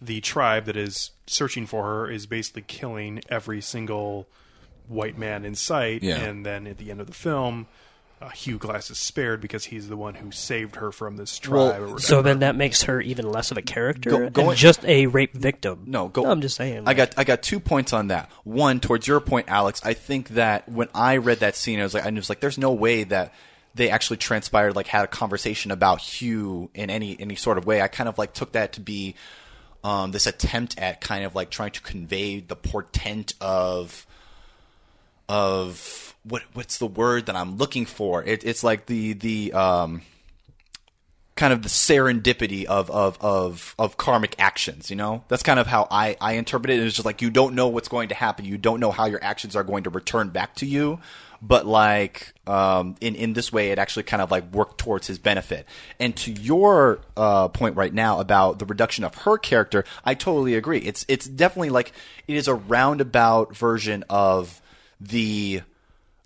[0.02, 4.28] the tribe that is searching for her is basically killing every single
[4.94, 6.20] white man in sight, Yeah.
[6.20, 7.68] and then at the end of the film.
[8.22, 11.82] Uh, Hugh Glass is spared because he's the one who saved her from this tribe.
[11.82, 12.00] Well, or.
[12.00, 15.08] So then that makes her even less of a character Go- going- and just a
[15.08, 15.84] rape victim.
[15.88, 16.26] No, go.
[16.32, 16.78] I'm just saying.
[16.78, 18.30] I like- got I got two points on that.
[18.46, 19.82] One, towards your point, Alex.
[19.84, 22.58] I think that when I read that scene, I was like, I was like, there's
[22.58, 23.34] no way that
[23.76, 27.82] they actually transpired, like had a conversation about Hugh in any any sort of way.
[27.82, 29.16] I kind of like took that to be
[29.84, 34.08] um, this attempt at kind of like trying to convey the portent of
[35.30, 38.24] of what what's the word that I'm looking for?
[38.24, 40.02] It, it's like the the um,
[41.36, 45.24] kind of the serendipity of, of, of, of karmic actions, you know?
[45.30, 46.80] That's kind of how I, I interpret it.
[46.80, 48.46] It's just like you don't know what's going to happen.
[48.46, 51.00] You don't know how your actions are going to return back to you.
[51.42, 55.20] But like um, in, in this way, it actually kind of like worked towards his
[55.20, 55.68] benefit.
[56.00, 60.56] And to your uh, point right now about the reduction of her character, I totally
[60.56, 60.78] agree.
[60.80, 61.92] It's it's definitely like
[62.30, 64.62] it is a roundabout version of
[65.00, 65.62] the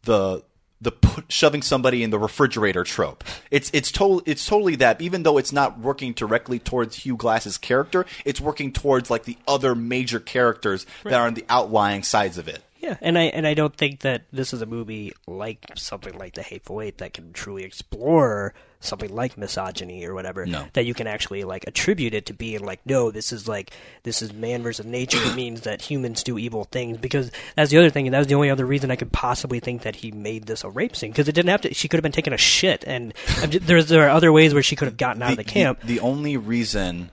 [0.03, 0.43] the
[0.79, 3.23] the put, shoving somebody in the refrigerator trope.
[3.49, 5.01] It's it's total it's totally that.
[5.01, 9.37] Even though it's not working directly towards Hugh Glass's character, it's working towards like the
[9.47, 12.61] other major characters that are on the outlying sides of it.
[12.79, 16.35] Yeah, and I and I don't think that this is a movie like something like
[16.35, 20.45] The Hateful Eight that can truly explore something like misogyny or whatever.
[20.45, 20.67] No.
[20.73, 23.71] That you can actually like attribute it to being like, no, this is like
[24.03, 25.17] this is man versus nature.
[25.21, 28.27] it means that humans do evil things because that's the other thing, and that was
[28.27, 31.11] the only other reason I could possibly think that he made this a rape scene
[31.11, 31.73] because it didn't have to.
[31.73, 33.13] She could have been taking a shit, and
[33.47, 35.81] there's there are other ways where she could have gotten out of the camp.
[35.81, 37.09] The, only reason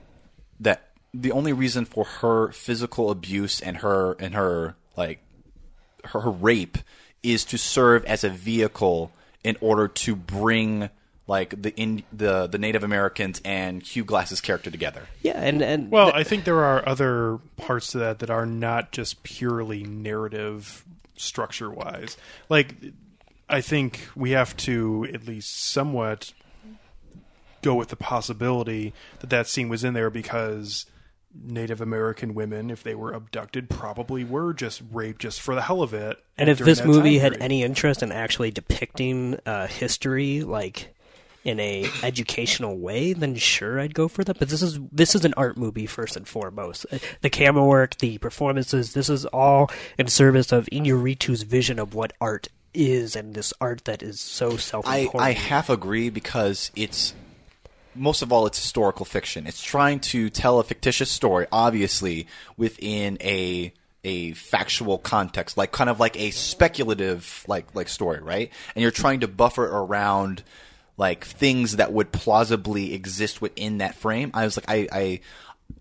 [0.59, 5.19] that the only reason for her physical abuse and her and her like
[6.05, 6.77] her, her rape
[7.23, 9.11] is to serve as a vehicle
[9.43, 10.89] in order to bring
[11.27, 15.03] like the in the the Native Americans and Hugh Glass's character together.
[15.21, 18.91] yeah, and and Well, I think there are other parts to that that are not
[18.91, 20.85] just purely narrative
[21.15, 22.17] structure wise.
[22.49, 22.75] Like,
[23.49, 26.33] I think we have to at least somewhat
[27.61, 30.85] go with the possibility that that scene was in there because
[31.33, 35.81] Native American women, if they were abducted, probably were just raped just for the hell
[35.81, 36.17] of it.
[36.37, 37.43] And if this movie had period.
[37.43, 40.94] any interest in actually depicting uh, history, like
[41.45, 44.39] in a educational way, then sure, I'd go for that.
[44.39, 46.85] But this is this is an art movie first and foremost.
[46.91, 51.93] Uh, The camera work, the performances, this is all in service of Inarritu's vision of
[51.93, 55.23] what art is, and this art that is so self-important.
[55.23, 57.13] I half agree because it's
[57.93, 59.47] most of all it's historical fiction.
[59.47, 62.27] It's trying to tell a fictitious story, obviously
[62.57, 63.71] within a
[64.03, 68.51] a factual context, like kind of like a speculative like like story, right?
[68.75, 70.43] And you're trying to buffer around
[70.97, 74.31] like things that would plausibly exist within that frame.
[74.33, 75.19] I was like, I, I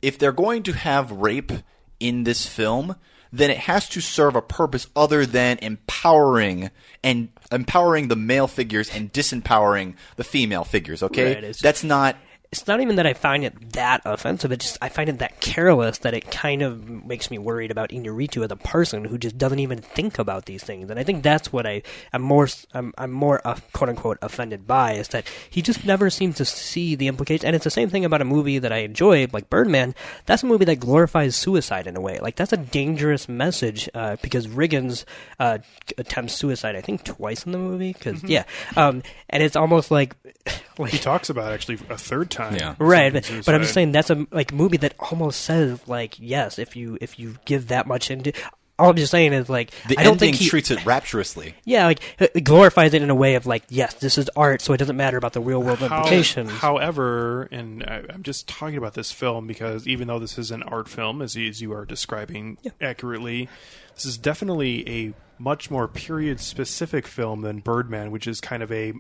[0.03, 1.53] if they're going to have rape
[2.01, 2.97] in this film,
[3.33, 6.71] then it has to serve a purpose other than empowering
[7.03, 11.03] and empowering the male figures and disempowering the female figures.
[11.03, 12.17] Okay, Right, that's not
[12.55, 14.53] it's not even that I find it that offensive.
[14.53, 17.91] It just I find it that careless that it kind of makes me worried about
[17.91, 20.89] Inarritu as a person who just doesn't even think about these things.
[20.89, 21.83] And I think that's what I
[22.13, 26.11] am more I'm, I'm more uh, quote unquote offended by is that he just never
[26.11, 27.45] seems to see the implications.
[27.45, 29.97] And it's the same thing about a movie that I enjoy, like Birdman.
[30.27, 32.21] That's a movie that glorifies suicide in a way.
[32.21, 35.05] Like that's a dangerous message uh, because Riggins
[35.41, 35.59] uh,
[35.99, 36.77] attempts suicide.
[36.77, 37.95] I think twice in the movie.
[37.95, 38.45] Because yeah,
[38.77, 40.15] um, and it's almost like
[40.79, 42.44] like He talks about it actually a third time.
[42.53, 42.75] Yeah.
[42.79, 46.59] right but, but i'm just saying that's a like movie that almost says like yes
[46.59, 48.33] if you if you give that much into
[48.79, 51.55] all i'm just saying is like The i don't ending think he, treats it rapturously.
[51.65, 54.73] yeah like it glorifies it in a way of like yes this is art so
[54.73, 58.77] it doesn't matter about the real world How- implications however, and I, I'm just talking
[58.77, 61.73] about this film because even though this is an art film, as, you- as you
[61.73, 63.49] are describing accurately,
[63.95, 68.71] this is definitely a much more period specific film than Birdman, which is kind of
[68.73, 68.93] a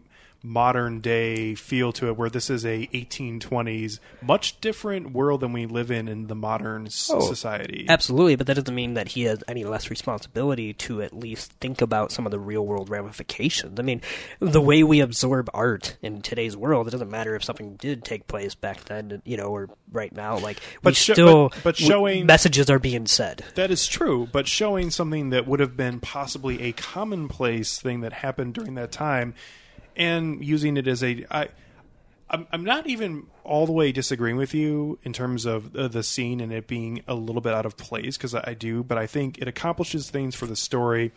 [0.44, 5.64] modern day feel to it, where this is a 1820s, much different world than we
[5.64, 7.86] live in in the modern Oh, society.
[7.88, 11.80] Absolutely, but that doesn't mean that he has any less responsibility to at least think
[11.80, 13.80] about some of the real world ramifications.
[13.80, 14.02] I mean,
[14.38, 18.26] the way we absorb art in today's world, it doesn't matter if something did take
[18.26, 20.36] place back then, you know, or right now.
[20.38, 23.44] Like, we But still, but- but showing- messages are being said.
[23.54, 28.12] That is true, but showing something that would have been possibly a commonplace thing that
[28.12, 29.32] happened during that time,
[29.96, 31.48] and using it as a, I,
[32.30, 36.02] I'm, I'm not even all the way disagreeing with you in terms of uh, the
[36.02, 38.98] scene and it being a little bit out of place because I, I do, but
[38.98, 41.12] I think it accomplishes things for the story,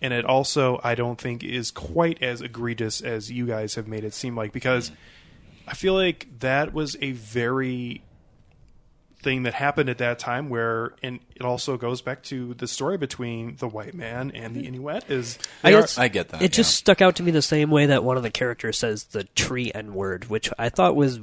[0.00, 4.04] and it also I don't think is quite as egregious as you guys have made
[4.04, 4.92] it seem like because
[5.66, 8.02] I feel like that was a very
[9.22, 12.96] thing that happened at that time where and it also goes back to the story
[12.96, 16.74] between the white man and the Inuit is I, are- I get that, It just
[16.74, 19.70] stuck out to me the same way that one of the characters says the tree
[19.74, 21.20] N word, which I thought was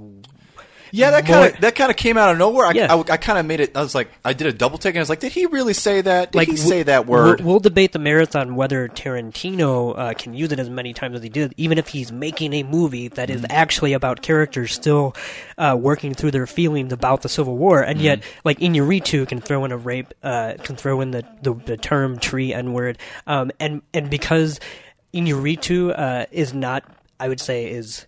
[0.91, 2.65] Yeah, that kind of that kind of came out of nowhere.
[2.67, 3.03] I, Yeah.
[3.09, 3.75] I, kind of made it.
[3.75, 5.73] I was like, I did a double take, and I was like, did he really
[5.73, 6.31] say that?
[6.31, 7.41] Did he w- say that we'll- word?
[7.41, 11.23] We'll, debate the merits on whether Tarantino uh, can use it as many times as
[11.23, 15.15] he did, even if he's making a movie that is actually about characters still
[15.57, 18.39] uh, working through their feelings about the Civil War, and yet, Mm-hmm.
[18.45, 22.19] like Inarritu can throw in a rape, uh, can throw in the, the, the term
[22.19, 24.59] tree N word, um, and and because
[25.13, 26.83] Inarritu uh, is not,
[27.19, 28.05] I would say, is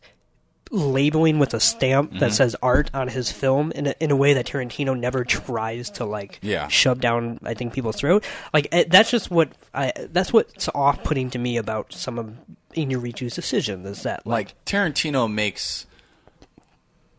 [0.72, 2.20] labeling with a stamp Mm-hmm.
[2.20, 5.90] that says art on his film in a, in a way that Tarantino never tries
[5.92, 6.68] to like Yeah.
[6.68, 8.24] shove down I think people's throat.
[8.54, 12.34] Like eh, that's just what I that's what's off putting to me about some of
[12.76, 15.88] Inarritu's decisions is that like, like Tarantino makes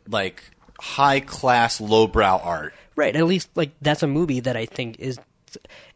[0.09, 0.43] like
[0.81, 2.72] high class, lowbrow art.
[2.97, 5.18] right at least like that's a movie that I think is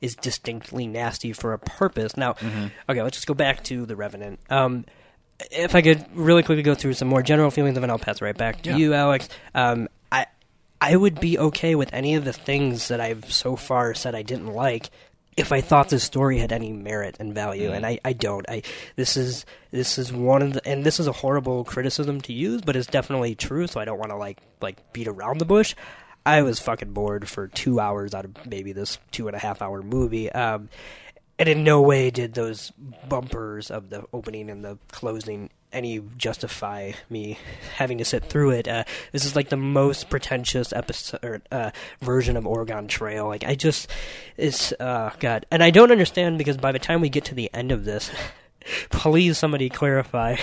[0.00, 2.16] is distinctly nasty for a purpose.
[2.16, 2.66] Now, Mm-hmm.
[2.90, 4.40] okay, let's just go back to the Revenant.
[4.50, 4.84] Um,
[5.50, 8.20] if I could really quickly go through some more general feelings, and then I'll pass
[8.22, 8.76] right back to Yeah.
[8.76, 9.28] you, Alex.
[9.54, 10.26] Um, I
[10.80, 14.22] I would be okay with any of the things that I've so far said I
[14.22, 14.90] didn't like
[15.36, 18.48] if I thought the story had any merit and value, and I, I don't.
[18.48, 18.62] I
[18.94, 22.62] this is this is one of the and this is a horrible criticism to use,
[22.62, 23.66] but it's definitely true.
[23.66, 25.74] So I don't want to like like beat around the bush.
[26.26, 29.60] I was fucking bored for two hours out of maybe this two and a half
[29.60, 30.30] hour movie.
[30.30, 30.68] Um,
[31.38, 32.72] and in no way did those
[33.08, 37.38] bumpers of the opening and the closing any justify me
[37.76, 38.68] having to sit through it.
[38.68, 43.26] Uh, this is like the most pretentious episode uh, version of Oregon Trail.
[43.26, 43.90] Like I just,
[44.36, 47.50] it's uh, God, and I don't understand because by the time we get to the
[47.52, 48.10] end of this.
[48.90, 50.36] Please, somebody clarify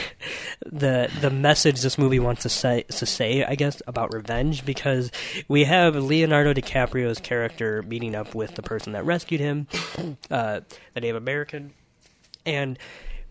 [0.65, 5.11] the the message this movie wants to say to say, I guess, about revenge because
[5.47, 9.67] we have Leonardo DiCaprio's character meeting up with the person that rescued him,
[10.31, 10.61] uh,
[10.93, 11.73] the Native American,
[12.45, 12.77] and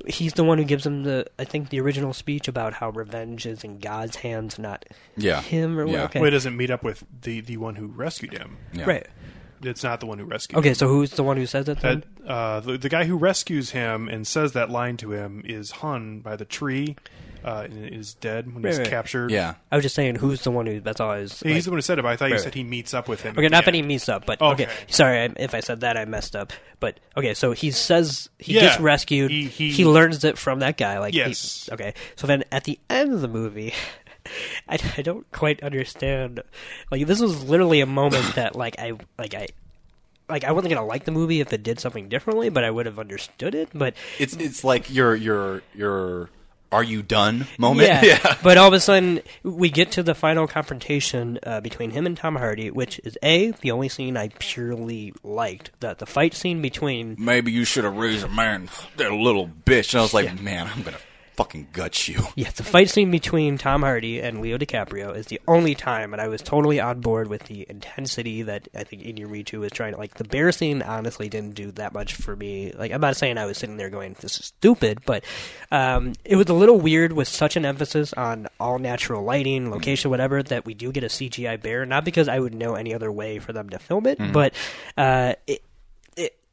[0.06, 3.46] he's the one who gives him the I think the original speech about how revenge
[3.46, 4.84] is in God's hands, not
[5.16, 5.42] Yeah.
[5.42, 5.92] him or what.
[5.92, 6.04] Yeah.
[6.04, 8.56] Okay, well, he doesn't meet up with the the one who rescued him.
[8.72, 8.84] Yeah.
[8.84, 9.06] right.
[9.62, 10.58] It's not the one who rescued.
[10.58, 10.74] Okay, him.
[10.74, 11.80] so who's the one who says that?
[11.80, 15.70] that uh, the, the guy who rescues him and says that line to him is
[15.70, 16.96] hung by the tree.
[17.42, 18.90] Uh, and is dead when he's Right, right.
[18.90, 19.30] captured.
[19.30, 19.54] Yeah.
[19.72, 20.78] I was just saying, who's the one who?
[20.80, 21.40] That's all I was.
[21.40, 22.02] he's like- the one who said it.
[22.02, 23.32] But I thought you Right, said he meets up with him.
[23.34, 23.88] Okay, at not the that he end.
[23.88, 24.64] meets up, but okay.
[24.64, 24.72] Okay.
[24.88, 26.52] Sorry I- if I said that, I messed up.
[26.80, 28.60] But okay, so he says he Yeah.
[28.60, 29.30] gets rescued.
[29.30, 30.98] He- He, he- learns it from that guy.
[30.98, 31.70] Like he- Yes.
[31.72, 33.72] okay, so then at the end of the movie.
[34.68, 36.42] I, I don't quite understand.
[36.90, 39.48] Like this was literally a moment that like I like I
[40.28, 42.86] like I wasn't gonna like the movie if it did something differently, but I would
[42.86, 43.70] have understood it.
[43.74, 46.30] But It's it's like your your your
[46.72, 47.88] are you done moment.
[47.88, 48.36] yeah.
[48.44, 52.16] But all of a sudden, we get to the final confrontation uh, between him and
[52.16, 55.72] Tom Hardy, which is a the only scene I purely liked.
[55.80, 59.94] That the fight scene between Maybe you should have raised a man, that little bitch.
[59.94, 60.98] And I was like, man, I'm gonna
[61.36, 62.20] fucking guts you.
[62.36, 66.22] Yeah, the fight scene between Tom Hardy and Leo DiCaprio is the only time, and
[66.22, 69.98] I was totally on board with the intensity that I think Inarritu was trying to.
[69.98, 72.72] Like the bear scene, honestly, didn't do that much for me.
[72.72, 75.24] Like I'm not saying I was sitting there going, "This is stupid," but
[75.70, 80.10] um, it was a little weird with such an emphasis on all natural lighting, location,
[80.10, 81.84] whatever, that we do get a CGI bear.
[81.84, 84.54] Not because I would know any other way for them to film it, but
[84.96, 85.62] uh, it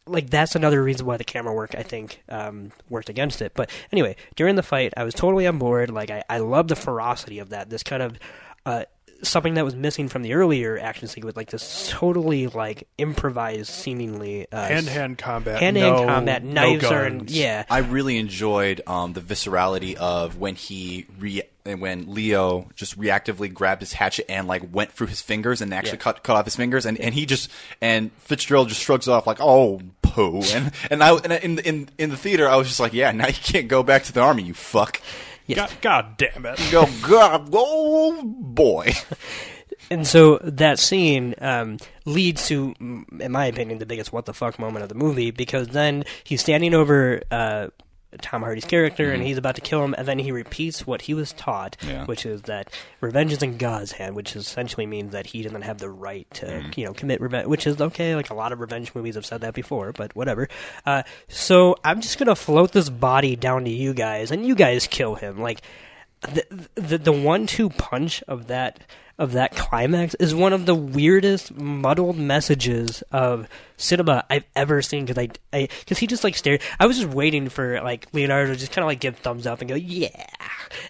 [0.07, 3.53] like that's another reason why the camera work I think um, worked against it.
[3.55, 5.89] But anyway, during the fight, I was totally on board.
[5.89, 7.69] Like I, I love the ferocity of that.
[7.69, 8.17] This kind of
[8.65, 8.83] uh,
[9.23, 14.45] something that was missing from the earlier action sequence, like this totally like improvised, seemingly
[14.51, 15.59] uh, Hand to hand combat.
[15.59, 16.43] hand-hand no- combat.
[16.43, 17.65] no Knives are in, yeah.
[17.69, 23.81] I really enjoyed um, the viscerality of when he re- when Leo just reactively grabbed
[23.81, 26.03] his hatchet and like went through his fingers and actually Yeah.
[26.03, 27.49] cut cut off his fingers and, and he just
[27.81, 29.81] and Fitzgerald just shrugs off like oh
[30.17, 33.11] poo and and I and in in in the theater I was just like yeah
[33.11, 35.01] now you can't go back to the army you fuck.
[35.47, 36.59] God, God damn it.
[36.71, 38.93] go God oh boy.
[39.89, 44.59] And so that scene um, leads to, in my opinion, the biggest what the fuck
[44.59, 47.67] moment of the movie because then he's standing over uh,
[48.21, 51.13] Tom Hardy's character and he's about to kill him, and then he repeats what he
[51.13, 52.05] was taught, Yeah.
[52.05, 52.69] which is that
[53.01, 56.63] revenge is in God's hand, which essentially means that he doesn't have the right to,
[56.75, 57.47] you know, commit revenge.
[57.47, 58.15] Which is okay.
[58.15, 60.47] Like a lot of revenge movies have said that before, but whatever.
[60.85, 64.87] Uh, so I'm just gonna float this body down to you guys, and you guys
[64.87, 65.39] kill him.
[65.41, 65.61] Like
[66.21, 68.79] the the, the one two punch of that
[69.19, 75.05] of that climax is one of the weirdest muddled messages of cinema I've ever seen
[75.05, 76.61] because I I, because he just like stared.
[76.79, 79.61] I was just waiting for like Leonardo to just kind of like give thumbs up
[79.61, 80.09] and go yeah,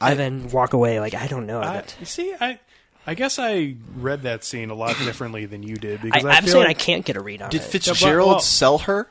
[0.02, 1.00] and I- then walk away.
[1.00, 1.62] Like I don't know.
[1.62, 2.60] I, you see, I
[3.06, 6.34] I guess I read that scene a lot differently than you did because I, I,
[6.36, 7.64] I'm feel saying like, I can't get a read on did it.
[7.64, 9.08] Did Fitzgerald well- sell her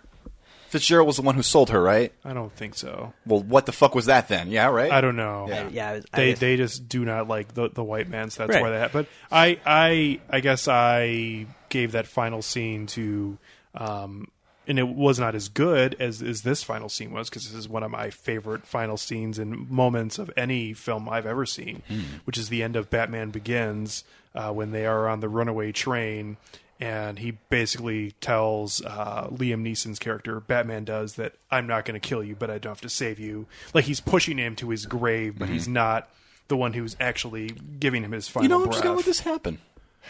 [0.68, 3.12] Fitzgerald was the one who sold her right I don't think so.
[3.26, 5.46] well what the fuck was that then yeah right I don't know.
[5.48, 5.68] Yeah.
[5.70, 8.30] yeah, I was, I They was- they just do not like the the white man,
[8.30, 8.62] so that's Right.
[8.62, 8.92] why they have.
[8.92, 13.38] But I I I guess I gave that final scene to.
[13.74, 14.28] Um,
[14.68, 17.68] and it was not as good as, as this final scene was because this is
[17.68, 21.82] one of my favorite final scenes and moments of any film I've ever seen,
[22.24, 24.02] which is the end of Batman Begins
[24.34, 26.36] uh, when they are on the runaway train
[26.80, 32.06] and he basically tells uh, Liam Neeson's character, Batman does, that I'm not going to
[32.08, 33.46] kill you, but I don't have to save you.
[33.74, 36.08] Like he's pushing him to his grave, but he's not
[36.48, 37.50] the one who's actually
[37.80, 39.58] giving him his final you know I'm just gonna let this happen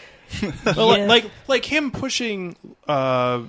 [0.76, 1.06] Well, like- Yeah.
[1.06, 2.56] like like him pushing
[2.86, 3.44] uh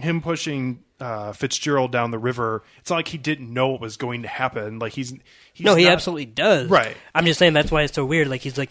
[0.00, 2.62] him pushing uh Fitzgerald down the river.
[2.80, 4.78] It's not like he didn't know what was going to happen.
[4.78, 5.12] Like he's,
[5.52, 6.70] he's no, he not- absolutely does.
[6.70, 6.96] Right.
[7.14, 8.28] I'm just saying that's why it's so weird.
[8.28, 8.70] Like he's like,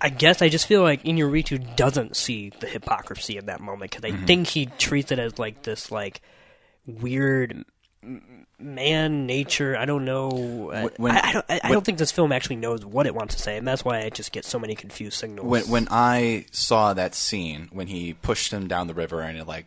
[0.00, 4.04] I guess I just feel like Inarritu doesn't see the hypocrisy in that moment because
[4.04, 4.24] I Mm-hmm.
[4.26, 6.22] think he treats it as like this like
[6.86, 7.64] weird
[8.58, 9.76] man nature.
[9.76, 10.70] I don't know.
[10.72, 11.44] Uh, When- I, I don't.
[11.48, 13.66] I, I when- don't think this film actually knows what it wants to say, and
[13.66, 15.46] that's why I just get so many confused signals.
[15.46, 19.46] when when I saw that scene when he pushed him down the river and it
[19.46, 19.66] like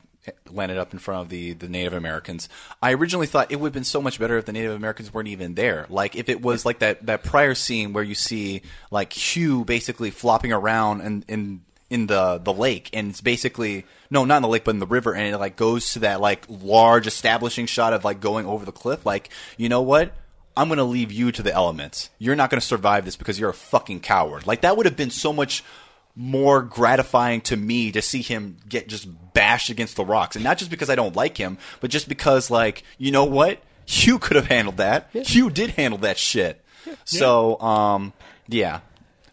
[0.50, 2.50] landed up in front of the the Native Americans,
[2.82, 5.28] I originally thought it would have been so much better if the Native Americans weren't
[5.28, 5.86] even there.
[5.90, 8.62] Like if it was like that that prior scene where you see
[8.92, 14.26] like Hugh basically flopping around and in in the the lake and it's basically no
[14.26, 16.44] not in the lake but in the river and it like goes to that like
[16.50, 20.12] large establishing shot of like going over the cliff like you know what
[20.58, 22.10] I'm going to leave you to the elements.
[22.18, 24.48] You're not going to survive this because you're a fucking coward.
[24.48, 25.64] Like that would have been so much
[26.16, 30.58] more gratifying to me to see him get just bashed against the rocks, and not
[30.58, 34.36] just because I don't like him, but just because like you know what, Hugh could
[34.36, 35.10] have handled that.
[35.12, 36.64] Hugh did handle that shit.
[37.04, 38.14] So um,
[38.48, 38.80] yeah,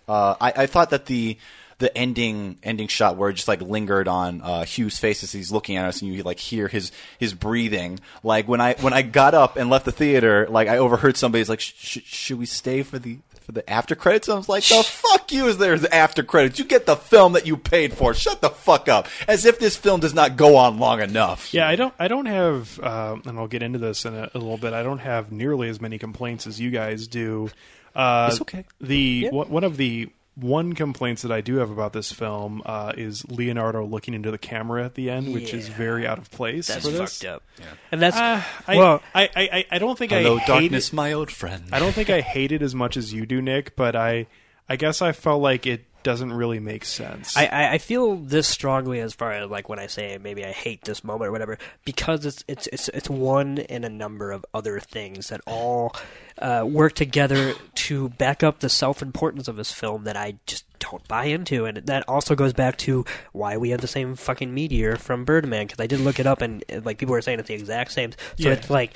[0.08, 1.38] uh, I, I thought that the
[1.78, 5.50] the ending ending shot where it just like lingered on uh, Hugh's face as he's
[5.50, 7.98] looking at us, and you like hear his his breathing.
[8.22, 11.48] Like when I when I got up and left the theater, like I overheard somebody's
[11.48, 13.18] like, sh- sh- "Should we stay for the
[13.52, 16.58] for the after credits?" I was like, "The fuck you is there the after credits?
[16.58, 18.14] You get the film that you paid for.
[18.14, 21.52] Shut the fuck up." As if this film does not go on long enough.
[21.52, 21.94] Yeah, I don't.
[21.98, 24.72] I don't have, uh, and I'll get into this in a, a little bit.
[24.72, 27.50] I don't have nearly as many complaints as you guys do.
[27.94, 28.64] Uh, It's okay.
[28.80, 32.92] The one one of the one complaints that I do have about this film uh,
[32.96, 36.68] is Leonardo looking into the camera at the end, which is very out of place.
[36.68, 37.18] that's for this.
[37.20, 37.42] fucked up.
[37.58, 37.64] Yeah.
[37.90, 39.02] And that's Uh, I, well.
[39.14, 41.64] I, I, I, I don't think Hello, I hate darkness, it- my old friend.
[41.70, 43.76] I don't think I hate it as much as you do, Nick.
[43.76, 44.26] But I,
[44.68, 47.36] I guess I felt like it doesn't really make sense.
[47.36, 50.52] I, I, I feel this strongly as far as like when I say maybe I
[50.52, 54.44] hate this moment or whatever because it's it's it's it's one in a number of
[54.54, 55.94] other things that all
[56.38, 60.64] uh, work together to back up the self importance of this film that I just
[60.78, 64.52] don't buy into, and that also goes back to why we have the same fucking
[64.52, 67.48] meteor from Birdman because I did look it up and like people were saying it's
[67.48, 68.12] the exact same.
[68.12, 68.52] So Yeah.
[68.52, 68.94] it's like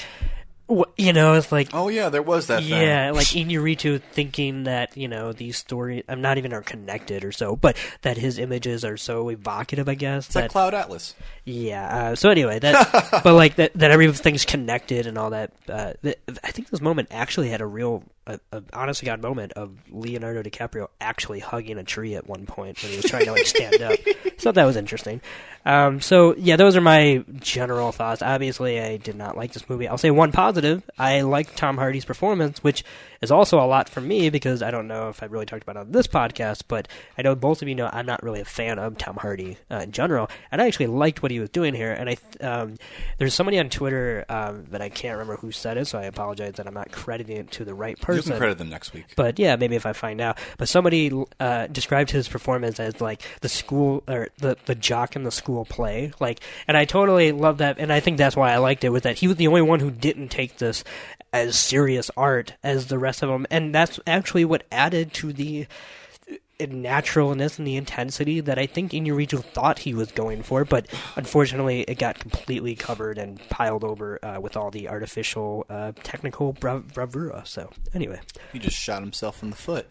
[0.97, 2.63] You know, it's like Oh yeah, there was that.
[2.65, 3.15] yeah, thing.
[3.15, 7.55] like Inarritu thinking that you know these stories, I'm not even are connected or so,
[7.55, 9.89] but that his images are so evocative.
[9.89, 11.15] I guess it's that like Cloud Atlas.
[11.47, 11.97] Yeah.
[11.97, 15.53] Uh, so anyway, that but like that that everything's connected and all that.
[15.69, 15.93] Uh,
[16.43, 18.41] I think this moment actually had a real, a
[18.73, 22.91] honest to god moment of Leonardo DiCaprio actually hugging a tree at one point when
[22.91, 23.99] he was trying to like stand up.
[24.39, 25.23] So that was interesting.
[25.65, 28.21] Um, so yeah, those are my general thoughts.
[28.21, 29.89] Obviously, I did not like this movie.
[29.89, 32.85] I'll say one positive: I liked Tom Hardy's performance, which
[33.23, 35.77] is also a lot for me because I don't know if I've really talked about
[35.77, 36.87] it on this podcast, but
[37.17, 39.77] I know both of you know I'm not really a fan of Tom Hardy uh,
[39.77, 41.93] in general, and I actually liked what he was doing here.
[41.93, 42.77] And I um,
[43.19, 46.55] there's somebody on Twitter um, that I can't remember who said it, so I apologize
[46.55, 48.31] that I'm not crediting it to the right You person.
[48.31, 49.07] can credit them next week.
[49.17, 50.39] But yeah, maybe if I find out.
[50.59, 55.23] But somebody uh, described his performance as like the school or the the jock in
[55.23, 58.59] the school play, like, and I totally love that, and I think that's why I
[58.59, 58.91] liked it.
[58.91, 60.85] Was that he was the only one who didn't take this
[61.33, 65.67] as serious art as the rest of them, and that's actually what added to the
[66.61, 71.83] naturalness and the intensity that I think Inarritu thought he was going for, but unfortunately
[71.83, 76.79] it got completely covered and piled over uh, with all the artificial uh, technical bra-
[76.79, 77.43] bravura.
[77.45, 78.21] So anyway,
[78.53, 79.87] He just shot himself in the foot.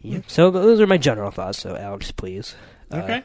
[0.00, 0.20] yeah.
[0.28, 1.58] So those are my general thoughts.
[1.58, 2.54] So Alex, please
[2.92, 3.24] uh, Okay.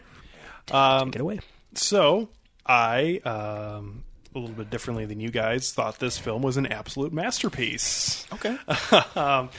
[0.72, 1.40] Um, take it away.
[1.76, 2.30] So
[2.66, 7.12] I, um, a little bit differently than you guys, thought this film was an absolute
[7.12, 8.26] masterpiece.
[8.34, 8.58] Okay.
[9.16, 9.50] um,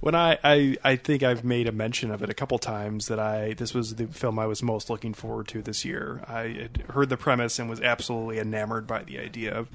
[0.00, 3.18] when I, I I think I've made a mention of it a couple times that
[3.18, 6.22] I this was the film I was most looking forward to this year.
[6.26, 9.68] I had heard the premise and was absolutely enamored by the idea of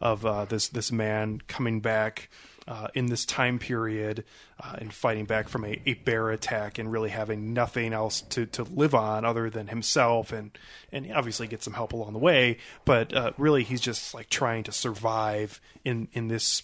[0.00, 2.28] of uh, this this man coming back
[2.68, 4.24] uh, in this time period
[4.60, 8.46] uh, and fighting back from a, a bear attack and really having nothing else to,
[8.46, 10.56] to live on other than himself and
[10.92, 12.58] and obviously get some help along the way.
[12.84, 16.62] But uh, really, he's just like trying to survive in in this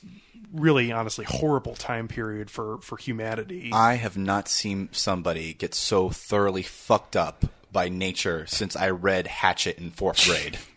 [0.53, 3.71] really honestly horrible time period for for humanity.
[3.73, 9.27] I have not seen somebody get so thoroughly fucked up by nature since I read
[9.27, 10.59] Hatchet in fourth grade.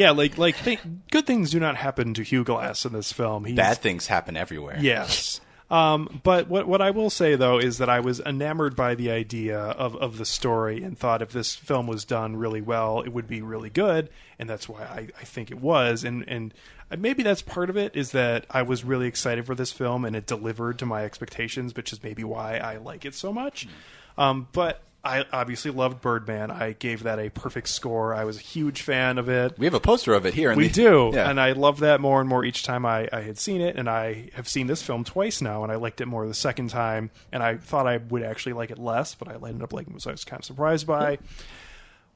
[0.00, 3.44] yeah, like like th- good things do not happen to Hugh Glass in this film.
[3.44, 4.78] He's, Bad things happen everywhere.
[4.80, 5.42] Yes.
[5.70, 9.10] Um, but what what I will say though is that I was enamored by the
[9.10, 13.10] idea of, of the story and thought if this film was done really well, it
[13.10, 14.08] would be really good,
[14.38, 16.02] and that's why I, I think it was.
[16.02, 16.54] And and
[16.98, 20.16] maybe that's part of it is that I was really excited for this film and
[20.16, 23.68] it delivered to my expectations, which is maybe why I like it so much.
[24.16, 26.50] Um, but I obviously loved Birdman.
[26.50, 28.12] I gave that a perfect score.
[28.12, 29.58] I was a huge fan of it.
[29.58, 30.50] We have a poster of it here.
[30.52, 31.30] in We the- do, Yeah.
[31.30, 33.76] and I love that more and more each time I, I had seen it.
[33.76, 36.68] And I have seen this film twice now, and I liked it more the second
[36.68, 37.10] time.
[37.32, 40.02] And I thought I would actually like it less, but I ended up liking it,
[40.02, 41.18] so I was kind of surprised by.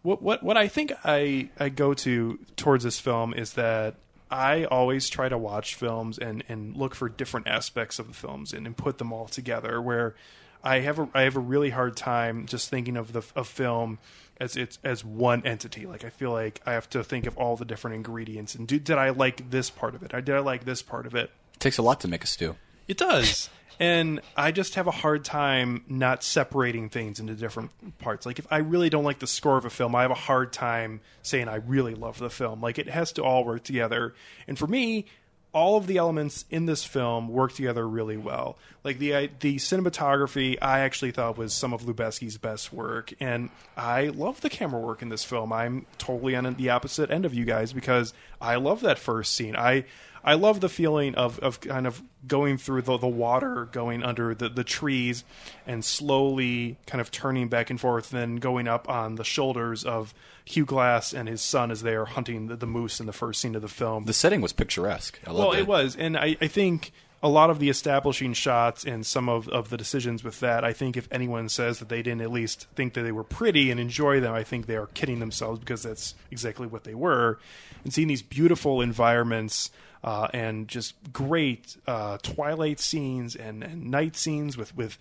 [0.03, 3.95] What what what I think I I go to towards this film is that
[4.31, 8.53] I always try to watch films and and look for different aspects of the films
[8.53, 9.81] and, and put them all together.
[9.81, 10.15] Where
[10.65, 13.99] I have a I have a really hard time just thinking of the of film
[14.41, 15.87] as it's as one entity.
[15.87, 18.79] Like I feel like I have to think of all the different ingredients and do,
[18.79, 20.15] did I like this part of it?
[20.15, 21.31] Or did I like this part of it?
[21.53, 22.57] It takes a lot to make a stew.
[22.89, 23.51] It does.
[23.81, 28.25] And I just have a hard time not separating things into different parts.
[28.25, 30.53] Like if I really don't like the score of a film, I have a hard
[30.53, 32.61] time saying I really love the film.
[32.61, 34.15] Like it has to all work together.
[34.47, 35.07] And for me,
[35.55, 38.59] all of the elements in this film work together really well.
[38.83, 43.49] Like the uh, the cinematography, I actually thought was some of Lubezki's best work, and
[43.77, 45.53] I love the camera work in this film.
[45.53, 49.57] I'm totally on the opposite end of you guys because I love that first scene.
[49.57, 49.85] I
[50.25, 54.35] I love the feeling of, of kind of going through the, the water, going under
[54.35, 55.23] the, the trees,
[55.67, 59.85] and slowly kind of turning back and forth, and then going up on the shoulders
[59.85, 60.15] of
[60.47, 63.41] Hugh Glass and his son as they are hunting the, the moose in the first
[63.41, 64.05] scene of the film.
[64.05, 65.21] The setting was picturesque.
[65.27, 66.93] I well, loved it was, and I, I think
[67.23, 70.75] a lot of the establishing shots and some of, of the decisions with that, I
[70.75, 73.81] think if anyone says that they didn't at least think that they were pretty and
[73.81, 77.39] enjoy them, I think they are kidding themselves because that's exactly what they were.
[77.83, 79.71] And seeing these beautiful environments
[80.05, 84.99] uh, and just great uh, twilight scenes and, and night scenes with with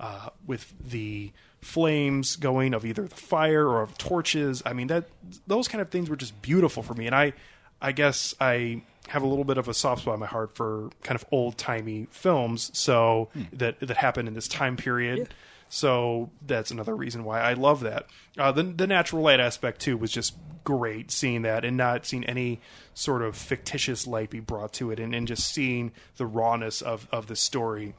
[0.00, 1.30] uh, with the
[1.60, 4.62] flames going of either the fire or of torches.
[4.64, 5.04] I mean that
[5.46, 7.34] those kind of things were just beautiful for me, and I
[7.82, 10.90] I guess I have a little bit of a soft spot in my heart for
[11.02, 15.28] kind of old timey films, so that that happened in this time period.
[15.68, 18.06] So that's another reason why I love that.
[18.38, 22.24] Uh, the the natural light aspect too was just great seeing that and not seeing
[22.24, 22.60] any
[22.94, 27.08] sort of fictitious light be brought to it, and, and just seeing the rawness of
[27.10, 27.94] of the story.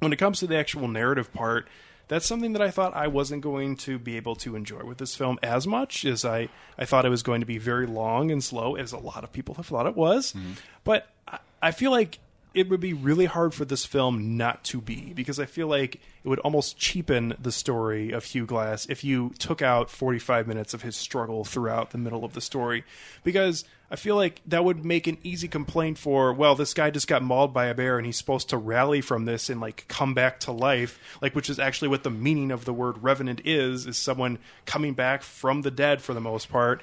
[0.00, 1.68] When it comes to the actual narrative part,
[2.08, 5.14] that's something that I thought I wasn't going to be able to enjoy with this
[5.14, 8.44] film as much as I, I thought it was going to be very long and
[8.44, 10.34] slow, as a lot of people have thought it was.
[10.82, 12.18] But I, I feel like
[12.54, 15.96] it would be really hard for this film not to be because I feel like
[15.96, 20.72] it would almost cheapen the story of Hugh Glass if you took out 45 minutes
[20.72, 22.84] of his struggle throughout the middle of the story
[23.24, 27.08] because I feel like that would make an easy complaint for well this guy just
[27.08, 30.14] got mauled by a bear and he's supposed to rally from this and like come
[30.14, 33.86] back to life like which is actually what the meaning of the word revenant is
[33.86, 36.80] is someone coming back from the dead for the most part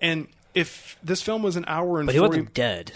[0.00, 2.92] and if this film was an hour and But he 40 wasn't dead.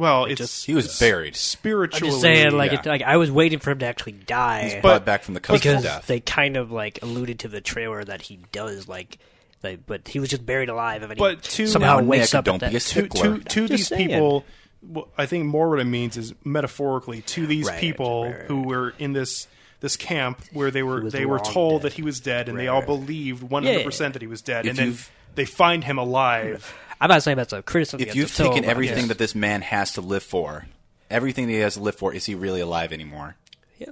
[0.00, 1.36] Well, it's just- He was buried.
[1.36, 2.10] spiritually.
[2.10, 2.10] I'm spiritually.
[2.10, 2.80] just saying, like, yeah.
[2.80, 4.62] it, like I was waiting for him to actually die.
[4.70, 6.06] He's brought back from the cusp of because death.
[6.06, 9.18] they kind of like alluded to the trailer that he does like,
[9.62, 12.44] like but he was just buried alive, and But to- somehow Now, wakes Nick, up.
[12.46, 14.08] don't at be a that, to to, to these saying.
[14.08, 14.44] people.
[14.82, 18.46] well, I think more what it means is metaphorically to these Right, people right, right,
[18.46, 19.46] who were in this
[19.80, 21.90] this camp where they were they were told dead.
[21.90, 22.86] that he was dead and they Right, all right.
[22.86, 24.98] believed one hundred percent that he was dead, If and then
[25.34, 26.74] they find him alive.
[27.00, 28.00] I'm not saying that's a criticism.
[28.00, 30.66] If you've the film, taken but everything that this man has to live for,
[31.10, 33.36] everything that he has to live for, is he really alive anymore?
[33.78, 33.90] yeah.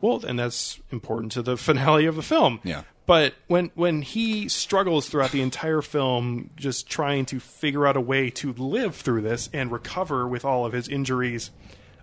[0.00, 2.60] Well, and that's important to the finale of the film.
[2.64, 2.82] Yeah.
[3.04, 8.00] But when when he struggles throughout the entire film, just trying to figure out a
[8.00, 11.50] way to live through this and recover with all of his injuries,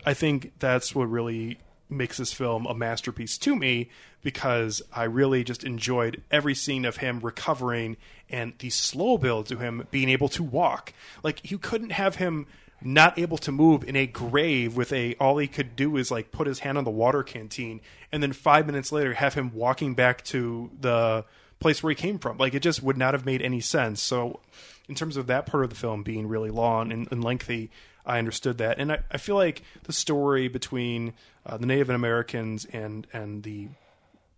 [0.06, 1.60] I think that's what really
[1.90, 3.90] makes this film a masterpiece to me
[4.22, 7.98] because I really just enjoyed every scene of him recovering
[8.30, 10.94] and the slow build to him being able to walk.
[11.24, 12.48] Like you couldn't have him
[12.82, 16.32] not able to move in a grave with a all he could do is like
[16.32, 17.82] put his hand on the water canteen
[18.12, 21.26] and then 5 minutes later have him walking back to the
[21.60, 22.38] place where he came from.
[22.38, 24.02] Like it just would not have made any sense.
[24.02, 24.40] So
[24.88, 27.70] in terms of that part of the film being really long and, and lengthy,
[28.06, 31.14] I understood that, and I, I feel like the story between
[31.46, 33.68] uh, the Native Americans and and the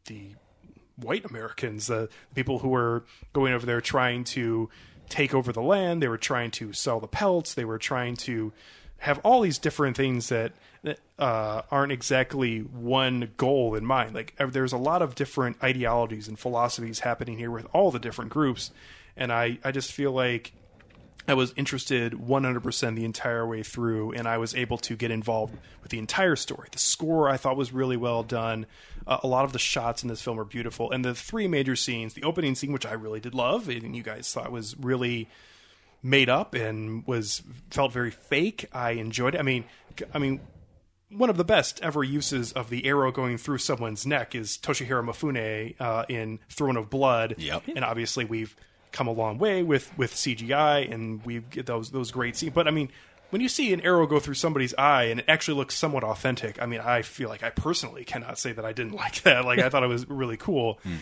[0.05, 0.35] the
[0.95, 3.03] white Americans, the people who were
[3.33, 4.69] going over there trying to
[5.09, 8.53] take over the land, they were trying to sell the pelts, they were trying to
[8.99, 10.53] have all these different things that,
[11.19, 14.15] uh, aren't exactly one goal in mind.
[14.15, 18.31] Like there's a lot of different ideologies and philosophies happening here with all the different
[18.31, 18.71] groups,
[19.15, 20.53] and I I just feel like
[21.27, 25.55] I was interested 100% the entire way through, and I was able to get involved
[25.81, 26.67] with the entire story.
[26.71, 28.65] The score I thought was really well done.
[29.05, 31.75] Uh, a lot of the shots in this film are beautiful, and the three major
[31.75, 32.13] scenes.
[32.13, 35.27] The opening scene, which I really did love, and you guys thought was really
[36.03, 38.65] made up and was felt very fake.
[38.73, 39.39] I enjoyed it.
[39.39, 39.65] I mean,
[40.13, 40.39] I mean,
[41.11, 45.05] one of the best ever uses of the arrow going through someone's neck is Toshihiro
[45.05, 47.35] Mifune uh, in Throne of Blood.
[47.37, 47.63] Yep.
[47.75, 48.55] And obviously we've
[48.91, 52.53] come a long way with with CGI and we get those those great scenes.
[52.53, 52.89] But I mean,
[53.29, 56.61] when you see an arrow go through somebody's eye and it actually looks somewhat authentic,
[56.61, 59.45] I mean, I feel like I personally cannot say that I didn't like that.
[59.45, 60.79] Like I thought it was really cool.
[60.83, 60.95] Hmm.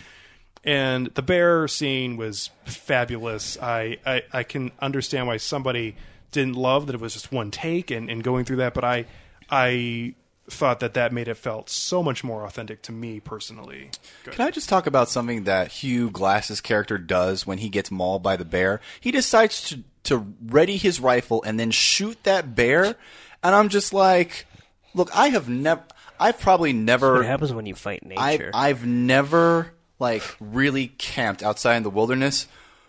[0.62, 3.56] And the bear scene was fabulous.
[3.60, 5.96] I, I, I can understand why somebody
[6.32, 9.06] didn't love that it was just one take and, and going through that, but I
[9.50, 10.14] I
[10.52, 13.90] thought that that made it felt so much more authentic to me personally.
[14.24, 14.34] Good.
[14.34, 18.22] Can I just talk about something that Hugh Glass's character does when he gets mauled
[18.22, 18.80] by the bear?
[19.00, 22.96] He decides to to ready his rifle and then shoot that bear,
[23.42, 24.46] and I'm just like,
[24.94, 25.82] look, I have never,
[26.18, 28.50] I've probably never, What happens when you fight I've, nature?
[28.54, 32.46] I've never like really camped outside in the wilderness.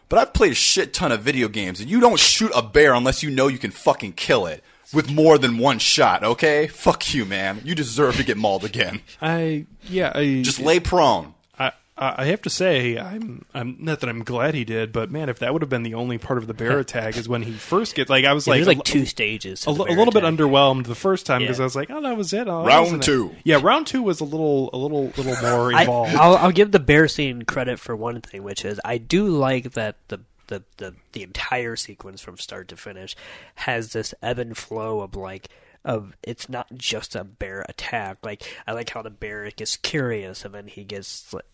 [0.07, 2.93] But I've played a shit ton of video games, and you don't shoot a bear
[2.93, 4.61] unless you know you can fucking kill it
[4.93, 6.23] with more than one shot.
[6.23, 7.61] Okay, fuck you, man.
[7.63, 9.01] You deserve to get mauled again.
[9.22, 11.34] I yeah, I Just lay prone.
[11.59, 15.30] I I have to say I'm I'm not that I'm glad he did, but man,
[15.30, 17.51] if that would have been the only part of the bear attack is when he
[17.51, 19.61] first gets like I was Yeah, like there's like a- two stages.
[19.61, 20.34] to a, the li- a bear little bit attack.
[20.39, 21.63] underwhelmed the first time because Yeah.
[21.63, 22.47] I was like, oh, that was it.
[22.47, 23.05] Oh, that Round wasn't it.
[23.05, 23.35] two.
[23.43, 26.15] Yeah, round two was a little, a little, little more I, involved.
[26.15, 29.73] I'll, I'll give the bear scene credit for one thing, which is I do like
[29.73, 30.22] that the.
[30.52, 33.15] The, the the entire sequence from start to finish
[33.56, 35.48] has this ebb and flow of like
[35.86, 38.18] of it's not just a bear attack.
[38.22, 41.45] Like I like how the bear gets curious and then he gets like,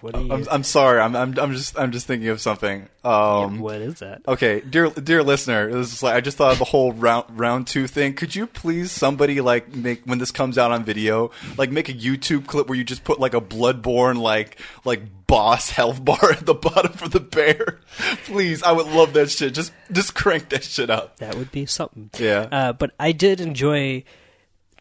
[0.00, 1.00] what do you I'm, I'm sorry.
[1.00, 2.88] I'm, I'm I'm just I'm just thinking of something.
[3.04, 4.22] Um, what is that?
[4.26, 7.26] okay, dear dear listener, it was just like I just thought of the whole round
[7.38, 8.14] round two thing.
[8.14, 11.94] Could you please somebody like make when this comes out on video, like make a
[11.94, 16.46] YouTube clip where you just put like a Bloodborne like like boss health bar at
[16.46, 17.80] the bottom for the bear?
[18.24, 19.54] please, I would love that shit.
[19.54, 21.18] Just just crank that shit up.
[21.18, 22.10] That would be something.
[22.18, 22.48] Yeah.
[22.50, 24.04] Uh, but I did enjoy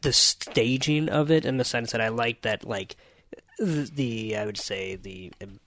[0.02, 2.96] the staging of it in the sense that I liked that, like,
[3.60, 5.60] the, I would say the, um,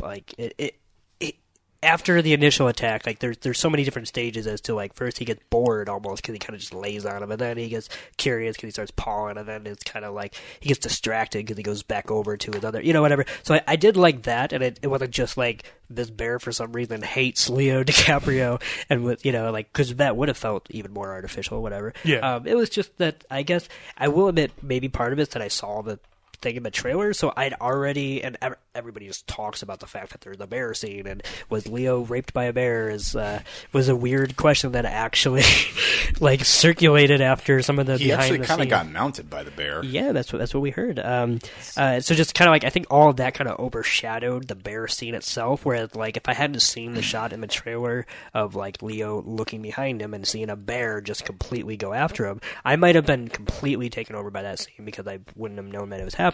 [0.00, 0.74] like, it, it,
[1.20, 1.36] it
[1.84, 5.18] after the initial attack, like there's there's so many different stages as to like first
[5.18, 7.68] he gets bored almost because he kind of just lays on him, and then he
[7.68, 11.44] gets curious because he starts pawing, and then it's kind of like he gets distracted
[11.44, 13.24] because he goes back over to his other, you know, whatever.
[13.42, 16.50] So I, I did like that, and it, it wasn't just like this bear for
[16.50, 20.66] some reason hates Leo DiCaprio, and with you know like because that would have felt
[20.70, 21.92] even more artificial, whatever.
[22.02, 22.36] Yeah.
[22.36, 25.28] Um, it was just that I guess I will admit maybe part of it is
[25.28, 25.98] that I saw the
[26.44, 28.36] thing in the trailer, so I'd already and
[28.74, 32.32] everybody just talks about the fact that there's a bear scene and was Leo raped
[32.32, 33.40] by a bear is uh,
[33.72, 35.42] was a weird question that actually
[36.20, 39.42] like circulated after some of the He behind actually the kind of got mounted by
[39.42, 39.82] the bear.
[39.82, 40.98] yeah, that's what that's what we heard.
[40.98, 41.40] Um,
[41.76, 44.54] uh, so just kind of like I think all of that kind of overshadowed the
[44.54, 45.64] bear scene itself.
[45.64, 49.62] Whereas like if I hadn't seen the shot in the trailer of like Leo looking
[49.62, 53.28] behind him and seeing a bear just completely go after him, I might have been
[53.28, 56.33] completely taken over by that scene because I wouldn't have known that it was happening.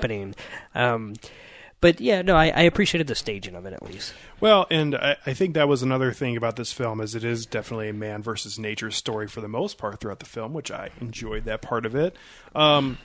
[0.75, 1.15] Um,
[1.81, 4.13] but yeah, no, I, I appreciated the staging of it at least.
[4.39, 7.47] Well, and I, I think that was another thing about this film, is it is
[7.47, 10.91] definitely a man versus nature story for the most part throughout the film, which I
[11.01, 12.17] enjoyed that part of it.
[12.55, 12.99] Um,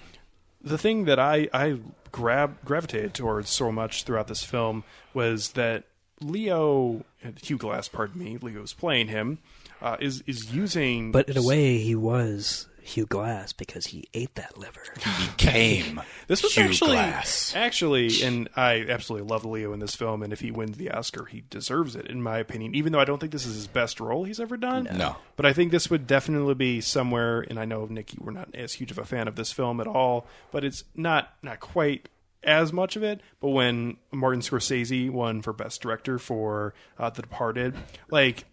[0.61, 1.79] the thing that I I
[2.11, 5.83] grab gravitated towards so much throughout this film was that
[6.21, 7.05] Leo
[7.41, 9.39] Hugh Glass, pardon me, Leo's playing him,
[9.81, 14.35] uh, is is using, But in a way, he was Hugh Glass because he ate
[14.35, 14.81] that liver.
[15.05, 17.53] He became This was Hugh actually, Glass.
[17.55, 20.21] actually, and I absolutely love Leo in this film.
[20.21, 22.75] And if he wins the Oscar, he deserves it, in my opinion.
[22.75, 24.87] Even though I don't think this is his best role he's ever done.
[24.93, 25.15] No.
[25.35, 27.41] but I think this would definitely be somewhere.
[27.49, 29.87] And I know Nikki, we're not as huge of a fan of this film at
[29.87, 32.07] all, but it's not not quite
[32.43, 33.19] as much of it.
[33.39, 37.73] But when Martin Scorsese won for Best Director for uh, The Departed,
[38.11, 38.45] like.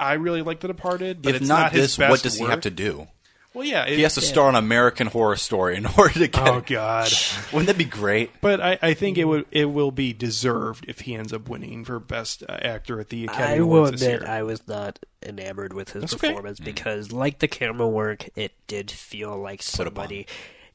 [0.00, 2.36] I really like The Departed, but if it's not, not, his this, best what does
[2.36, 2.50] he work.
[2.52, 3.08] have to do?
[3.54, 6.46] Well, yeah, it, He has to star on American Horror Story in order to get.
[6.48, 7.10] Oh God!
[7.52, 8.30] Wouldn't that be great?
[8.40, 11.84] But I, I think it would it will be deserved if he ends up winning
[11.84, 14.30] for best uh, actor at the Academy I will Awards this admit year.
[14.30, 16.28] I was not enamored with his That's okay.
[16.28, 20.26] performance because, like the camera work, it did feel like somebody,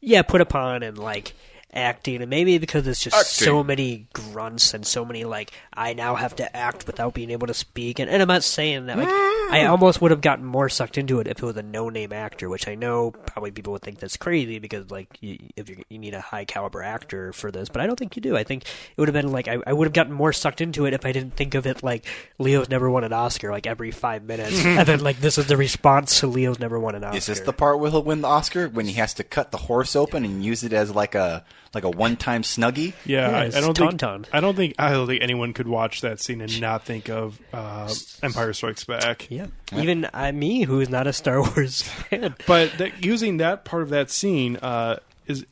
[0.02, 1.34] yeah, put upon and like
[1.74, 6.16] acting, and maybe because it's just so many grunts and so many like I now
[6.16, 9.08] have to act without being able to speak, and, and I'm not saying that like
[9.10, 12.50] I almost would have gotten more sucked into it if it was a no-name actor,
[12.50, 16.00] which I know probably people would think that's crazy because like you, if you, you
[16.00, 18.36] need a high caliber actor for this, but I don't think you do.
[18.38, 20.86] I think it would have been like I, I would have gotten more sucked into
[20.86, 22.06] it if I didn't think of it like
[22.40, 25.58] Leo's never won an Oscar like every five minutes, and then like this is the
[25.58, 27.18] response to Leo's never won an Oscar.
[27.18, 29.58] Is this the part where he'll win the Oscar when he has to cut the
[29.58, 31.44] horse open and use it as like a
[31.74, 32.94] like a one time snuggie?
[33.06, 34.26] yeah, Yeah, I, I don't think Tauntaun.
[34.32, 37.40] I don't think I don't think anyone could watch that scene and not think of
[37.54, 39.30] uh, Empire Strikes Back.
[39.30, 42.36] Yeah, even uh, me, who is not a Star Wars fan.
[42.48, 44.98] But that, using that part of that scene uh,
[45.28, 45.45] is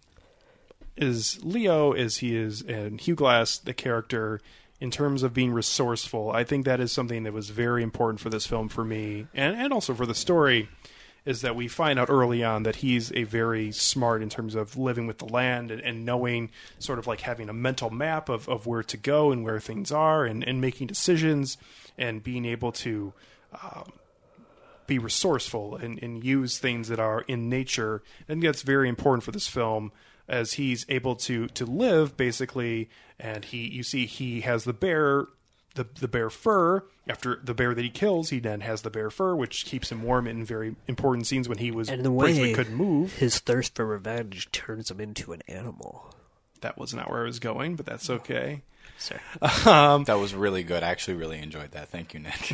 [0.96, 4.42] is Leo as he is and Hugh Glass the character
[4.80, 6.32] in terms of being resourceful.
[6.32, 9.56] I think that is something that was very important for this film for me and
[9.56, 10.70] and also for the story.
[11.24, 14.76] Is that we find out early on that he's a very smart in terms of
[14.76, 16.50] living with the land and, and knowing,
[16.80, 19.92] sort of like having a mental map of, of where to go and where things
[19.92, 21.58] are and, and making decisions
[21.98, 23.14] and being able to
[23.62, 23.92] um,
[24.88, 28.02] be resourceful and, and use things that are in nature.
[28.28, 29.92] Think that's very important for this film
[30.28, 32.90] as he's able to to live basically
[33.20, 35.26] and he you see he has the bear
[35.76, 39.10] the the bear fur after the bear that he kills he then has the bear
[39.10, 42.42] fur which keeps him warm in very important scenes when he was And the briefly
[42.42, 46.14] way couldn't move his thirst for revenge turns him into an animal.
[46.62, 48.62] That was not where I was going but that's okay
[49.02, 49.20] Sorry.
[50.06, 50.84] That was really good.
[50.84, 51.90] I actually really enjoyed that.
[51.90, 52.52] Thank you, Nick.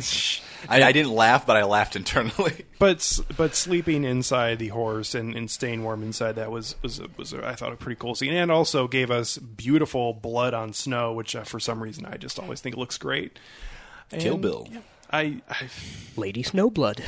[0.68, 2.64] I, I didn't laugh, but I laughed internally.
[2.78, 7.08] but but sleeping inside the horse and, and staying warm inside that was was a,
[7.18, 10.72] was a, I thought a pretty cool scene, and also gave us beautiful blood on
[10.72, 13.38] snow, which uh, for some reason I just always think looks great.
[14.10, 14.66] Kill Bill.
[14.72, 14.80] yeah,
[15.10, 15.68] I, I
[16.16, 17.02] Lady Snowblood.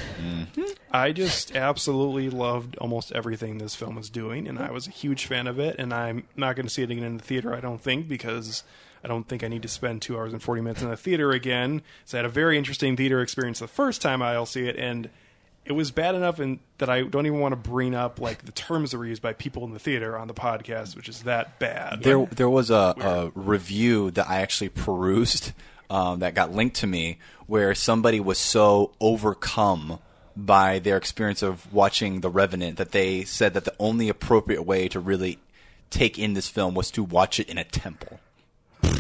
[0.91, 5.27] I just absolutely loved almost everything this film was doing, and I was a huge
[5.27, 5.77] fan of it.
[5.79, 8.65] And I'm not going to see it again in the theater, I don't think, because
[9.05, 11.31] I don't think I need to spend two hours and forty minutes in the theater
[11.31, 11.83] again.
[12.05, 15.11] So I had a very interesting theater experience the first time I'll see it, and
[15.67, 18.53] it was bad enough in, that I don't even want to bring up like the
[18.53, 21.59] terms that were used by people in the theater on the podcast, which is that
[21.59, 22.03] bad.
[22.03, 25.53] There, there was a, a review that I actually perused
[25.91, 27.19] um, that got linked to me,
[27.51, 29.99] where somebody was so overcome
[30.37, 34.87] by their experience of watching The Revenant that they said that the only appropriate way
[34.87, 35.41] to really
[35.91, 38.21] take in this film was to watch it in a temple.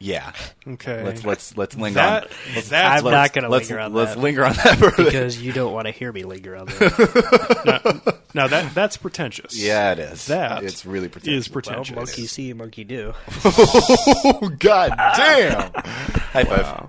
[0.00, 0.30] Yeah.
[0.64, 1.02] Okay.
[1.02, 2.30] Let's let's let's linger That- on.
[2.54, 3.98] Let's, that's- I'm let's- not going to let's, linger on that.
[3.98, 5.06] let's linger on that for a bit.
[5.06, 8.18] because you don't want to hear me linger on that.
[8.34, 9.60] now that that's pretentious.
[9.60, 10.26] Yeah, it is.
[10.28, 11.46] That it's really pretentious.
[11.46, 11.96] is well, pretentious.
[11.96, 13.12] monkey see, monkey do.
[13.44, 15.72] Oh God damn!
[15.74, 16.88] High five.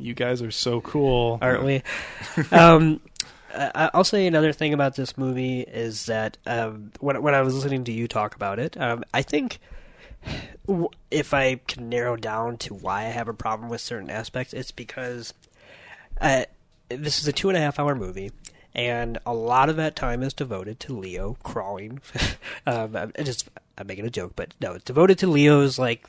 [0.00, 1.38] You guys are so cool.
[1.40, 1.82] aren't we?
[2.52, 3.00] um,
[3.54, 7.54] I- I'll say another thing about this movie is that um, when when I was
[7.54, 9.58] listening to you talk about it, um, I think
[11.10, 14.70] if I can narrow down to why I have a problem with certain aspects, it's
[14.70, 15.34] because
[16.20, 16.44] uh,
[16.88, 18.30] this is a two and a half hour movie.
[18.72, 22.00] And a lot of that time is devoted to Leo crawling.
[22.68, 26.06] um, I'm just I'm making a joke, but no, it's devoted to Leo's like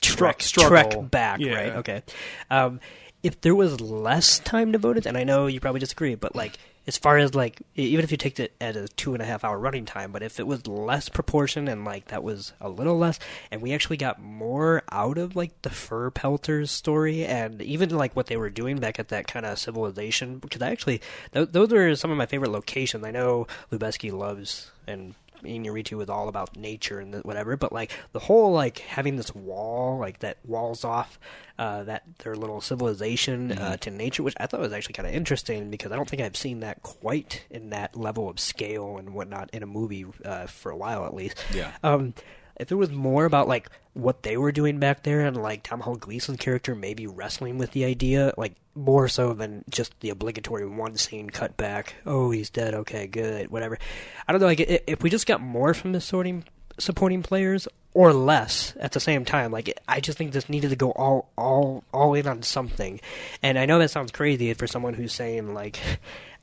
[0.00, 0.70] trek struggle.
[0.70, 1.54] trek back, Yeah.
[1.54, 1.72] right?
[1.76, 2.02] Okay.
[2.50, 2.80] Um,
[3.22, 6.56] if there was less time devoted, and I know you probably disagree, but like
[6.86, 9.44] as far as like even if you take it at a two and a half
[9.44, 12.96] hour running time, but if it was less proportion and like that was a little
[12.96, 13.18] less,
[13.50, 18.14] and we actually got more out of like the fur pelters story and even like
[18.14, 21.02] what they were doing back at that kind of civilization, because I actually
[21.34, 23.04] th- those are some of my favorite locations.
[23.04, 28.18] I know Lubezki loves and Inarritu was all about nature and whatever, but like the
[28.18, 31.18] whole like having this wall like that walls off
[31.58, 35.14] uh, that their little civilization uh, to nature, which I thought was actually kind of
[35.14, 39.10] interesting because I don't think I've seen that quite in that level of scale and
[39.10, 41.44] whatnot in a movie uh, for a while at least.
[41.52, 41.72] Yeah.
[41.82, 42.14] Um,
[42.58, 45.96] if there was more about like what they were doing back there and like Domhnall
[45.96, 50.96] Gleeson's character maybe wrestling with the idea, like more so than just the obligatory one
[50.96, 51.94] scene cut back.
[52.06, 52.74] Oh, he's dead.
[52.74, 53.50] Okay, good.
[53.50, 53.78] Whatever.
[54.26, 54.46] I don't know.
[54.46, 56.44] Like if we just got more from the sorting
[56.78, 59.50] supporting players or less at the same time.
[59.50, 63.00] Like I just think this needed to go all all all in on something.
[63.42, 65.80] And I know that sounds crazy for someone who's saying like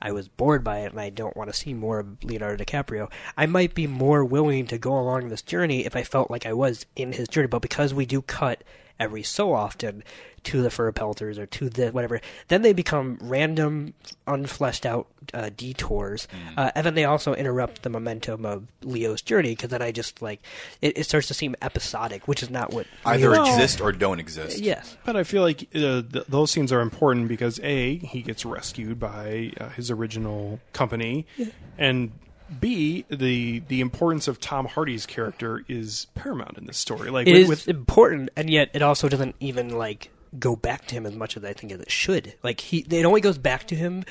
[0.02, 3.12] I was bored by it and I don't want to see more of Leonardo DiCaprio.
[3.38, 6.54] I might be more willing to go along this journey if I felt like I
[6.54, 8.64] was in his journey, but because we do cut
[9.00, 10.04] every so often
[10.44, 13.94] to the fur pelters or to the whatever, then they become random,
[14.28, 19.50] unfleshed out uh, detours, uh, and then they also interrupt the momentum of Leo's journey
[19.50, 20.40] because then I just like
[20.84, 24.20] it, it starts to seem episodic, which is not what Either Leo- exist or don't
[24.20, 24.60] exist.
[24.60, 28.46] Yes, But I feel like uh, th- those scenes are important because a he gets
[28.46, 31.26] rescued by uh, his original company,
[31.78, 32.12] and
[32.60, 37.10] b the the importance of Tom Hardy's character is paramount in this story.
[37.10, 40.10] Like it with, is with important, and yet it also doesn't even like
[40.40, 42.34] go back to him as much as I think as it should.
[42.44, 44.04] Like he, it only goes back to him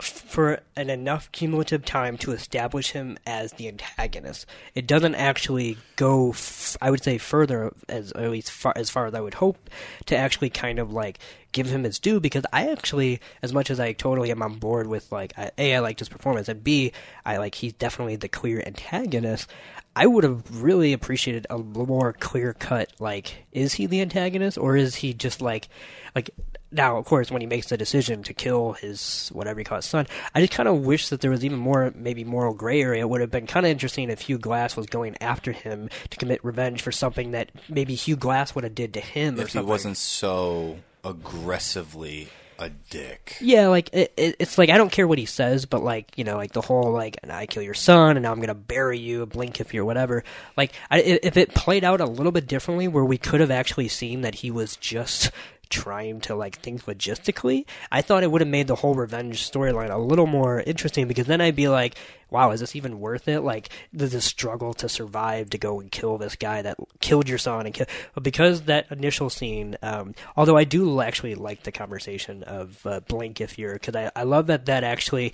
[0.00, 4.46] for an enough cumulative time to establish him as the antagonist.
[4.74, 9.06] It doesn't actually go, f- I would say, further as at least far, as far
[9.06, 9.70] as I would hope
[10.06, 11.18] to actually kind of like
[11.52, 14.86] give him his due because I actually, as much as I totally am on board
[14.86, 16.92] with like I- a, I liked his performance, and b,
[17.24, 19.48] I like he's definitely the clear antagonist.
[19.94, 22.90] I would have really appreciated a more clear cut.
[22.98, 25.68] Like, is he the antagonist, or is he just like,
[26.14, 26.30] like?
[26.72, 29.84] Now, of course, when he makes the decision to kill his whatever you call his
[29.84, 33.02] son, I just kind of wish that there was even more, maybe moral gray area.
[33.02, 36.16] It would have been kind of interesting if Hugh Glass was going after him to
[36.16, 39.38] commit revenge for something that maybe Hugh Glass would have did to him.
[39.38, 42.28] If he wasn't so aggressively
[42.58, 43.36] a dick.
[43.40, 46.22] Yeah, like it, it, it's like I don't care what he says, but like you
[46.24, 49.26] know, like the whole like I kill your son and now I'm gonna bury you,
[49.26, 50.22] blink if you're whatever.
[50.56, 53.88] Like i- if it played out a little bit differently, where we could have actually
[53.88, 55.32] seen that he was just
[55.72, 59.90] trying to like think logistically, I thought it would have made the whole revenge storyline
[59.90, 61.96] a little more interesting because then I'd be like,
[62.30, 63.40] wow, is this even worth it?
[63.40, 67.38] Like the, the struggle to survive to go and kill this guy that killed your
[67.38, 67.86] son and kill.
[68.14, 73.00] But because that initial scene, um, although I do actually like the conversation of uh,
[73.00, 75.32] blink if you're, because I, I love that that actually.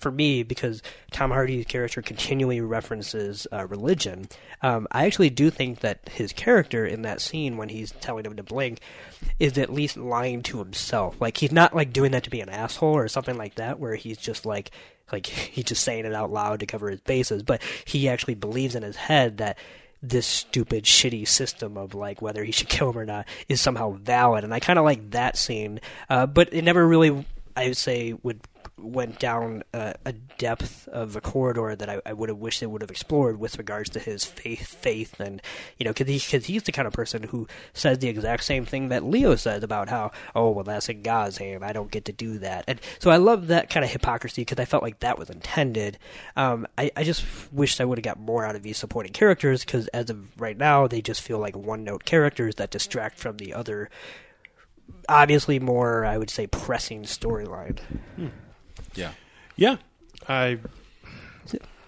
[0.00, 4.28] For me, because Tom Hardy's character continually references uh, religion,
[4.62, 8.36] um, I actually do think that his character in that scene when he's telling him
[8.36, 8.80] to blink
[9.38, 11.20] is at least lying to himself.
[11.20, 13.94] Like he's not like doing that to be an asshole or something like that, where
[13.94, 14.70] he's just like
[15.12, 18.74] like he's just saying it out loud to cover his bases, but he actually believes
[18.74, 19.58] in his head that
[20.02, 23.90] this stupid shitty system of like whether he should kill him or not is somehow
[23.90, 25.78] valid and i kind of like that scene
[26.08, 28.40] uh, but it never really i would say would
[28.82, 32.66] went down uh, a depth of a corridor that I, I would have wished they
[32.66, 35.42] would have explored with regards to his faith, faith, and
[35.78, 38.64] you know, because he, cause he's the kind of person who says the exact same
[38.64, 41.64] thing that Leo says about how, oh, well, that's in God's hand.
[41.64, 44.58] I don't get to do that, and so I love that kind of hypocrisy because
[44.58, 45.98] I felt like that was intended.
[46.36, 49.64] Um, I, I just wished I would have got more out of these supporting characters
[49.64, 53.54] because as of right now, they just feel like one-note characters that distract from the
[53.54, 53.90] other.
[55.08, 57.78] Obviously, more I would say pressing storyline.
[58.94, 59.12] Yeah.
[59.56, 59.76] Yeah,
[60.28, 60.58] I.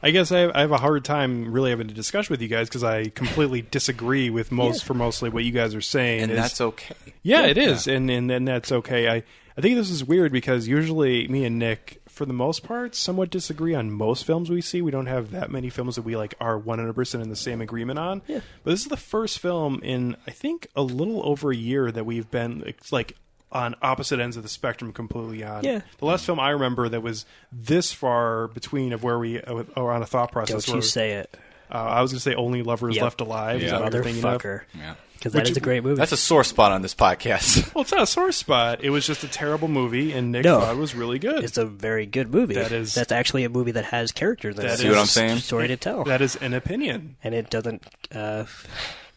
[0.05, 2.49] I guess I have, I have a hard time really having a discussion with you
[2.49, 6.23] guys because I completely disagree with most for mostly what you guys are saying.
[6.23, 6.97] And is- that's okay.
[7.23, 9.09] Yeah, it is, and, and and that's okay.
[9.09, 9.23] I
[9.57, 13.31] I think this is weird because usually me and Nick, for the most part, somewhat
[13.31, 14.83] disagree on most films we see.
[14.83, 17.37] We don't have that many films that we like are one hundred percent in the
[17.37, 18.23] same agreement on.
[18.27, 18.41] Yeah.
[18.65, 22.05] But this is the first film in I think a little over a year that
[22.05, 23.15] we've been it's like
[23.53, 25.63] on opposite ends of the spectrum completely on.
[25.65, 25.81] Yeah.
[25.99, 29.93] The last film I remember that was this far between of where we uh, are
[29.93, 30.65] on a thought process.
[30.67, 31.37] Don't you where- say it,
[31.71, 33.03] Uh, I was going to say only lovers Yep.
[33.03, 33.63] left alive.
[33.63, 33.71] Yeah.
[33.71, 34.41] that what you're thinking of?
[34.43, 34.61] motherfucker.
[34.75, 34.95] Yeah.
[35.15, 35.97] Because that Which- is a great movie.
[35.99, 37.73] That's a sore spot on this podcast.
[37.75, 38.83] Well, it's not a sore spot.
[38.83, 40.61] It was just a terrible movie, and Nick No.
[40.61, 41.45] thought it was really good.
[41.45, 42.55] It's a very good movie.
[42.55, 44.79] That is- That's actually a movie that has characters in That it.
[44.79, 45.39] See what I'm saying?
[45.39, 46.03] Story to tell.
[46.05, 47.17] that is an opinion.
[47.23, 47.85] and it doesn't.
[48.15, 48.45] Uh,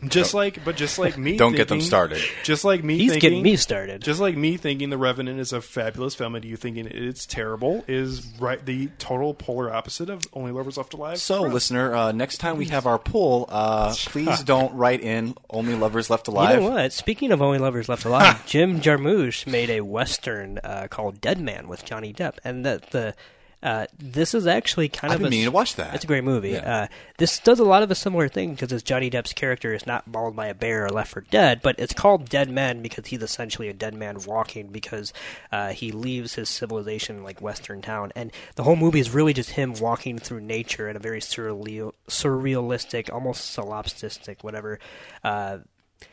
[0.10, 1.38] Just like, but just like me.
[1.38, 2.22] Don't get them started.
[2.44, 2.98] Just like me.
[2.98, 4.02] he's thinking, getting me started.
[4.02, 7.84] Just like me thinking The Revenant is a fabulous film, and you thinking it's terrible
[7.88, 11.20] is right the total polar opposite of Only Lovers Left Alive.
[11.20, 15.76] So, listener, uh, next time we have our poll, uh, please don't write in "Only
[15.76, 16.94] Lovers Left Alive." You know what?
[16.94, 21.68] Speaking of Only Lovers Left Alive, Jim Jarmusch made a western uh, called Dead Man
[21.68, 23.16] with Johnny Depp, and the the
[23.64, 25.96] uh, this is actually kind I've of been a, meaning to watch that.
[25.96, 26.52] It's a great movie.
[26.52, 26.76] Yeah.
[26.84, 26.88] Uh,
[27.18, 30.06] this does a lot of a similar thing because it's Johnny Depp's character is not
[30.08, 33.24] mauled by a bear or left for dead, but it's called Dead Man because he's
[33.24, 35.14] essentially a dead man walking because
[35.52, 39.52] uh, he leaves his civilization like Western town, and the whole movie is really just
[39.52, 44.80] him walking through nature in a very surreal, surrealistic, almost solipsistic, whatever.
[45.24, 45.60] Uh,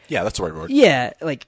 [0.09, 0.71] Yeah, that's the right word.
[0.71, 1.47] yeah, like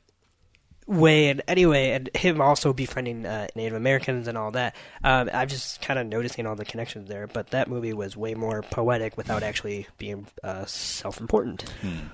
[0.87, 4.77] way and anyway, and him also befriending uh, Native Americans and all that.
[5.03, 7.27] Um, I'm just kind of noticing all the connections there.
[7.27, 11.65] But that movie was way more poetic without actually being uh, self-important.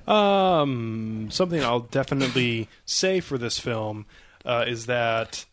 [0.08, 4.06] Um, something I'll definitely say for this film
[4.44, 5.44] uh, is that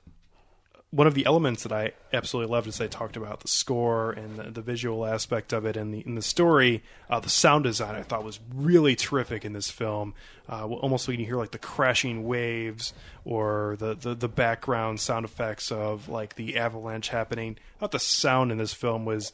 [0.92, 4.38] one of the elements that I absolutely loved is I talked about the score and
[4.38, 6.82] the, the visual aspect of it and the in the story.
[7.10, 10.14] Uh, the sound design I thought was really terrific in this film.
[10.48, 12.94] Uh, almost when you hear like the crashing waves
[13.26, 17.58] or the, the, the background sound effects of like the avalanche happening.
[17.76, 19.34] I thought the sound in this film was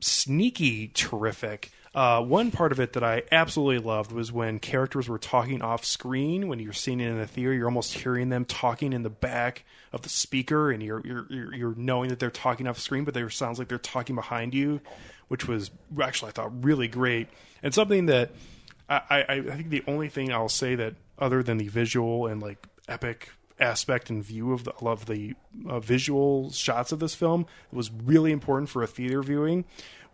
[0.00, 1.70] sneaky terrific.
[1.96, 5.82] Uh, one part of it that I absolutely loved was when characters were talking off
[5.82, 6.46] screen.
[6.46, 9.64] When you're seeing it in the theater, you're almost hearing them talking in the back
[9.94, 13.26] of the speaker, and you're you're you're, knowing that they're talking off screen, but they
[13.30, 14.82] sounds like they're talking behind you,
[15.28, 17.28] which was actually I thought really great
[17.62, 18.30] and something that
[18.88, 22.40] I, I, I think the only thing I'll say that other than the visual and
[22.40, 25.34] like epic aspect and view of the of the
[25.66, 29.64] uh, visual shots of this film was really important for a theater viewing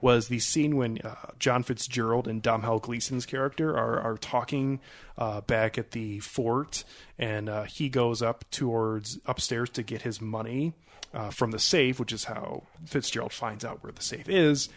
[0.03, 4.81] was the scene when uh, John Fitzgerald and Domhnall Gleeson's character are are talking
[5.17, 6.85] uh, back at the fort,
[7.19, 10.75] and uh, he goes up towards upstairs to get his money
[11.15, 14.69] uh, from the safe, which is how Fitzgerald finds out where the safe is.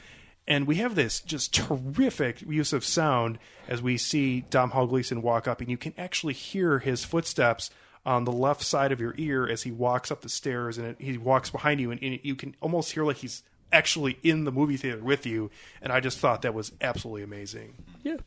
[0.48, 5.48] And we have this just terrific use of sound as we see Domhnall Gleeson walk
[5.48, 7.72] up, and you can actually hear his footsteps
[8.06, 11.18] on the left side of your ear as he walks up the stairs, and he
[11.18, 13.42] walks behind you, and, and you can almost hear like he's
[13.72, 15.52] actually in the movie theater with you.
[15.82, 17.76] And I just thought that was absolutely amazing.
[18.04, 18.18] Yeah,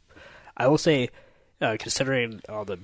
[0.56, 1.10] I will say,
[1.60, 2.78] uh, considering all the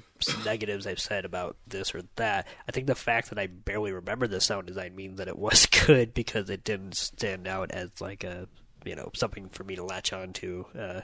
[0.45, 4.27] negatives I've said about this or that, I think the fact that I barely remember
[4.27, 8.25] the sound design means that it was good because it didn't stand out as like
[8.25, 8.49] a
[8.85, 11.01] you know something for me to latch on to uh,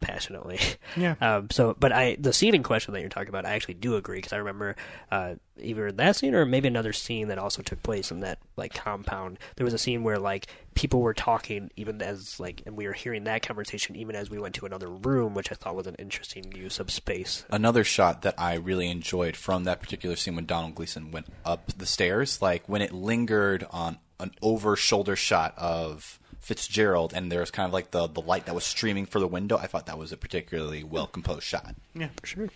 [0.00, 0.60] passionately.
[0.96, 1.14] Yeah.
[1.28, 3.96] Um, so, but I the scene in question that you're talking about, I actually do
[3.96, 4.76] agree because I remember
[5.10, 8.72] uh, either that scene or maybe another scene that also took place in that like
[8.72, 9.38] compound.
[9.56, 12.92] There was a scene where like people were talking even as like, and we were
[12.92, 15.96] hearing that conversation even as we went to another room, which I thought was an
[15.96, 17.44] interesting use of space.
[17.50, 21.72] Another shot that I really enjoyed from that particular scene when Domhnall Gleeson went up
[21.76, 27.40] the stairs, like when it lingered on an over shoulder shot of Fitzgerald, and there
[27.40, 29.56] was kind of like the the light that was streaming for the window.
[29.58, 31.74] I thought that was a particularly well composed shot.
[31.94, 32.48] Yeah, for sure.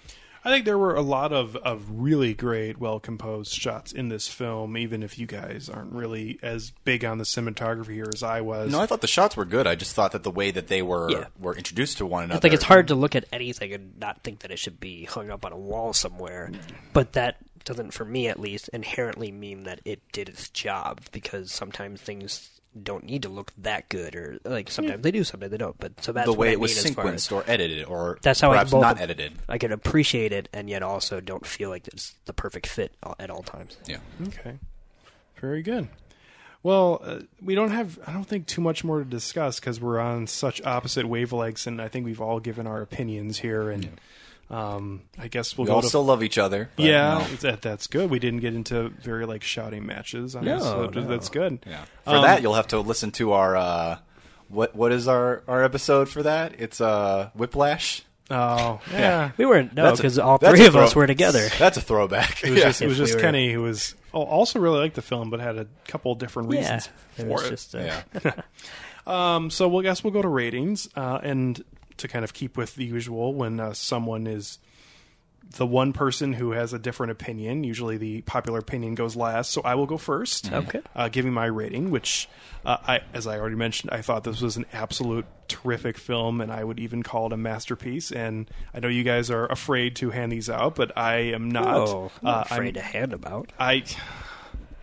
[0.44, 4.26] I think there were a lot of, of really great, well composed shots in this
[4.26, 8.40] film, even if you guys aren't really as big on the cinematography here as I
[8.40, 8.72] was.
[8.72, 9.68] No, I thought the shots were good.
[9.68, 11.26] I just thought that the way that they were Yeah.
[11.38, 12.40] were introduced to one I another.
[12.40, 15.30] think it's hard to look at anything and not think that it should be hung
[15.30, 16.50] up on a wall somewhere.
[16.92, 21.52] But that doesn't, for me at least, inherently mean that it did its job because
[21.52, 22.50] sometimes things
[22.80, 25.78] don't need to look that good, or like sometimes they do, sometimes they don't.
[25.78, 27.44] But so that's the what way I it was mean as far as- sequenced or
[27.46, 29.32] edited, or That's how I both not edited.
[29.48, 33.30] I can appreciate it and yet also don't feel like it's the perfect fit at
[33.30, 33.76] all times.
[33.86, 33.98] Yeah.
[34.26, 34.58] Okay.
[35.40, 35.88] Very good.
[36.62, 39.98] Well, uh, we don't have, I don't think, too much more to discuss because we're
[39.98, 43.68] on such opposite wavelengths, and I think we've all given our opinions here.
[43.68, 43.98] And
[44.52, 45.88] um, I guess we'll We go all to.
[45.88, 46.70] still love each other.
[46.76, 47.36] yeah, no.
[47.36, 48.10] that, that's good.
[48.10, 50.36] We didn't get into very like shouting matches.
[50.36, 51.06] On No, this, so no.
[51.08, 51.64] that's good.
[51.66, 51.84] Yeah.
[52.04, 53.98] For Um, that, you'll have to listen to our uh,
[54.48, 56.54] what what is our our episode for that?
[56.60, 58.02] It's uh Whiplash.
[58.30, 59.32] Oh, yeah.
[59.36, 61.48] We weren't no That's because all three a of us were together.
[61.58, 62.42] That's a throwback.
[62.44, 62.64] It was Yeah.
[62.66, 65.28] just, it was If we were- Kenny who was al- also really liked the film,
[65.28, 66.88] but had a couple different Yeah, reasons
[67.18, 67.50] it for was it.
[67.50, 67.78] just uh,
[68.24, 68.32] yeah.
[69.06, 71.62] Um, so we'll guess we'll go to ratings, uh, and
[72.02, 74.58] to kind of keep with the usual, when uh, someone is
[75.56, 77.64] the one person who has a different opinion.
[77.64, 80.50] Usually, the popular opinion goes last, so I will go first.
[80.52, 80.80] Okay.
[80.94, 82.28] Uh, giving my rating, which,
[82.64, 86.50] uh, I, as I already mentioned, I thought this was an absolute terrific film, and
[86.52, 88.12] I would even call it a masterpiece.
[88.12, 91.76] And I know you guys are afraid to hand these out, but I am not.
[91.88, 93.52] Oh, I'm not Uh, afraid to hand them out.
[93.58, 93.84] I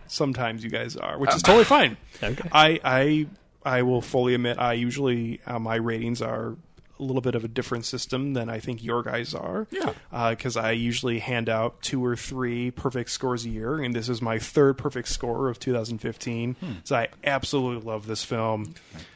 [0.06, 1.96] sometimes you guys are, which is totally fine.
[2.22, 2.48] Okay.
[2.52, 3.26] I I
[3.64, 6.56] I will fully admit I usually uh, my ratings are
[7.00, 9.66] a little bit of a different system than I think your guys are.
[9.70, 10.30] Yeah.
[10.30, 14.20] Because I usually hand out two or three perfect scores a year, and this is
[14.20, 16.56] my third perfect score of 2015.
[16.84, 18.74] So I absolutely love this film.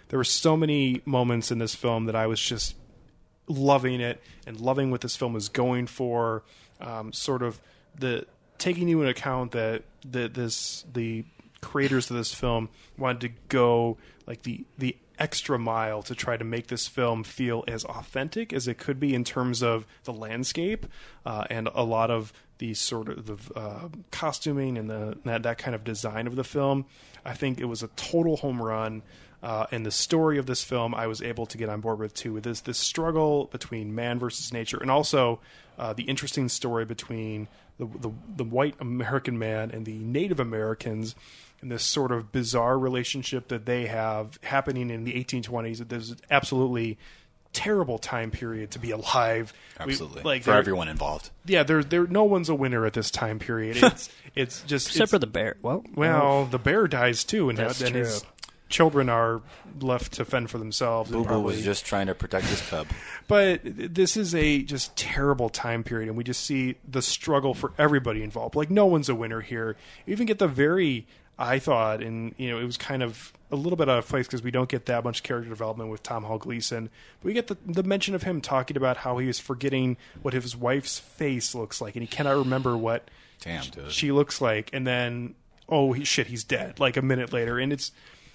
[0.09, 2.75] There were so many moments in this film that I was just
[3.47, 6.43] loving it and loving what this film is going for.
[6.81, 7.61] Um, sort of
[7.99, 8.27] the
[8.59, 11.25] taking into account that the this the
[11.61, 13.97] creators of this film wanted to go
[14.27, 18.67] like the the extra mile to try to make this film feel as authentic as
[18.69, 20.87] it could be in terms of the landscape
[21.25, 25.59] uh, and a lot of the sort of the uh, costuming and the that, that
[25.59, 26.87] kind of design of the film.
[27.25, 29.03] I think it was a total home run.
[29.43, 32.15] Uh, and the story of this film, I was able to get on board with
[32.15, 32.33] too.
[32.33, 35.41] With this this struggle between man versus nature, and also
[35.79, 41.15] uh, the interesting story between the, the the white American man and the Native Americans,
[41.65, 45.89] and this sort of bizarre relationship that they have happening in the 1820s.
[45.89, 46.99] There's absolutely
[47.53, 49.53] terrible time period to be alive.
[49.79, 50.23] We- Absolutely.
[50.23, 51.31] like for everyone involved.
[51.47, 53.77] Yeah, there there no one's a winner at this time period.
[53.83, 55.57] It's it's just Except it's- for the bear.
[55.63, 58.25] Well, well, the bear dies too, and, That's and his
[58.69, 59.41] children are
[59.81, 61.11] left to fend for themselves.
[61.13, 62.89] Boo Boo probably- was just trying to protect his cub.
[63.29, 67.73] but this is a just terrible time period, and we just see the struggle for
[67.79, 68.57] everybody involved.
[68.57, 69.77] Like no one's a winner here.
[70.07, 71.07] You even get the very,
[71.39, 74.27] I thought, and you know, it was kind of a little bit out of place
[74.27, 76.91] because we don't get that much character development with Domhnall Gleeson.
[77.21, 80.35] But we get the, the mention of him talking about how he is forgetting what
[80.35, 83.09] his wife's face looks like, and he cannot remember what
[83.41, 83.93] Damn, dude.
[83.93, 85.35] she looks like, and then
[85.69, 86.81] oh he, shit, he's dead.
[86.81, 87.93] Like a minute later, and it's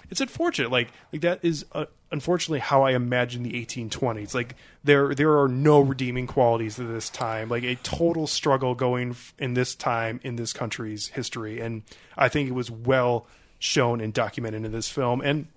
[0.09, 0.71] it's unfortunate.
[0.71, 4.33] Like like that is uh, unfortunately how I imagine the 1820s.
[4.33, 7.49] Like there there are no redeeming qualities of this time.
[7.49, 11.83] Like a total struggle going in this time in this country's history, and
[12.17, 13.27] I think it was well
[13.59, 15.47] shown and documented in this film, and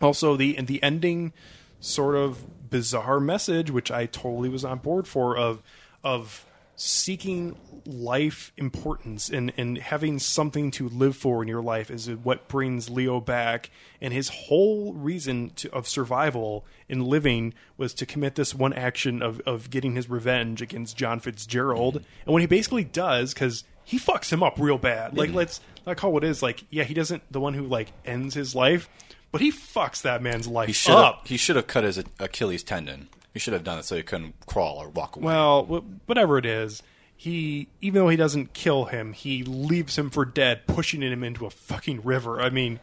[0.00, 1.32] also the and the ending
[1.80, 5.62] sort of bizarre message, which I totally was on board for of
[6.02, 6.46] of
[6.76, 12.48] seeking life importance and, and having something to live for in your life is what
[12.48, 13.70] brings Leo back.
[14.00, 19.22] And his whole reason to, of survival in living was to commit this one action
[19.22, 21.96] of, of getting his revenge against John Fitzgerald.
[21.96, 25.16] And when he basically does, because he fucks him up real bad.
[25.16, 25.38] Like, mm-hmm.
[25.38, 28.54] let's not call it is like, yeah, he doesn't, the one who like ends his
[28.54, 28.88] life,
[29.30, 31.28] but he fucks that man's life He up.
[31.28, 33.08] he should have cut his Achilles tendon.
[33.32, 35.26] He should have done it so he couldn't crawl or walk away.
[35.26, 36.82] Well, wh- whatever it is,
[37.16, 41.46] he even though he doesn't kill him, he leaves him for dead, pushing him into
[41.46, 42.40] a fucking river.
[42.40, 42.80] I mean,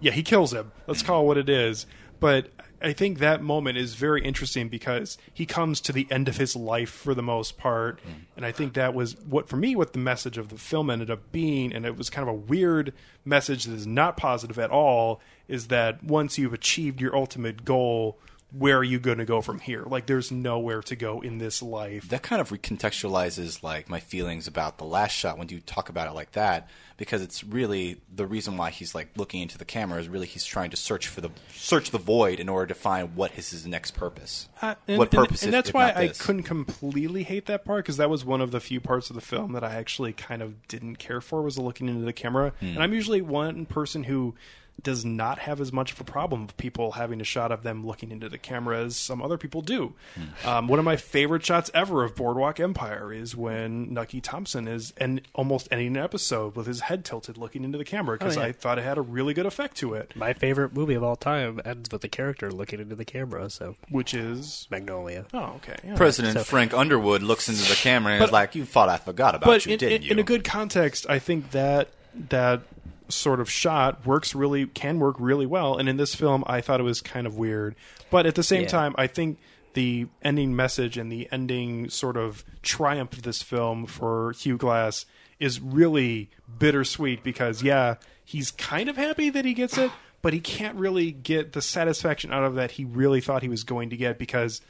[0.00, 0.72] yeah, he kills him.
[0.86, 1.86] Let's call it what it is.
[2.20, 2.50] But
[2.80, 6.54] I think that moment is very interesting because he comes to the end of his
[6.54, 8.20] life for the most part, mm-hmm.
[8.36, 11.10] and I think that was what for me what the message of the film ended
[11.10, 12.92] up being, and it was kind of a weird
[13.24, 15.20] message that is not positive at all.
[15.48, 18.18] Is that once you've achieved your ultimate goal,
[18.50, 19.82] where are you going to go from here?
[19.84, 22.08] Like, there's nowhere to go in this life.
[22.08, 26.08] that kind of recontextualizes like my feelings about the last shot when you talk about
[26.08, 30.00] it like that because it's really the reason why he's like looking into the camera
[30.00, 33.14] is really he's trying to search for the search the void in order to find
[33.14, 36.08] what is his next purpose Uh, and, what and- purpose and, if- that's why I
[36.08, 39.22] couldn't completely hate that part because that was one of the few parts of the
[39.22, 42.52] film that I actually kind of didn't care for was looking into the camera.
[42.60, 42.66] Hmm.
[42.66, 44.34] And I'm usually one person who
[44.82, 47.84] does not have as much of a problem of people having a shot of them
[47.84, 49.92] looking into the camera as some other people do.
[50.14, 50.48] Hmm.
[50.48, 54.92] Um, one of my favorite shots ever of Boardwalk Empire is when Nucky Thompson is
[54.96, 58.40] and almost ending an episode with his head tilted looking into the camera because Oh,
[58.40, 58.46] yeah.
[58.46, 61.16] I thought it had a really good effect to it, my favorite movie of all
[61.16, 63.50] time ends with the character looking into the camera.
[63.50, 65.26] So which is Magnolia.
[65.34, 65.96] oh okay yeah.
[65.96, 68.96] president So- frank underwood looks into the camera and But- is like you thought i
[68.96, 71.88] forgot about but you in, didn't in, you in a good context, I think that
[72.28, 72.62] that
[73.08, 75.76] sort of shot works really can work really well.
[75.76, 77.74] And in this film, I thought it was kind of weird,
[78.10, 78.68] but at the same Yeah.
[78.68, 79.38] time, I think
[79.74, 85.06] the ending message and the ending sort of triumph of this film for Hugh Glass
[85.38, 87.94] is really bittersweet because yeah,
[88.24, 89.90] he's kind of happy that he gets it,
[90.20, 93.62] but he can't really get the satisfaction out of that he really thought he was
[93.64, 94.60] going to get because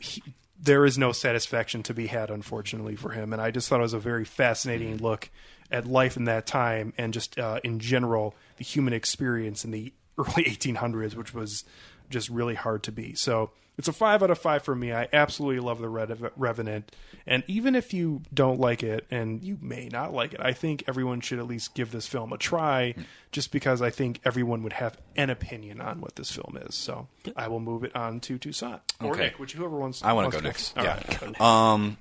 [0.00, 0.22] he,
[0.60, 3.32] there is no satisfaction to be had, unfortunately, for him.
[3.32, 5.30] And I just thought it was a very fascinating look
[5.70, 9.92] at life in that time and just uh, in general the human experience in the
[10.18, 11.64] early 1800s, which was
[12.10, 13.14] just really hard to be.
[13.14, 14.92] So it's a five out of five for me.
[14.92, 16.94] I absolutely love the Red- Revenant,
[17.26, 20.84] and even if you don't like it, and you may not like it, I think
[20.86, 22.94] everyone should at least give this film a try,
[23.32, 26.76] just because I think everyone would have an opinion on what this film is.
[26.76, 29.22] So I will move it on to Toussaint or Okay.
[29.24, 30.04] Nick, which whoever wants.
[30.04, 30.74] I want to go next.
[30.76, 31.02] Yeah.
[31.20, 31.40] right.
[31.40, 31.96] Um,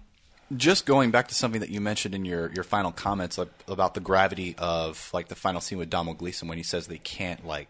[0.57, 3.93] just going back to something that you mentioned in your, your final comments ab- about
[3.93, 7.45] the gravity of like the final scene with Domhnall Gleeson when he says they can't
[7.45, 7.67] like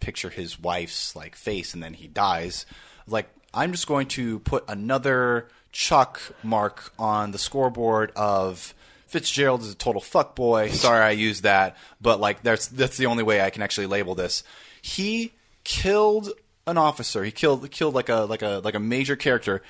[0.00, 2.66] picture his wife's like face and then he dies.
[3.06, 8.74] Like I'm just going to put another chalk mark on the scoreboard of
[9.06, 10.72] Fitzgerald is a total fuckboy.
[10.72, 14.14] Sorry I used that, but like that's that's the only way I can actually label
[14.14, 14.42] this.
[14.82, 15.32] He
[15.64, 16.30] killed
[16.66, 17.24] an officer.
[17.24, 19.62] He killed killed like a like a like a major character.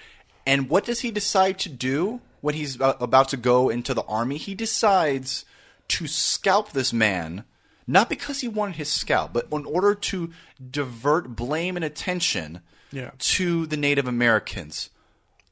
[0.47, 4.37] And what does he decide to do when he's about to go into the army?
[4.37, 5.45] He decides
[5.89, 7.45] to scalp this man,
[7.87, 10.31] not because he wanted his scalp, but in order to
[10.71, 12.61] divert blame and attention
[12.93, 13.11] Yeah.
[13.19, 14.91] to the Native Americans.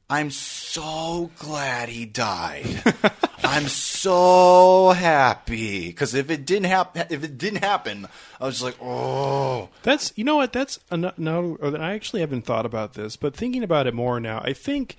[0.07, 2.83] I'm so glad he died.
[3.43, 8.07] I'm so happy because if it didn't happen, if it didn't happen,
[8.39, 11.57] I was just like, oh, That's you know what that's an- no.
[11.61, 14.95] I actually haven't thought about this, but thinking about it more now, I think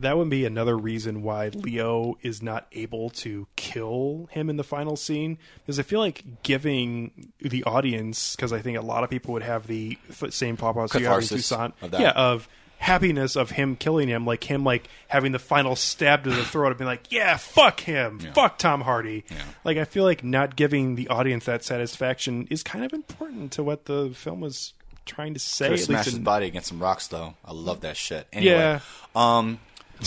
[0.00, 4.64] that would be another reason why Leo is not able to kill him in the
[4.64, 9.10] final scene because I feel like giving the audience because I think a lot of
[9.10, 9.98] people would have the
[10.30, 12.48] same pop outs you have in Toussaint, of yeah, of
[12.78, 16.68] happiness of him killing him, like him like having the final stab to the throat
[16.68, 19.24] and being like, yeah, fuck him, fuck Tom Hardy.
[19.64, 23.62] Like I feel like not giving the audience that satisfaction is kind of important to
[23.62, 24.72] what the film was
[25.06, 25.66] trying to say.
[25.66, 27.34] Could have smashed least his in, body against some rocks, though.
[27.44, 28.26] I love that shit.
[28.32, 28.80] Anyway, Yeah.
[29.14, 29.58] Um,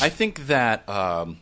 [0.01, 1.39] I think that um,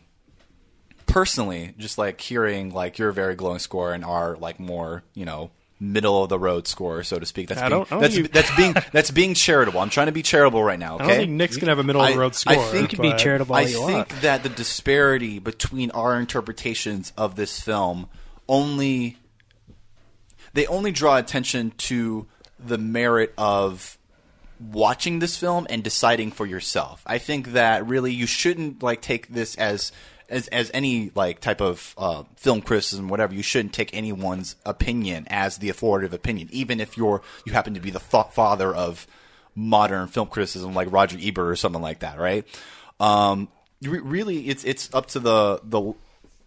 [1.06, 5.50] personally, just like hearing like your very glowing score and our like more, you know,
[5.80, 7.48] middle of the road score, so to speak.
[7.48, 9.80] That's I being, don't- I don't that's, think you- that's being that's being charitable.
[9.80, 10.94] I'm trying to be charitable right now.
[10.96, 11.04] Okay.
[11.04, 12.54] I don't think Nick's gonna have a middle of the road score.
[12.54, 14.22] I think You can be charitable I you think want.
[14.22, 18.08] that the disparity between our interpretations of this film
[18.48, 19.16] only
[20.54, 22.26] they only draw attention to
[22.64, 23.98] the merit of
[24.70, 27.02] watching this film and deciding for yourself.
[27.06, 29.92] I think that really you shouldn't like take this as
[30.28, 33.34] as as any like type of uh, film criticism, whatever.
[33.34, 37.80] You shouldn't take anyone's opinion as the authoritative opinion, even if you're you happen to
[37.80, 39.06] be the father of
[39.54, 42.46] modern film criticism, like Roger Ebert or something like that, right?
[42.98, 43.48] Um,
[43.82, 45.94] re- really, it's it's up to the the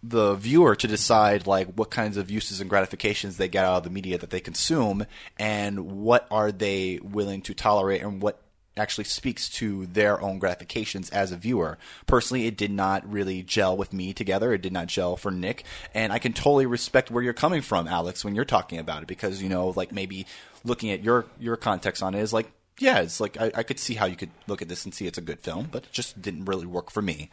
[0.02, 3.84] the viewer to decide like what kinds of uses and gratifications they get out of
[3.84, 5.06] the media that they consume
[5.38, 8.40] and what are they willing to tolerate and what
[8.76, 11.78] actually speaks to their own gratifications as a viewer.
[12.06, 14.52] Personally, it did not really gel with me together.
[14.52, 15.64] It did not gel for Nick,
[15.94, 19.08] and I can totally respect where you're coming from, Alex, when you're talking about it
[19.08, 20.26] because you know, like maybe
[20.64, 23.78] looking at your your context on it is like, yeah, it's like I, I could
[23.78, 25.92] see how you could look at this and see it's a good film, but it
[25.92, 27.30] just didn't really work for me.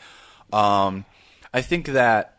[0.53, 1.05] Um,
[1.53, 2.37] I think that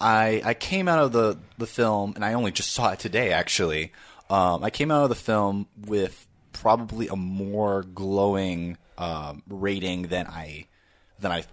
[0.00, 3.32] I I came out of the the film, and I only just saw it today.
[3.32, 3.92] Actually,
[4.30, 10.26] um, I came out of the film with probably a more glowing um, rating than
[10.26, 10.66] I
[11.18, 11.44] than I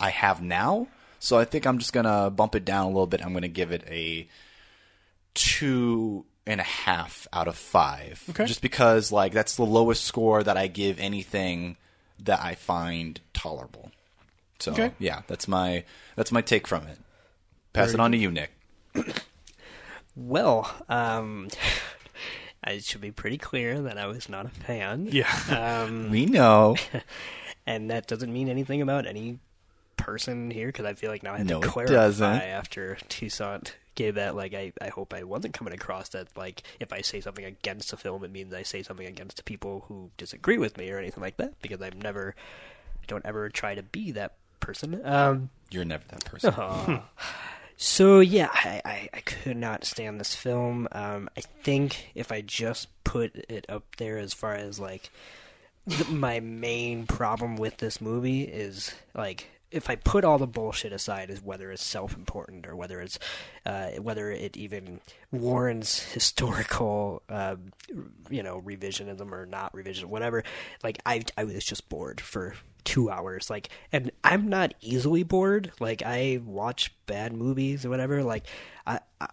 [0.00, 0.88] I have now.
[1.18, 3.24] So I think I'm just gonna bump it down a little bit.
[3.24, 4.28] I'm gonna give it a
[5.34, 8.22] two and a half out of five.
[8.30, 8.44] Okay.
[8.44, 11.76] Just because like that's the lowest score that I give anything
[12.22, 13.90] that I find tolerable.
[14.58, 14.92] So Okay.
[14.98, 15.84] yeah, that's my
[16.16, 16.98] that's my take from it.
[17.74, 18.50] Pass it on to you, Nick.
[20.16, 21.48] Well, um,
[22.68, 25.08] it should be pretty clear that I was not a fan.
[25.10, 25.82] Yeah.
[25.84, 26.76] Um, We know.
[27.66, 29.40] and that doesn't mean anything about any
[29.96, 34.14] person here because I feel like now I have No, to clarify after Toussaint gave
[34.14, 34.36] that.
[34.36, 36.28] Like, I, I hope I wasn't coming across that.
[36.36, 39.42] Like, if I say something against a film, it means I say something against the
[39.42, 41.60] people who disagree with me or anything like that.
[41.60, 42.36] Because I've never,
[43.02, 45.00] I don't ever try to be that person.
[45.04, 46.54] Um, You're never that person.
[47.86, 50.88] So yeah, I, I, I could not stand this film.
[50.90, 55.10] Um, I think if I just put it up there as far as like
[55.86, 60.92] th- my main problem with this movie is like if I put all the bullshit
[60.92, 63.18] aside, is whether it's self-important or whether it's
[63.66, 65.00] uh, whether it even
[65.32, 67.56] warrants historical, uh,
[68.30, 70.44] you know, revisionism or not revision, whatever.
[70.82, 73.50] Like I, I was just bored for two hours.
[73.50, 75.72] Like, and I'm not easily bored.
[75.80, 78.22] Like I watch bad movies or whatever.
[78.22, 78.46] Like
[78.86, 79.28] I, I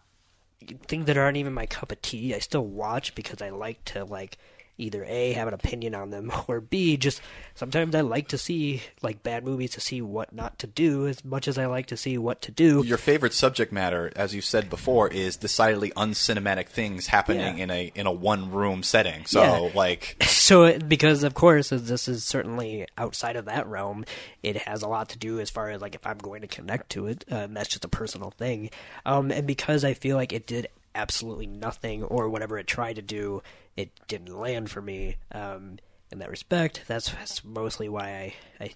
[0.87, 4.05] things that aren't even my cup of tea, I still watch because I like to
[4.05, 4.37] like
[4.81, 7.21] either a have an opinion on them or b just
[7.55, 11.23] sometimes I like to see like bad movies to see what not to do as
[11.23, 12.83] much as I like to see what to do.
[12.85, 17.63] Your favorite subject matter, as you said before, is decidedly uncinematic things happening Yeah.
[17.63, 19.25] in a in a one room setting.
[19.25, 19.71] So Yeah.
[19.75, 24.05] like so because of course as this is certainly outside of that realm
[24.43, 26.89] it has a lot to do as far as like if i'm going to connect
[26.91, 28.69] to it uh, and that's just a personal thing
[29.05, 33.01] um, and because i feel like it did absolutely nothing or whatever it tried to
[33.01, 33.41] do
[33.77, 35.17] it didn't land for me.
[35.31, 35.77] Um,
[36.11, 38.71] in that respect that's, that's mostly why I, I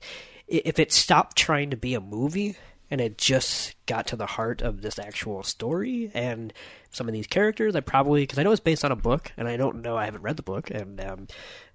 [0.47, 2.55] if it stopped trying to be a movie
[2.89, 6.53] and it just got to the heart of this actual story and
[6.91, 7.75] some of these characters.
[7.75, 9.97] I probably because I know it's based on a book, and I don't know.
[9.97, 11.27] I haven't read the book, and um,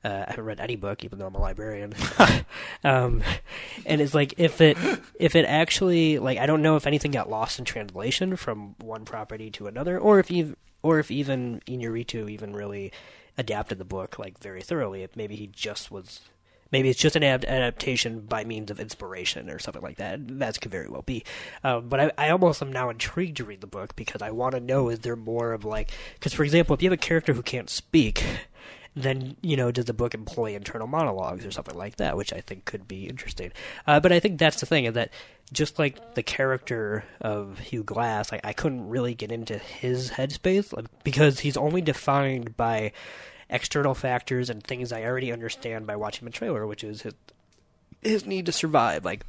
[0.05, 1.95] uh, I haven't read any book, even though I'm a librarian.
[2.85, 3.23] um,
[3.85, 4.77] and it's like if it
[5.19, 9.05] if it actually like I don't know if anything got lost in translation from one
[9.05, 12.93] property to another, or if you or if even Inarritu even really
[13.37, 15.03] adapted the book like very thoroughly.
[15.03, 16.20] If maybe he just was
[16.73, 20.39] maybe it's just an ad- adaptation by means of inspiration or something like that.
[20.39, 21.25] That could very well be.
[21.65, 24.55] Um, but I, I almost am now intrigued to read the book because I want
[24.55, 27.33] to know is there more of like because for example, if you have a character
[27.33, 28.25] who can't speak.
[28.97, 32.41] Then you know, does the book employ internal monologues or something like that, which I
[32.41, 33.53] think could be interesting.
[33.87, 35.13] Uh, but I think that's the thing is that
[35.53, 40.73] just like the character of Hugh Glass, I, I couldn't really get into his headspace
[40.77, 42.91] like, because he's only defined by
[43.51, 47.14] external factors and things I already understand by watching the trailer, which is his
[48.01, 49.05] his need to survive.
[49.05, 49.24] Like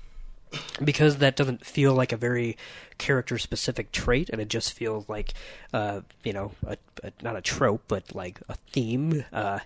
[0.84, 2.58] because that doesn't feel like a very
[2.98, 5.34] character specific trait, and it just feels like
[5.74, 9.26] uh, you know a, a, not a trope, but like a theme.
[9.32, 9.60] Uh,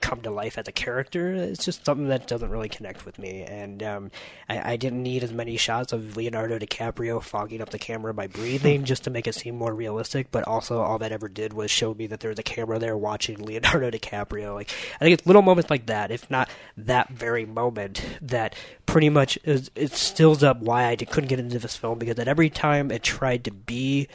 [0.00, 1.32] come to life as a character.
[1.34, 4.10] It's just something that doesn't really connect with me, and um,
[4.48, 8.26] I, I didn't need as many shots of Leonardo DiCaprio fogging up the camera by
[8.26, 10.30] breathing just to make it seem more realistic.
[10.30, 12.96] But also, all that ever did was show me that there was a camera there
[12.96, 14.54] watching Leonardo DiCaprio.
[14.54, 18.54] Like I think it's little moments like that, if not that very moment, that
[18.86, 22.28] pretty much is, it stills up why I couldn't get into this film because at
[22.28, 24.08] every time it tried to be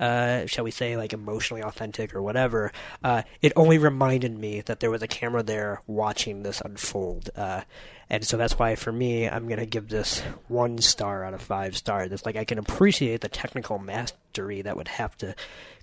[0.00, 4.80] uh, shall we say, like emotionally authentic or whatever, uh, it only reminded me that
[4.80, 7.30] there was a camera there watching this unfold.
[7.36, 7.62] Uh,
[8.10, 11.40] and so that's why, for me, I'm going to give this one star out of
[11.40, 12.12] five stars.
[12.12, 15.34] It's like I can appreciate the technical mastery that would have to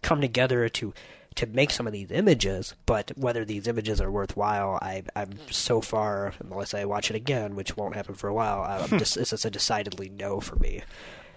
[0.02, 0.94] come together to
[1.36, 5.80] to make some of these images, but whether these images are worthwhile, I, I'm so
[5.80, 9.30] far, unless I watch it again, which won't happen for a while, I'm just, it's
[9.30, 10.82] just a decidedly no for me.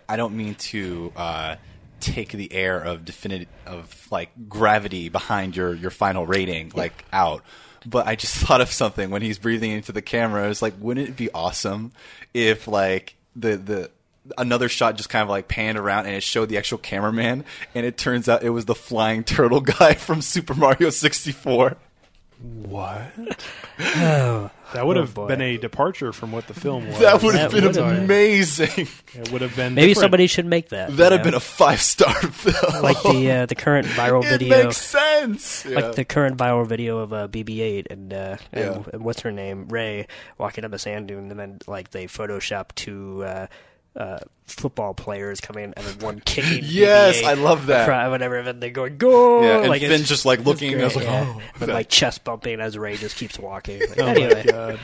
[0.09, 1.57] I don't mean to uh,
[2.03, 7.43] take the air of definite of like gravity behind your your final rating like out.
[7.87, 10.49] But I just thought of something when he's breathing into the camera.
[10.49, 11.93] It's like, wouldn't it be awesome
[12.35, 13.91] if like the the
[14.39, 17.87] another shot just kind of like panned around and it showed the actual cameraman, and
[17.87, 21.77] it turns out it was the flying turtle guy from Super Mario sixty four.
[22.43, 23.47] What?
[23.79, 25.29] Oh, That would oh have boy.
[25.29, 26.99] been a departure from what the film was.
[27.01, 28.89] That would have That been would've been- amazing.
[29.15, 30.05] It would have been Maybe different.
[30.05, 30.97] somebody should make that.
[30.97, 32.83] That'd you have been a five star film.
[32.83, 35.67] like the uh, the current viral it video, makes sense.
[35.67, 35.81] Yeah.
[35.81, 38.83] like the current viral video of uh, BB-8 and, uh, and Yeah.
[38.95, 40.07] and what's her name, Rey,
[40.39, 43.23] walking up a sand dune, and then like they Photoshop two
[43.95, 46.65] uh, football players coming in and then one kicking.
[46.65, 47.83] Yes, BB-8 I love that.
[47.83, 49.43] across- Whatever, and then they go go.
[49.43, 51.35] Yeah, and like, Finn's just, like, it's looking, and I was great, like, yeah.
[51.37, 51.43] oh.
[51.59, 53.81] but like chest bumping as Rey just keeps walking.
[53.81, 54.75] Like, Oh anyway, my god!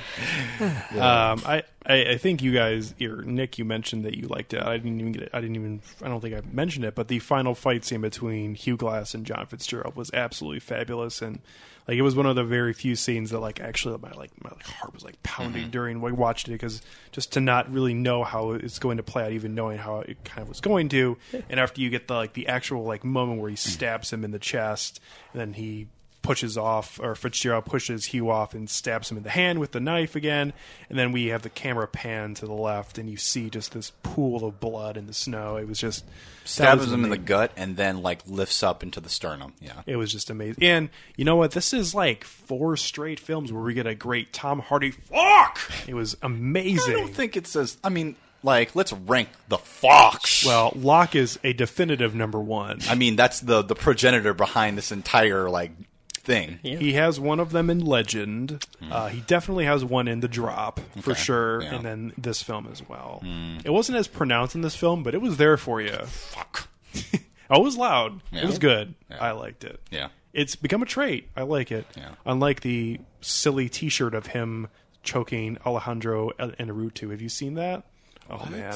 [0.93, 4.63] um, I, I I think you guys, or Nick, you mentioned that you liked it.
[4.63, 5.31] I didn't even get it.
[5.33, 5.81] I didn't even.
[6.03, 9.25] I don't think I mentioned it, but the final fight scene between Hugh Glass and
[9.25, 11.41] John Fitzgerald was absolutely fabulous, and
[11.89, 14.51] like it was one of the very few scenes that like actually my like my
[14.51, 15.71] like, heart was like pounding mm-hmm.
[15.71, 19.25] during we watched it because just to not really know how it's going to play
[19.25, 21.17] out, even knowing how it kind of was going to,
[21.49, 24.31] and after you get the like the actual like moment where he stabs him in
[24.31, 25.01] the chest,
[25.33, 25.89] and then he
[26.23, 29.81] pushes off, or Fitzgerald pushes Hugh off and stabs him in the hand with the
[29.81, 30.53] knife again.
[30.89, 33.93] And then we have the camera pan to the left, and you see just this
[34.03, 35.57] pool of blood in the snow.
[35.57, 36.05] It was just
[36.45, 39.55] stabs was him in the gut and then like lifts up into the sternum.
[39.61, 39.83] Yeah.
[39.87, 40.65] It was just amazing.
[40.65, 41.53] And you know what?
[41.53, 45.61] This is like four straight films where we get a great Tom Hardy fuck.
[45.87, 46.95] It was amazing.
[46.95, 47.77] I don't think it says.
[47.85, 50.45] I mean, like, let's rank the fox.
[50.47, 52.81] well, Locke is a definitive number one.
[52.89, 55.73] I mean, that's the the progenitor behind this entire like
[56.29, 56.59] thing.
[56.63, 58.65] He has one of them in Legend.
[58.91, 61.75] Uh, he definitely has one in The Drop for Okay, sure, yeah.
[61.75, 63.23] and then this film as well.
[63.65, 65.97] It wasn't as pronounced in this film, but it was there for you.
[66.07, 66.69] Fuck.
[67.51, 68.21] Oh, it was loud.
[68.31, 68.43] Yeah.
[68.43, 68.95] It was good.
[69.11, 69.17] Yeah.
[69.25, 69.81] I liked it.
[69.91, 70.09] Yeah.
[70.35, 71.31] It's become a trait.
[71.35, 71.87] I like it.
[71.97, 72.11] Yeah.
[72.27, 74.69] Unlike the silly T-shirt of him
[75.03, 77.11] choking Alejandro Inarritu.
[77.11, 77.85] Have you seen that?
[78.29, 78.75] Oh man.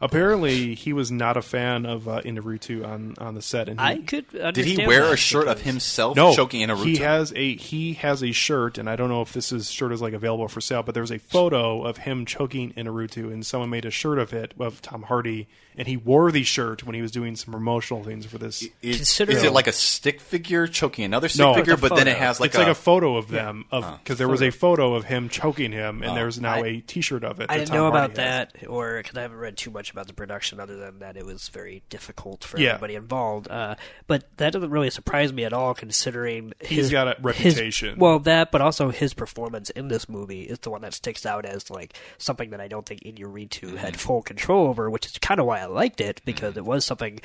[0.00, 3.68] Apparently, he was not a fan of uh, Inarritu on on the set.
[3.68, 4.30] And he, I could.
[4.30, 7.56] Did he wear that a shirt of himself no, choking in a he has a
[7.56, 10.46] he has a shirt, and I don't know if this is shirt is like available
[10.48, 13.90] for sale, but there was a photo of him choking Inarritu, and someone made a
[13.90, 17.34] shirt of it of Tom Hardy, and he wore the shirt when he was doing
[17.34, 18.62] some promotional things for this.
[18.82, 21.88] Is, Consider- is it like a stick figure choking another stick No, figure, it's a
[21.88, 24.28] but then it has like it's a, like a photo of them of because there
[24.28, 26.14] was a photo of him choking him, and Oh.
[26.14, 27.50] there's now I- a T-shirt of it.
[27.50, 28.48] I didn't Tom know Hardy about has.
[28.60, 31.24] that, or because I haven't read too much about the production, other than that it
[31.26, 32.70] was very difficult for Yeah.
[32.70, 33.48] everybody involved.
[33.50, 33.74] Uh,
[34.06, 37.98] but that doesn't really surprise me at all, considering he's got a his- reputation.
[37.98, 41.44] well, that, but also his performance in this movie is the one that sticks out
[41.44, 43.76] as like something that I don't think Inarritu Mm-hmm.
[43.76, 46.84] had full control over, which is kind of why I liked it because it was
[46.84, 47.20] something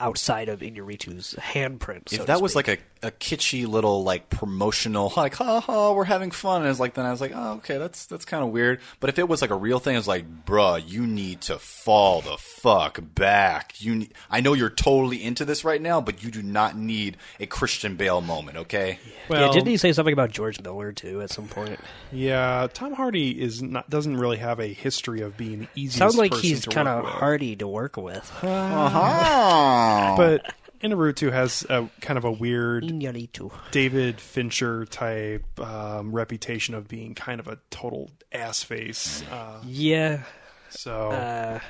[0.00, 2.08] outside of Inarritu's handprint.
[2.10, 5.92] so if to that was like a, a kitschy little like promotional like ha ha
[5.92, 8.42] we're having fun and it's like then I was like oh okay that's that's kind
[8.44, 11.42] of weird but if it was like a real thing it's like bruh you need
[11.42, 16.00] to fall the fuck back you ne- I know you're totally into this right now
[16.00, 18.98] but you do not need a Christian Bale moment okay
[19.28, 21.78] Well, yeah, didn't he say something about George Miller too at some point?
[22.10, 25.98] Yeah, Tom Hardy is not doesn't really have a history of being easy.
[25.98, 28.30] Sounds like he's kind of hardy to work with.
[28.42, 30.14] uh-huh.
[30.16, 33.52] but Inarritu has a kind of a weird Inarritu.
[33.70, 39.22] David Fincher type um, reputation of being kind of a total ass face.
[39.30, 40.22] Uh, Yeah,
[40.74, 41.60] so uh,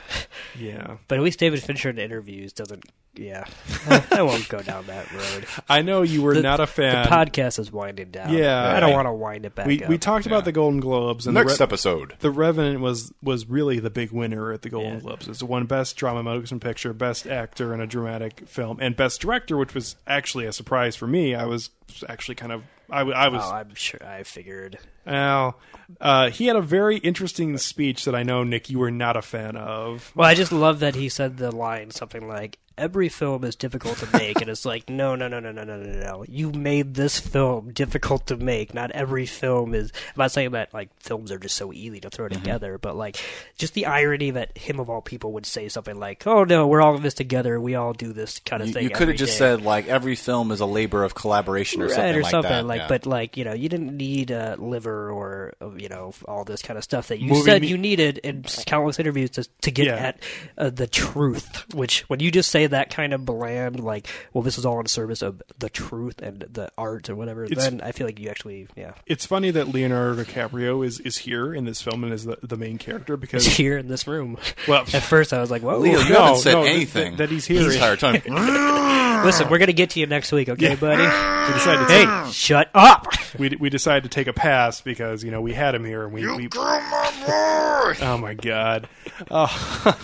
[0.59, 2.85] yeah, but at least David Fincher in interviews doesn't.
[3.17, 3.45] Yeah,
[3.87, 5.47] I, I won't go down that road.
[5.69, 7.05] I know you were The- not a fan.
[7.05, 8.33] The podcast is winding down.
[8.33, 8.75] Yeah.
[8.75, 9.89] I don't want to wind it back we up.
[9.89, 13.47] we talked about the Golden Globes and next the, Re- episode the Revenant was was
[13.49, 15.01] really the big winner at the Golden Yeah.
[15.01, 15.29] Globes.
[15.29, 19.57] It's won Best Drama Motion Picture, Best Actor in a Dramatic Film, and Best Director,
[19.57, 21.37] which was actually a surprise for me.
[21.37, 21.71] I was
[22.09, 24.05] actually kind of I was Oh, I'm sure.
[24.05, 24.79] I figured.
[25.07, 25.59] Well,
[26.01, 29.23] uh, he had a very interesting speech that I know, Nick, you were not a
[29.23, 30.13] fan of.
[30.15, 33.99] Well, I just love that he said the line something like, "Every film is difficult
[33.99, 36.25] to make," and it's like, no, no, no, no, no, no, no, no.
[36.29, 38.75] You made this film difficult to make.
[38.75, 39.93] Not every film is.
[40.09, 43.17] I'm not saying that like films are just so easy to throw together, but like
[43.59, 46.83] just the irony that him of all people would say something like, "Oh no, we're
[46.83, 47.61] all in this together.
[47.61, 49.87] We all do this kind of you, thing." you could have just day." said like
[49.89, 52.81] every film is a labor of collaboration or right something or like something that like
[52.83, 52.89] yeah.
[52.89, 56.63] but like you know you didn't need uh, liver or uh, you know all this
[56.63, 59.71] kind of stuff that you Movie said me- you needed in countless interviews to, to
[59.71, 59.97] get Yeah.
[59.97, 60.19] at
[60.59, 64.59] uh, the truth which when you just say that kind of bland like well this
[64.59, 67.93] is all in service of the truth and the art or whatever It's- then i
[67.93, 68.93] feel like you actually yeah.
[69.07, 72.57] It's funny that Leonardo DiCaprio is, is here in this film and is the, the
[72.57, 74.37] main character it's because here in this room.
[74.69, 75.79] Well- at first i was like whoa.
[75.79, 77.63] Leo, you No, haven't said no, that- anything that he's here.
[77.65, 78.23] the entire time.
[79.25, 81.03] Listen we're gonna get to you next week okay buddy?
[81.03, 83.07] We decided to hey take, shut up!
[83.39, 86.13] We, we decided to take a pass because you know we had him here and
[86.13, 88.89] we, we oh my god.
[89.31, 89.97] Oh,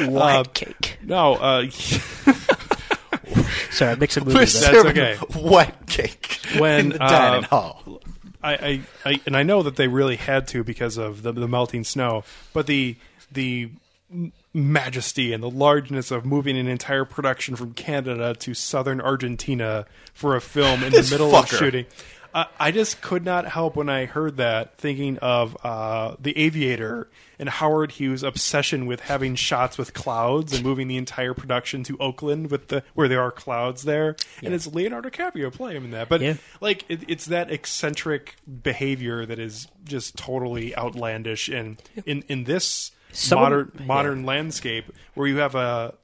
[0.00, 1.68] white Uh, cake no uh,
[3.70, 4.72] sorry i'm mixing We're movies up.
[4.72, 5.16] That's serving okay.
[5.38, 8.00] White cake When, in the uh, dining hall.
[8.42, 11.46] I, I, I and I know that they really had to because of the, the
[11.46, 12.96] melting snow, but the
[13.30, 13.70] the
[14.52, 20.34] majesty and the largeness of moving an entire production from Canada to southern Argentina for
[20.34, 21.86] a film in the This middle of shooting.
[22.32, 27.08] Uh, I just could not help when I heard that thinking of uh, the Aviator
[27.38, 31.96] and Howard Hughes' obsession with having shots with clouds and moving the entire production to
[31.98, 36.08] Oakland with the where there are clouds there, and it's Leonardo DiCaprio playing in that.
[36.08, 36.34] But Yeah.
[36.60, 42.92] like it, it's that eccentric behavior that is just totally outlandish and in in this
[43.12, 43.86] Someone- modern yeah.
[43.86, 44.84] modern landscape
[45.14, 45.94] where you have a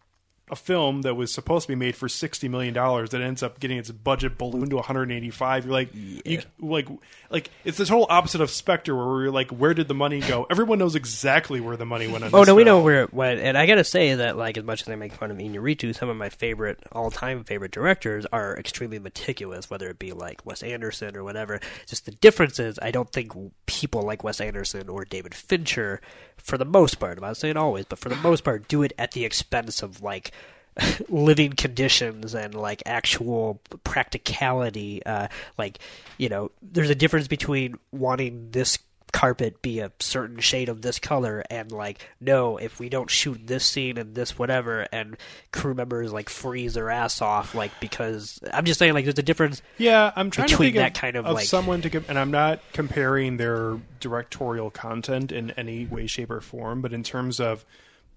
[0.48, 3.59] a film that was supposed to be made for sixty million dollars that ends up
[3.59, 5.64] getting its budget ballooned to one hundred eighty five.
[5.64, 6.89] You're like, you, like,
[7.31, 10.47] like it's the total opposite of Spectre, where we're like, where did the money go?
[10.48, 12.23] Everyone knows exactly where the money went.
[12.23, 14.56] On Oh this no, we know where it went, and I gotta say that like
[14.56, 18.24] as much as I make fun of Inarritu, some of my favorite all-time favorite directors
[18.32, 21.60] are extremely meticulous, whether it be like Wes Anderson or whatever.
[21.86, 23.32] Just the difference is, I don't think
[23.66, 26.01] people like Wes Anderson or David Fincher,
[26.36, 28.93] for the most part, I'm not saying always, but for the most part, do it
[28.97, 30.31] at the expense of like
[31.09, 35.05] living conditions and like actual practicality.
[35.05, 35.28] Uh,
[35.59, 35.78] like
[36.19, 38.78] you know, there's a difference between wanting this
[39.12, 43.40] carpet be a certain shade of this color and like no if we don't shoot
[43.47, 45.16] this scene and this whatever and
[45.53, 49.23] crew members like freeze their ass off like because i'm just saying like there's a
[49.23, 52.19] difference Yeah, I'm trying between to think that kind of, of like- someone to, and
[52.19, 57.40] I'm not comparing their directorial content in any way, shape, or form, but in terms
[57.40, 57.65] of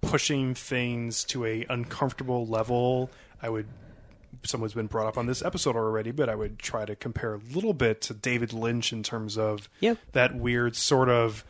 [0.01, 3.09] pushing things to a uncomfortable level,
[3.41, 3.67] I would.
[4.43, 7.39] Someone's been brought up on this episode already, but I would try to compare a
[7.53, 9.95] little bit to David Lynch in terms of Yeah.
[10.13, 11.43] that weird sort of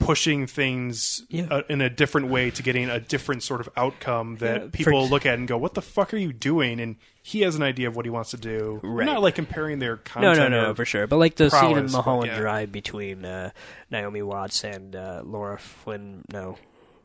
[0.00, 1.46] pushing things Yeah.
[1.48, 5.08] uh, in a different way to getting a different sort of outcome that Yeah, people
[5.08, 7.86] look at and go, "What the fuck are you doing?" And he has an idea
[7.88, 8.80] of what he wants to do.
[8.82, 9.06] Right.
[9.06, 10.50] not like comparing their No, content.
[10.50, 11.06] no, no, or- for sure.
[11.06, 12.38] But like the scene in prowess, Mulholland yeah.
[12.40, 13.50] Drive between uh,
[13.90, 16.24] Naomi Watts and uh, Laura Flynn.
[16.32, 16.58] No,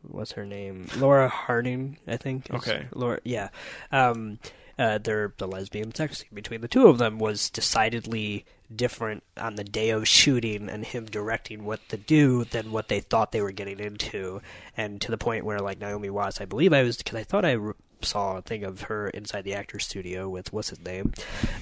[0.03, 0.88] what's her name?
[0.98, 2.52] Laura Harring, I think.
[2.53, 2.88] Okay.
[2.94, 3.19] Laura.
[3.23, 3.49] Yeah.
[3.91, 4.40] Um,
[4.80, 9.56] uh, their the lesbian sex scene between the two of them was decidedly different on
[9.56, 13.41] the day of shooting and him directing what to do than what they thought they
[13.41, 14.41] were getting into,
[14.76, 17.45] and to the point where like Naomi Watts, I believe I was because I thought
[17.45, 17.57] I.
[18.06, 21.14] Saw a thing of her inside the actor's studio with what's his name,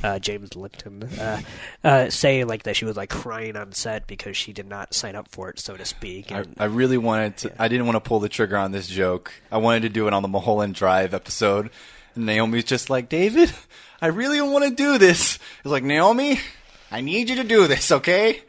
[0.03, 1.41] uh, James Lipton, uh,
[1.83, 5.15] uh, saying like that she was like crying on set because she did not sign
[5.15, 6.31] up for it, so to speak.
[6.31, 7.61] I, And, I really wanted to.
[7.61, 9.31] I didn't want to pull the trigger on this joke.
[9.51, 11.69] I wanted to do it on the Mulholland Drive episode.
[12.15, 13.51] And Naomi's just like, David,
[14.01, 15.39] I really want to do this.
[15.59, 16.39] It's like, Naomi,
[16.91, 18.41] I need you to do this, okay?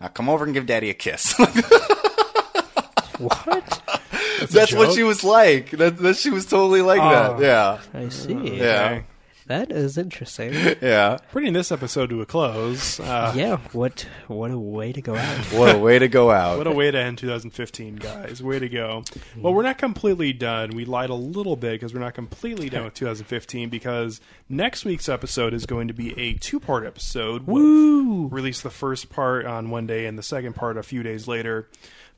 [0.00, 1.34] Now come over and give Daddy a kiss.
[3.18, 3.99] what?
[4.48, 5.70] That's what she was like.
[5.70, 7.38] That, that she was totally like Oh.
[7.38, 7.42] that.
[7.42, 8.56] Yeah, I see.
[8.58, 9.02] yeah,
[9.46, 10.52] That is interesting.
[10.80, 11.18] yeah.
[11.32, 13.00] Bringing this episode to a close.
[13.00, 13.56] Uh, yeah.
[13.72, 14.06] What?
[14.28, 15.38] What a way to go out.
[15.52, 16.58] What a way to go out.
[16.58, 18.40] What a way to end 2015, guys.
[18.42, 19.02] Way to go.
[19.36, 20.70] Well, we're not completely done.
[20.70, 25.08] We lied a little bit because we're not completely done with 2015 because next week's
[25.08, 27.46] episode is going to be a two part episode.
[27.48, 28.28] Woo!
[28.28, 31.68] Release the first part on one day and the second part a few days later.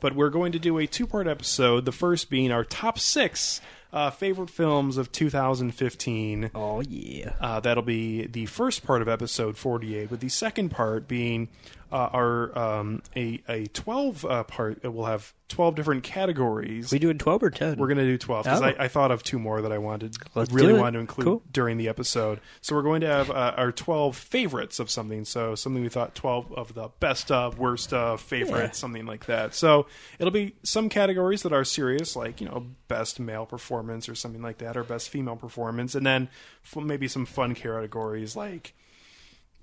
[0.03, 3.61] But we're going to do a two part episode, the first being our top six
[3.93, 6.51] uh, favorite films of 2015.
[6.55, 7.35] Oh yeah.
[7.41, 11.49] Uh, that'll be the first part of episode 48, with the second part being
[11.93, 14.81] uh, our um, a a 12 uh, part.
[14.83, 16.91] It will have 12 different categories.
[16.91, 17.77] We doing twelve or ten?
[17.79, 18.65] We're going to do 12 because Oh.
[18.65, 20.81] I, I thought of two more that I wanted, Let's really do it.
[20.81, 21.43] wanted to include Cool.
[21.53, 22.41] during the episode.
[22.63, 25.27] So we're going to have uh, our 12 favorites of something.
[25.27, 28.81] So something we thought 12 of the best of, worst of, favorites, Yeah.
[28.81, 29.55] something like that.
[29.55, 29.87] So
[30.19, 34.41] it'll be some categories that are serious, like you know, best male performance or something
[34.41, 36.31] like that, or best female performance, and then
[36.65, 38.73] f- maybe some fun categories like.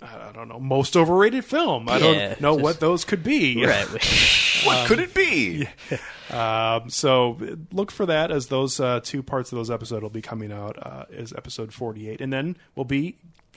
[0.01, 1.89] I don't know, most overrated film.
[1.89, 1.99] I Yeah,
[2.30, 3.65] don't know just- what those could be.
[3.67, 3.88] right.
[4.65, 5.67] What could it be?
[6.31, 7.39] Um, so
[7.71, 10.77] look for that as those uh, two parts of those episodes will be coming out
[10.80, 12.21] uh, as episode 48.
[12.21, 13.15] And then we'll be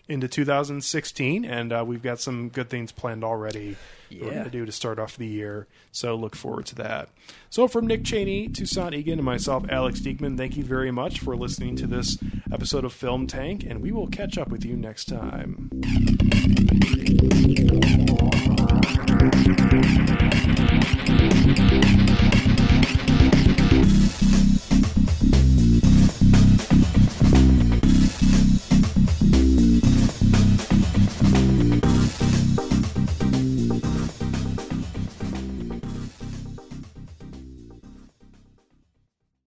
[0.08, 3.76] into 2016, and uh, we've got some good things planned already
[4.10, 4.32] that we're Yeah.
[4.32, 5.66] going to do to start off the year.
[5.92, 7.08] So look forward to that.
[7.50, 11.36] So from Nick Cheney, Toussaint Egan, and myself, Alex Diekman, thank you very much for
[11.36, 12.18] listening to this
[12.52, 15.70] episode of Film Tank, and we will catch up with you next time.